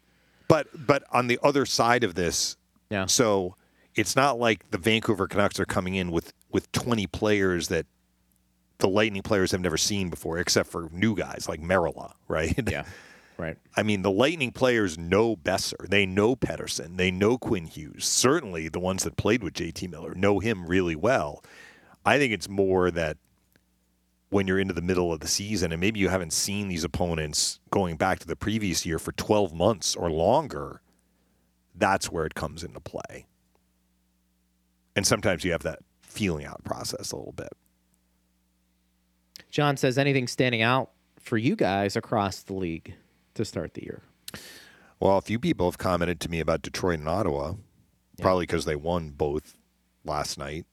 But 0.47 0.67
but 0.87 1.03
on 1.11 1.27
the 1.27 1.39
other 1.43 1.65
side 1.65 2.03
of 2.03 2.15
this, 2.15 2.57
Yeah. 2.89 3.05
so 3.07 3.55
it's 3.95 4.15
not 4.15 4.39
like 4.39 4.69
the 4.71 4.77
Vancouver 4.77 5.27
Canucks 5.27 5.59
are 5.59 5.65
coming 5.65 5.95
in 5.95 6.11
with 6.11 6.33
with 6.51 6.71
20 6.71 7.07
players 7.07 7.67
that 7.69 7.85
the 8.79 8.87
Lightning 8.87 9.21
players 9.23 9.51
have 9.51 9.61
never 9.61 9.77
seen 9.77 10.09
before, 10.09 10.37
except 10.37 10.69
for 10.69 10.89
new 10.91 11.15
guys 11.15 11.47
like 11.47 11.61
Merelä, 11.61 12.13
right? 12.27 12.57
Yeah. 12.69 12.85
Right. 13.37 13.57
I 13.75 13.83
mean, 13.83 14.01
the 14.01 14.11
Lightning 14.11 14.51
players 14.51 14.97
know 14.97 15.35
Boeser. 15.35 15.89
They 15.89 16.05
know 16.05 16.35
Pettersson. 16.35 16.97
They 16.97 17.11
know 17.11 17.37
Quinn 17.37 17.65
Hughes. 17.65 18.05
Certainly, 18.05 18.69
the 18.69 18.79
ones 18.79 19.03
that 19.03 19.17
played 19.17 19.43
with 19.43 19.53
JT 19.53 19.89
Miller 19.89 20.15
know 20.15 20.39
him 20.39 20.65
really 20.65 20.95
well. 20.95 21.43
I 22.05 22.17
think 22.17 22.31
it's 22.31 22.47
more 22.47 22.91
that 22.91 23.17
when 24.29 24.47
you're 24.47 24.59
into 24.59 24.73
the 24.73 24.81
middle 24.81 25.11
of 25.11 25.19
the 25.19 25.27
season 25.27 25.71
and 25.71 25.81
maybe 25.81 25.99
you 25.99 26.09
haven't 26.09 26.33
seen 26.33 26.67
these 26.67 26.83
opponents 26.83 27.59
going 27.71 27.97
back 27.97 28.19
to 28.19 28.27
the 28.27 28.35
previous 28.35 28.85
year 28.85 28.99
for 28.99 29.11
12 29.13 29.53
months 29.53 29.95
or 29.95 30.09
longer, 30.09 30.81
that's 31.73 32.11
where 32.11 32.25
it 32.25 32.35
comes 32.35 32.63
into 32.63 32.79
play. 32.79 33.25
And 34.95 35.05
sometimes 35.05 35.43
you 35.43 35.51
have 35.51 35.63
that 35.63 35.79
feeling 36.01 36.45
out 36.45 36.63
process 36.63 37.11
a 37.11 37.17
little 37.17 37.33
bit. 37.33 37.53
John 39.49 39.77
says 39.77 39.97
anything 39.97 40.27
standing 40.27 40.61
out 40.61 40.91
for 41.19 41.37
you 41.37 41.55
guys 41.55 41.95
across 41.95 42.41
the 42.43 42.53
league 42.53 42.95
to 43.35 43.45
start 43.45 43.73
the 43.73 43.83
year. 43.83 44.01
Well, 44.99 45.17
a 45.17 45.21
few 45.21 45.39
people 45.39 45.67
have 45.67 45.77
commented 45.77 46.19
to 46.21 46.29
me 46.29 46.39
about 46.39 46.61
Detroit 46.61 46.99
and 46.99 47.07
Ottawa, 47.09 47.53
probably 48.21 48.43
because 48.43 48.65
they 48.65 48.75
won 48.75 49.11
both 49.11 49.55
last 50.03 50.37
night. 50.37 50.65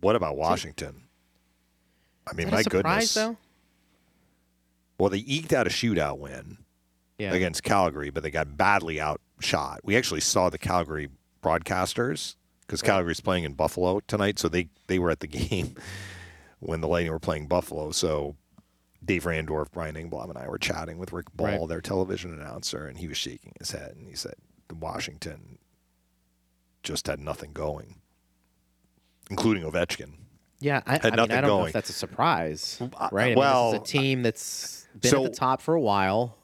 What 0.00 0.16
about 0.16 0.36
Washington? 0.36 1.02
I 2.30 2.34
mean, 2.34 2.50
my 2.50 2.62
surprise, 2.62 3.12
goodness. 3.12 3.14
though? 3.14 3.36
Well, 4.98 5.10
they 5.10 5.18
eked 5.18 5.52
out 5.52 5.66
a 5.66 5.70
shootout 5.70 6.18
win 6.18 6.58
Yeah. 7.18 7.32
against 7.34 7.62
Calgary, 7.62 8.10
but 8.10 8.22
they 8.22 8.30
got 8.30 8.56
badly 8.56 9.00
outshot. 9.00 9.80
We 9.84 9.96
actually 9.96 10.20
saw 10.20 10.50
the 10.50 10.58
Calgary 10.58 11.08
broadcasters 11.42 12.34
because 12.62 12.82
Calgary's 12.82 13.20
playing 13.20 13.44
in 13.44 13.54
Buffalo 13.54 14.00
tonight, 14.00 14.38
so 14.38 14.48
they 14.48 14.68
they 14.86 14.98
were 14.98 15.10
at 15.10 15.20
the 15.20 15.26
game 15.28 15.74
when 16.60 16.80
the 16.80 16.88
Lightning 16.88 17.12
were 17.12 17.18
playing 17.18 17.46
Buffalo. 17.46 17.90
So 17.92 18.36
Dave 19.04 19.24
Randorf, 19.24 19.70
Brian 19.70 19.94
Engblom, 19.94 20.28
and 20.30 20.38
I 20.38 20.48
were 20.48 20.58
chatting 20.58 20.98
with 20.98 21.12
Rick 21.12 21.26
Ball, 21.34 21.46
Right. 21.46 21.68
their 21.68 21.80
television 21.80 22.32
announcer, 22.32 22.86
and 22.86 22.98
he 22.98 23.06
was 23.08 23.16
shaking 23.16 23.52
his 23.58 23.70
head 23.70 23.94
and 23.96 24.08
he 24.08 24.14
said, 24.16 24.34
Washington 24.80 25.58
just 26.82 27.06
had 27.06 27.20
nothing 27.20 27.52
going, 27.52 27.96
including 29.30 29.62
Ovechkin." 29.64 30.12
Yeah, 30.58 30.80
I, 30.86 30.94
I, 31.02 31.10
mean, 31.10 31.12
I 31.20 31.26
don't 31.26 31.42
know 31.42 31.66
if 31.66 31.72
that's 31.74 31.90
a 31.90 31.92
surprise, 31.92 32.78
Uh, 32.80 33.08
right? 33.12 33.24
I 33.24 33.28
mean, 33.30 33.38
well, 33.38 33.74
is 33.74 33.80
a 33.80 33.84
team 33.84 34.22
that's 34.22 34.86
been 35.00 35.10
so- 35.10 35.24
at 35.26 35.32
the 35.32 35.36
top 35.38 35.60
for 35.60 35.74
a 35.74 35.80
while. 35.80 36.36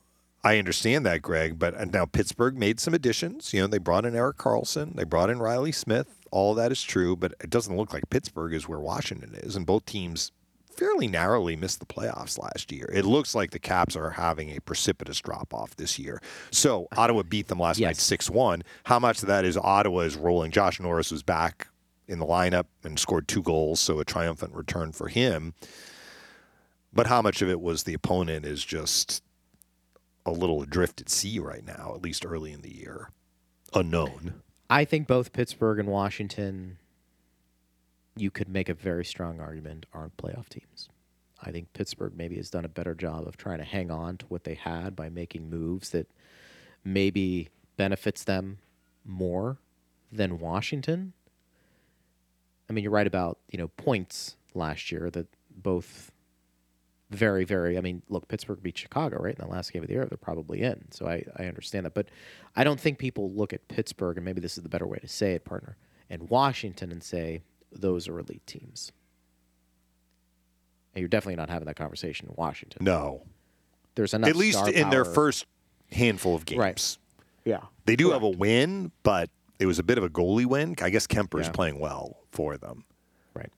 I 0.45 0.59
understand 0.59 1.07
that, 1.07 1.23
Greg, 1.23 1.57
but 1.57 1.93
now 1.93 2.05
Pittsburgh 2.05 2.57
made 2.59 2.81
some 2.81 2.95
additions. 2.95 3.55
You 3.55 3.61
know, 3.61 3.69
they 3.69 3.79
brought 3.79 4.05
in 4.05 4.17
Erik 4.17 4.39
Karlsson, 4.39 4.97
they 4.97 5.05
brought 5.05 5.31
in 5.31 5.39
Reilly 5.39 5.71
Smith. 5.71 6.19
All 6.33 6.55
that 6.55 6.73
is 6.73 6.83
true, 6.83 7.15
but 7.15 7.33
it 7.41 7.49
doesn't 7.49 7.77
look 7.77 7.93
like 7.93 8.11
Pittsburgh 8.11 8.53
is 8.53 8.67
where 8.69 8.81
Washington 8.81 9.35
is, 9.35 9.55
and 9.55 9.65
both 9.65 9.87
teams 9.87 10.33
fairly 10.75 11.07
narrowly 11.07 11.57
missed 11.57 11.81
the 11.81 11.87
playoffs 11.87 12.39
last 12.39 12.73
year. 12.73 12.91
It 12.93 13.05
looks 13.05 13.35
like 13.35 13.51
the 13.51 13.59
Caps 13.59 13.97
are 13.97 14.11
having 14.11 14.51
a 14.51 14.61
precipitous 14.61 15.20
drop 15.20 15.53
off 15.55 15.77
this 15.77 15.99
year. 15.99 16.20
So 16.51 16.89
Ottawa 16.97 17.23
beat 17.23 17.49
them 17.49 17.59
last 17.59 17.81
night 17.81 17.97
six 17.97 18.29
one. 18.29 18.62
How 18.85 18.99
much 18.99 19.23
of 19.23 19.29
that 19.29 19.45
is 19.45 19.57
Ottawa 19.57 20.01
is 20.01 20.16
rolling? 20.16 20.51
Josh 20.51 20.81
Norris 20.81 21.11
was 21.11 21.23
back 21.23 21.68
in 22.09 22.18
the 22.18 22.27
lineup 22.27 22.66
and 22.83 22.99
scored 22.99 23.29
two 23.29 23.43
goals, 23.43 23.81
so 23.81 24.01
a 24.01 24.05
triumphant 24.05 24.55
return 24.55 24.93
for 24.93 25.09
him. 25.09 25.55
But 26.93 27.07
how 27.07 27.23
much 27.23 27.41
of 27.41 27.49
it 27.49 27.61
was 27.61 27.85
the 27.85 27.95
opponent 27.95 28.45
is 28.45 28.64
just 28.64 29.23
a 30.27 30.31
little 30.31 30.62
adrift 30.62 31.01
at 31.01 31.09
sea 31.09 31.39
right 31.39 31.64
now, 31.64 31.93
at 31.95 32.03
least 32.03 32.27
early 32.27 32.53
in 32.53 32.61
the 32.61 32.75
year. 32.75 33.11
Unknown. 33.75 34.43
I 34.68 34.85
think 34.85 35.07
both 35.07 35.33
Pittsburgh 35.33 35.79
and 35.79 35.89
Washington, 35.89 36.79
you 38.17 38.31
could 38.31 38.49
make 38.49 38.69
a 38.69 38.75
very 38.75 39.05
strong 39.05 39.41
argument, 39.41 39.87
aren't 39.93 40.17
playoff 40.17 40.49
teams. 40.49 40.89
I 41.43 41.51
think 41.51 41.73
Pittsburgh 41.73 42.13
maybe 42.17 42.37
has 42.37 42.51
done 42.51 42.65
a 42.65 42.69
better 42.69 42.95
job 42.95 43.27
of 43.27 43.37
trying 43.37 43.59
to 43.59 43.65
hang 43.65 43.91
on 43.91 44.17
to 44.19 44.27
what 44.27 44.45
they 44.45 44.55
had 44.55 44.95
by 44.95 45.09
making 45.09 45.51
moves 45.51 45.91
that 45.91 46.09
maybe 46.85 47.49
benefits 47.77 48.25
them 48.25 48.59
more 49.05 49.59
than 50.11 50.39
Washington. 50.39 51.15
I 52.69 52.73
mean, 52.73 52.85
you're 52.85 52.93
right 52.93 53.07
about 53.07 53.39
you 53.51 53.59
know 53.59 53.69
points 53.69 54.37
last 54.55 54.93
year 54.93 55.11
that 55.11 55.27
both 55.51 56.13
very, 57.11 57.45
very. 57.45 57.77
I 57.77 57.81
mean, 57.81 58.03
look, 58.09 58.29
Pittsburgh 58.29 58.63
beat 58.63 58.79
Chicago 58.79 59.19
right 59.19 59.35
in 59.37 59.45
the 59.45 59.51
last 59.51 59.73
game 59.73 59.83
of 59.83 59.89
the 59.89 59.95
year. 59.95 60.07
They're 60.07 60.17
probably 60.17 60.63
in, 60.63 60.91
so 60.91 61.07
I, 61.07 61.25
I 61.37 61.45
understand 61.45 61.87
that. 61.87 61.95
But 61.95 62.09
I 62.57 62.65
don't 62.65 62.81
think 62.81 62.99
people 62.99 63.33
look 63.33 63.53
at 63.53 63.69
Pittsburgh, 63.69 64.17
and 64.17 64.25
maybe 64.25 64.41
this 64.41 64.57
is 64.57 64.63
the 64.63 64.69
better 64.69 64.87
way 64.87 64.99
to 64.99 65.09
say 65.09 65.33
it, 65.33 65.45
partner, 65.45 65.77
and 66.09 66.31
Washington 66.31 66.91
and 66.91 67.03
say 67.03 67.43
those 67.73 68.09
are 68.09 68.18
elite 68.18 68.47
teams. 68.47 68.93
And 70.95 71.01
you're 71.01 71.09
definitely 71.09 71.37
not 71.37 71.49
having 71.49 71.66
that 71.66 71.77
conversation 71.77 72.29
in 72.29 72.35
Washington. 72.37 72.85
No. 72.85 73.23
There's 73.95 74.14
enough. 74.14 74.29
At 74.31 74.37
least 74.37 74.66
in 74.68 74.91
their 74.91 75.05
power- 75.05 75.14
first 75.14 75.47
handful 75.91 76.35
of 76.35 76.45
games. 76.45 76.59
Right. 76.59 76.99
Yeah. 77.45 77.61
They 77.87 77.97
do 77.97 78.11
have 78.11 78.23
a 78.23 78.29
win, 78.29 78.93
but 79.03 79.31
it 79.59 79.66
was 79.66 79.79
a 79.79 79.83
bit 79.83 79.99
of 79.99 80.05
a 80.05 80.09
goalie 80.09 80.47
win. 80.47 80.75
I 80.81 80.91
guess 80.91 81.07
Kuemper's 81.07 81.47
Yeah. 81.47 81.53
playing 81.53 81.79
well 81.79 82.16
for 82.31 82.57
them. 82.57 82.85
Right. 83.35 83.51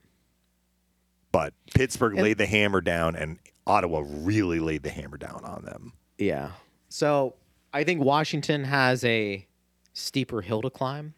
But 1.33 1.55
Pittsburgh 1.75 2.15
And- 2.15 2.23
laid 2.23 2.39
the 2.39 2.47
hammer 2.47 2.81
down, 2.81 3.17
and 3.17 3.39
Ottawa 3.67 4.03
really 4.07 4.61
laid 4.61 4.83
the 4.83 4.91
hammer 4.91 5.17
down 5.17 5.45
on 5.45 5.65
them. 5.65 5.93
Yeah. 6.19 6.53
So 6.89 7.35
I 7.73 7.83
think 7.85 8.03
Washington 8.03 8.65
has 8.65 9.05
a 9.05 9.47
steeper 9.93 10.41
hill 10.43 10.63
to 10.63 10.71
climb 10.71 11.15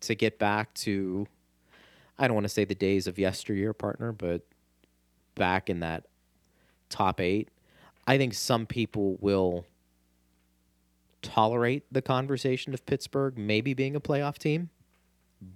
to 0.00 0.14
get 0.14 0.38
back 0.38 0.72
to, 0.74 1.26
I 2.18 2.26
don't 2.28 2.34
want 2.34 2.44
to 2.44 2.50
say 2.50 2.64
the 2.64 2.74
days 2.74 3.06
of 3.06 3.18
yesteryear, 3.18 3.72
partner, 3.72 4.12
but 4.12 4.42
back 5.34 5.68
in 5.68 5.80
that 5.80 6.04
top 6.88 7.20
eight. 7.20 7.48
I 8.06 8.18
think 8.18 8.34
some 8.34 8.66
people 8.66 9.16
will 9.20 9.66
tolerate 11.22 11.84
the 11.90 12.02
conversation 12.02 12.74
of 12.74 12.84
Pittsburgh 12.86 13.36
maybe 13.38 13.74
being 13.74 13.96
a 13.96 14.00
playoff 14.00 14.38
team. 14.38 14.70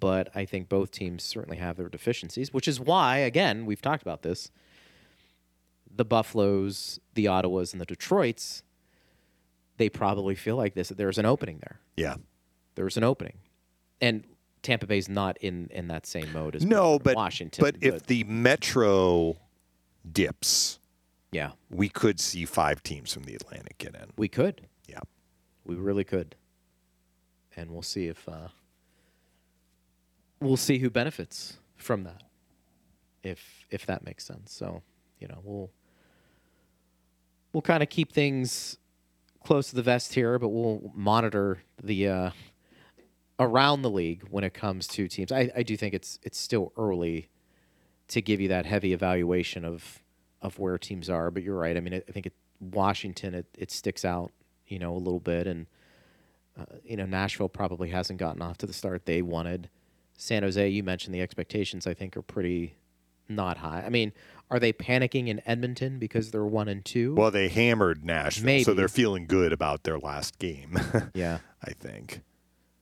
But 0.01 0.31
I 0.35 0.45
think 0.45 0.69
both 0.69 0.91
teams 0.91 1.23
certainly 1.23 1.59
have 1.59 1.77
their 1.77 1.89
deficiencies, 1.89 2.53
which 2.53 2.69
is 2.69 2.79
why, 2.79 3.19
again, 3.19 3.65
we've 3.65 3.81
talked 3.81 4.03
about 4.03 4.23
this 4.23 4.51
the 5.95 6.05
Buffaloes, 6.05 7.01
the 7.15 7.25
Ottawas, 7.25 7.73
and 7.73 7.81
the 7.81 7.87
Detroits, 7.87 8.63
they 9.79 9.89
probably 9.89 10.35
feel 10.35 10.57
like 10.57 10.75
this. 10.75 10.89
that 10.89 10.99
There's 10.99 11.19
an 11.19 11.25
opening 11.27 11.59
there. 11.61 11.81
Yeah. 11.97 12.17
There's 12.75 12.97
an 12.97 13.05
opening, 13.05 13.39
and 14.01 14.25
Tampa 14.63 14.87
Bay's 14.87 15.09
not 15.09 15.37
in 15.39 15.69
in 15.71 15.89
that 15.89 16.07
same 16.07 16.33
mode 16.33 16.57
as 16.57 16.65
No, 16.65 16.99
but 16.99 17.17
Washington. 17.17 17.63
But 17.65 17.77
if 17.81 18.07
the 18.07 18.25
Metro 18.25 19.37
dips, 20.11 20.79
yeah, 21.33 21.53
we 21.71 21.89
could 21.89 22.19
see 22.21 22.45
five 22.45 22.83
teams 22.83 23.13
from 23.13 23.25
the 23.25 23.35
Atlantic 23.35 23.79
get 23.79 23.95
in. 23.95 24.11
we 24.17 24.29
could, 24.29 24.67
Yeah. 24.89 25.01
we 25.65 25.75
really 25.77 26.05
could, 26.05 26.35
and 27.57 27.71
we'll 27.71 27.83
see 27.83 28.07
if 28.07 28.29
uh, 28.29 28.49
we'll 30.41 30.57
see 30.57 30.79
who 30.79 30.91
benefits 30.91 31.59
from 31.77 32.05
that, 32.05 32.23
if 33.23 33.67
if 33.71 33.87
that 33.87 34.05
makes 34.05 34.25
sense. 34.25 34.53
So 34.53 34.83
you 35.19 35.29
know 35.29 35.41
we'll 35.43 35.71
we'll 37.53 37.63
kind 37.63 37.83
of 37.83 37.89
keep 37.89 38.13
things 38.13 38.79
close 39.45 39.71
to 39.71 39.77
the 39.77 39.83
vest 39.83 40.15
here, 40.15 40.39
but 40.39 40.49
we'll 40.49 40.93
monitor 40.95 41.59
the 41.83 42.09
uh, 42.09 42.31
around 43.39 43.83
the 43.83 43.91
league 43.91 44.25
when 44.31 44.45
it 44.45 44.55
comes 44.55 44.87
to 44.89 45.09
teams. 45.09 45.33
I, 45.33 45.51
I 45.57 45.63
do 45.63 45.77
think 45.77 45.95
it's 45.95 46.19
it's 46.23 46.39
still 46.39 46.73
early 46.77 47.29
to 48.09 48.23
give 48.23 48.41
you 48.41 48.49
that 48.49 48.67
heavy 48.67 48.93
evaluation 48.93 49.65
of 49.65 50.03
of 50.41 50.59
where 50.59 50.79
teams 50.79 51.11
are, 51.11 51.31
but 51.31 51.43
you're 51.43 51.59
right. 51.59 51.77
I 51.77 51.81
mean, 51.81 51.95
I, 51.95 52.03
I 52.09 52.13
think 52.13 52.27
it, 52.27 52.33
Washington 52.61 53.35
it, 53.35 53.47
it 53.57 53.71
sticks 53.71 54.05
out, 54.05 54.31
you 54.67 54.79
know, 54.79 54.95
a 54.95 54.99
little 54.99 55.21
bit, 55.21 55.47
and 55.47 55.67
uh, 56.59 56.65
you 56.85 56.97
know 56.97 57.07
Nashville 57.07 57.49
probably 57.49 57.91
hasn't 57.91 58.19
gotten 58.19 58.43
off 58.43 58.59
to 58.59 58.67
the 58.67 58.73
start 58.73 59.07
they 59.07 59.23
wanted. 59.23 59.69
San 60.17 60.43
Jose, 60.43 60.69
you 60.69 60.83
mentioned 60.83 61.15
the 61.15 61.21
expectations. 61.21 61.87
I 61.87 61.95
think 61.95 62.17
are 62.17 62.23
pretty 62.23 62.77
not 63.29 63.59
high. 63.59 63.83
I 63.85 63.91
mean, 63.91 64.13
are 64.51 64.59
they 64.59 64.73
panicking 64.73 65.29
in 65.29 65.43
Edmonton 65.47 65.99
because 65.99 66.31
they're 66.31 66.45
one 66.45 66.69
and 66.69 66.85
two? 66.85 67.15
Well, 67.15 67.31
they 67.31 67.49
hammered 67.49 68.05
Nashville, 68.05 68.65
so 68.65 68.75
they're 68.75 68.89
feeling 68.89 69.27
good 69.27 69.53
about 69.53 69.85
their 69.85 69.99
last 69.99 70.39
game, 70.39 70.79
yeah, 71.15 71.39
I 71.63 71.73
think. 71.73 72.23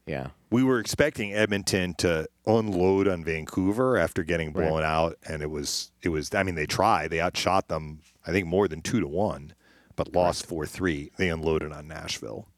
Yeah. 0.06 0.28
We 0.50 0.62
were 0.62 0.78
expecting 0.78 1.34
Edmonton 1.34 1.94
to 1.94 2.28
unload 2.46 3.08
on 3.08 3.24
Vancouver 3.24 3.96
after 3.98 4.22
getting 4.22 4.52
Right. 4.52 4.68
blown 4.68 4.82
out, 4.84 5.18
and 5.28 5.42
it 5.42 5.50
was 5.50 5.90
it 6.02 6.08
was. 6.10 6.34
I 6.34 6.42
mean, 6.44 6.54
they 6.54 6.66
tried. 6.66 7.10
They 7.10 7.20
outshot 7.20 7.68
them. 7.68 8.00
I 8.26 8.30
think 8.32 8.46
more 8.46 8.68
than 8.68 8.80
two 8.80 9.00
to 9.00 9.08
one, 9.08 9.54
but 9.96 10.14
lost 10.14 10.46
four 10.46 10.64
three. 10.66 11.10
They 11.16 11.28
unloaded 11.28 11.72
on 11.72 11.88
Nashville 11.88 12.48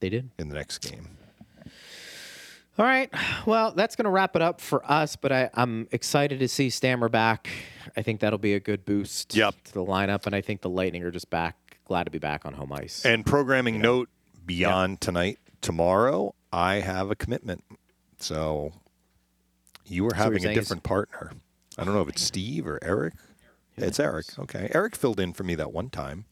They 0.00 0.08
did. 0.10 0.30
in 0.38 0.48
the 0.48 0.54
next 0.54 0.78
game. 0.78 1.16
All 2.78 2.86
right. 2.86 3.10
Well, 3.44 3.72
that's 3.72 3.94
going 3.96 4.04
to 4.04 4.10
wrap 4.10 4.36
it 4.36 4.42
up 4.42 4.60
for 4.60 4.82
us, 4.90 5.16
but 5.16 5.32
I, 5.32 5.50
I'm 5.54 5.86
excited 5.92 6.38
to 6.38 6.48
see 6.48 6.70
Stammer 6.70 7.10
back. 7.10 7.48
I 7.96 8.00
think 8.02 8.20
that'll 8.20 8.38
be 8.38 8.54
a 8.54 8.60
good 8.60 8.86
boost 8.86 9.34
Yep. 9.34 9.54
to 9.64 9.72
the 9.74 9.84
lineup, 9.84 10.24
and 10.24 10.34
I 10.34 10.40
think 10.40 10.62
the 10.62 10.70
Lightning 10.70 11.02
are 11.02 11.10
just 11.10 11.28
back. 11.28 11.56
Glad 11.84 12.04
to 12.04 12.10
be 12.10 12.18
back 12.18 12.46
on 12.46 12.54
home 12.54 12.72
ice. 12.72 13.04
And 13.04 13.26
programming 13.26 13.80
note 13.82 14.08
beyond 14.46 15.00
tonight, 15.02 15.38
tomorrow 15.60 16.34
I 16.52 16.76
have 16.76 17.10
a 17.10 17.16
commitment. 17.16 17.64
So 18.18 18.72
you 19.86 20.06
are 20.06 20.10
So 20.10 20.16
having 20.16 20.44
a 20.46 20.54
different 20.54 20.82
partner. 20.82 21.32
I 21.78 21.84
don't 21.84 21.94
know 21.94 22.02
if 22.02 22.08
it's 22.08 22.22
Steve 22.22 22.66
or 22.66 22.78
Eric. 22.82 23.14
It's 23.76 23.98
Eric. 24.00 24.26
Okay, 24.38 24.70
Eric 24.74 24.94
filled 24.96 25.18
in 25.20 25.32
for 25.32 25.44
me 25.44 25.54
that 25.54 25.72
one 25.72 25.88
time 25.90 26.26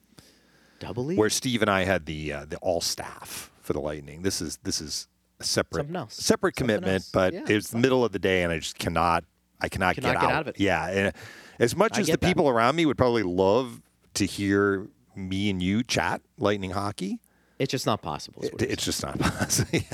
Double 0.80 1.10
E. 1.10 1.16
where 1.16 1.30
Steve 1.30 1.62
and 1.62 1.70
I 1.70 1.84
had 1.84 2.04
the 2.06 2.32
uh, 2.32 2.44
the 2.44 2.56
all 2.58 2.80
staff 2.80 3.50
for 3.62 3.72
the 3.72 3.80
Lightning. 3.80 4.22
This 4.22 4.40
is 4.42 4.58
this 4.64 4.80
is 4.80 5.08
a 5.40 5.44
separate 5.44 5.86
separate 6.10 6.56
Something 6.56 6.74
commitment, 6.76 6.94
else. 6.96 7.10
but 7.10 7.32
Yeah, 7.32 7.44
it's 7.48 7.70
the 7.70 7.78
middle 7.78 8.04
of 8.04 8.12
the 8.12 8.18
day, 8.18 8.42
and 8.42 8.52
I 8.52 8.58
just 8.58 8.78
cannot 8.78 9.24
I 9.60 9.68
cannot, 9.68 9.94
Cannot 9.96 10.14
get, 10.14 10.20
get 10.20 10.30
out. 10.30 10.32
out 10.36 10.40
of 10.42 10.48
it. 10.48 10.60
Yeah, 10.60 10.86
and 10.88 11.12
as 11.58 11.74
much 11.74 11.96
I 11.96 12.00
as 12.02 12.06
the 12.06 12.12
that. 12.12 12.20
people 12.20 12.48
around 12.48 12.76
me 12.76 12.84
would 12.86 12.98
probably 12.98 13.22
love 13.24 13.80
to 14.14 14.24
hear 14.26 14.86
me 15.16 15.48
and 15.50 15.62
you 15.62 15.82
chat 15.82 16.20
Lightning 16.38 16.70
hockey, 16.72 17.18
It's 17.58 17.70
just 17.72 17.86
not 17.86 18.02
possible. 18.02 18.42
it, 18.44 18.62
it's 18.62 18.84
just 18.84 19.02
not 19.02 19.18
possible. 19.18 19.80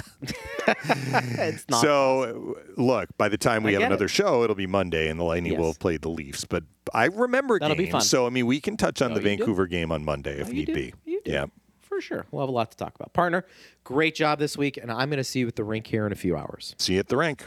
It's 0.67 1.69
not. 1.69 1.81
So, 1.83 2.57
look, 2.77 3.09
by 3.19 3.29
the 3.29 3.37
time 3.39 3.63
we 3.63 3.71
I 3.77 3.81
have 3.81 3.91
another 3.91 4.07
it. 4.07 4.11
show, 4.11 4.43
it'll 4.45 4.57
be 4.57 4.67
Monday, 4.67 5.09
and 5.09 5.19
the 5.21 5.25
Lightning 5.25 5.57
will 5.57 5.67
Yes. 5.67 5.75
have 5.75 5.81
played 5.81 6.03
the 6.03 6.09
Leafs. 6.09 6.45
But 6.45 6.65
I 6.95 7.07
remember 7.07 7.59
That'll 7.59 7.77
be 7.77 7.85
games, 7.85 7.93
fun. 7.93 8.01
so 8.03 8.27
I 8.27 8.31
mean, 8.31 8.47
we 8.47 8.61
can 8.61 8.77
touch 8.77 9.03
on 9.03 9.11
the 9.13 9.21
you 9.21 9.25
do. 9.25 9.37
Vancouver 9.37 9.67
game 9.67 9.93
on 9.93 10.05
Monday 10.05 10.41
if 10.41 10.49
Oh, 10.49 10.53
need 10.53 10.67
do. 10.67 10.75
be. 10.75 10.95
You 11.05 11.21
do. 11.25 11.31
Yeah. 11.33 11.47
for 11.83 12.01
sure. 12.01 12.27
We'll 12.31 12.43
have 12.43 12.49
a 12.49 12.53
lot 12.53 12.71
to 12.71 12.77
talk 12.77 12.95
about. 12.95 13.13
Partner, 13.13 13.45
great 13.85 14.15
job 14.15 14.39
this 14.39 14.57
week, 14.57 14.77
and 14.79 14.91
I'm 14.91 15.09
going 15.11 15.19
to 15.19 15.25
see 15.25 15.41
you 15.41 15.49
at 15.49 15.57
the 15.57 15.65
rink 15.65 15.87
here 15.87 16.07
in 16.07 16.13
a 16.13 16.17
few 16.17 16.37
hours. 16.37 16.75
See 16.79 16.95
you 16.95 16.99
at 17.01 17.09
the 17.09 17.17
rink. 17.17 17.45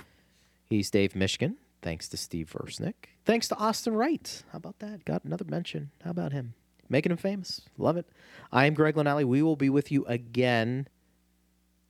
He's 0.70 0.90
Dave 0.92 1.14
Mishkin. 1.14 1.56
Thanks 1.82 2.08
to 2.10 2.18
Steve 2.18 2.54
Versnick. 2.56 2.94
Thanks 3.26 3.48
to 3.50 3.56
Austin 3.58 3.94
Wright. 3.94 4.44
How 4.52 4.58
about 4.58 4.80
that? 4.80 5.06
Got 5.06 5.24
another 5.26 5.46
mention. 5.46 5.92
How 6.04 6.12
about 6.12 6.32
him? 6.34 6.54
Making 6.90 7.12
him 7.12 7.18
famous. 7.18 7.62
Love 7.78 7.98
it. 7.98 8.08
I 8.52 8.66
am 8.66 8.74
Greg 8.74 8.96
Linnelli. 8.96 9.26
We 9.26 9.42
will 9.42 9.56
be 9.56 9.70
with 9.70 9.92
you 9.92 10.06
again 10.06 10.88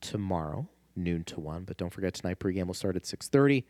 tomorrow, 0.01 0.67
noon 0.95 1.23
to 1.25 1.39
one. 1.39 1.63
But 1.63 1.77
don't 1.77 1.93
forget 1.93 2.15
tonight 2.15 2.39
pregame 2.39 2.67
will 2.67 2.73
start 2.73 2.95
at 2.95 3.05
six 3.05 3.27
thirty. 3.27 3.65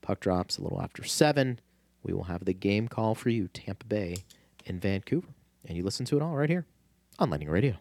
Puck 0.00 0.20
drops 0.20 0.58
a 0.58 0.62
little 0.62 0.80
after 0.80 1.02
seven. 1.04 1.58
We 2.04 2.12
will 2.12 2.24
have 2.24 2.44
the 2.44 2.54
game 2.54 2.86
call 2.86 3.14
for 3.14 3.28
you, 3.30 3.48
Tampa 3.48 3.84
Bay 3.86 4.18
in 4.64 4.78
Vancouver, 4.78 5.28
and 5.66 5.76
you 5.76 5.82
listen 5.82 6.06
to 6.06 6.16
it 6.16 6.22
all 6.22 6.36
right 6.36 6.48
here 6.48 6.64
on 7.18 7.30
Lightning 7.30 7.50
Radio. 7.50 7.74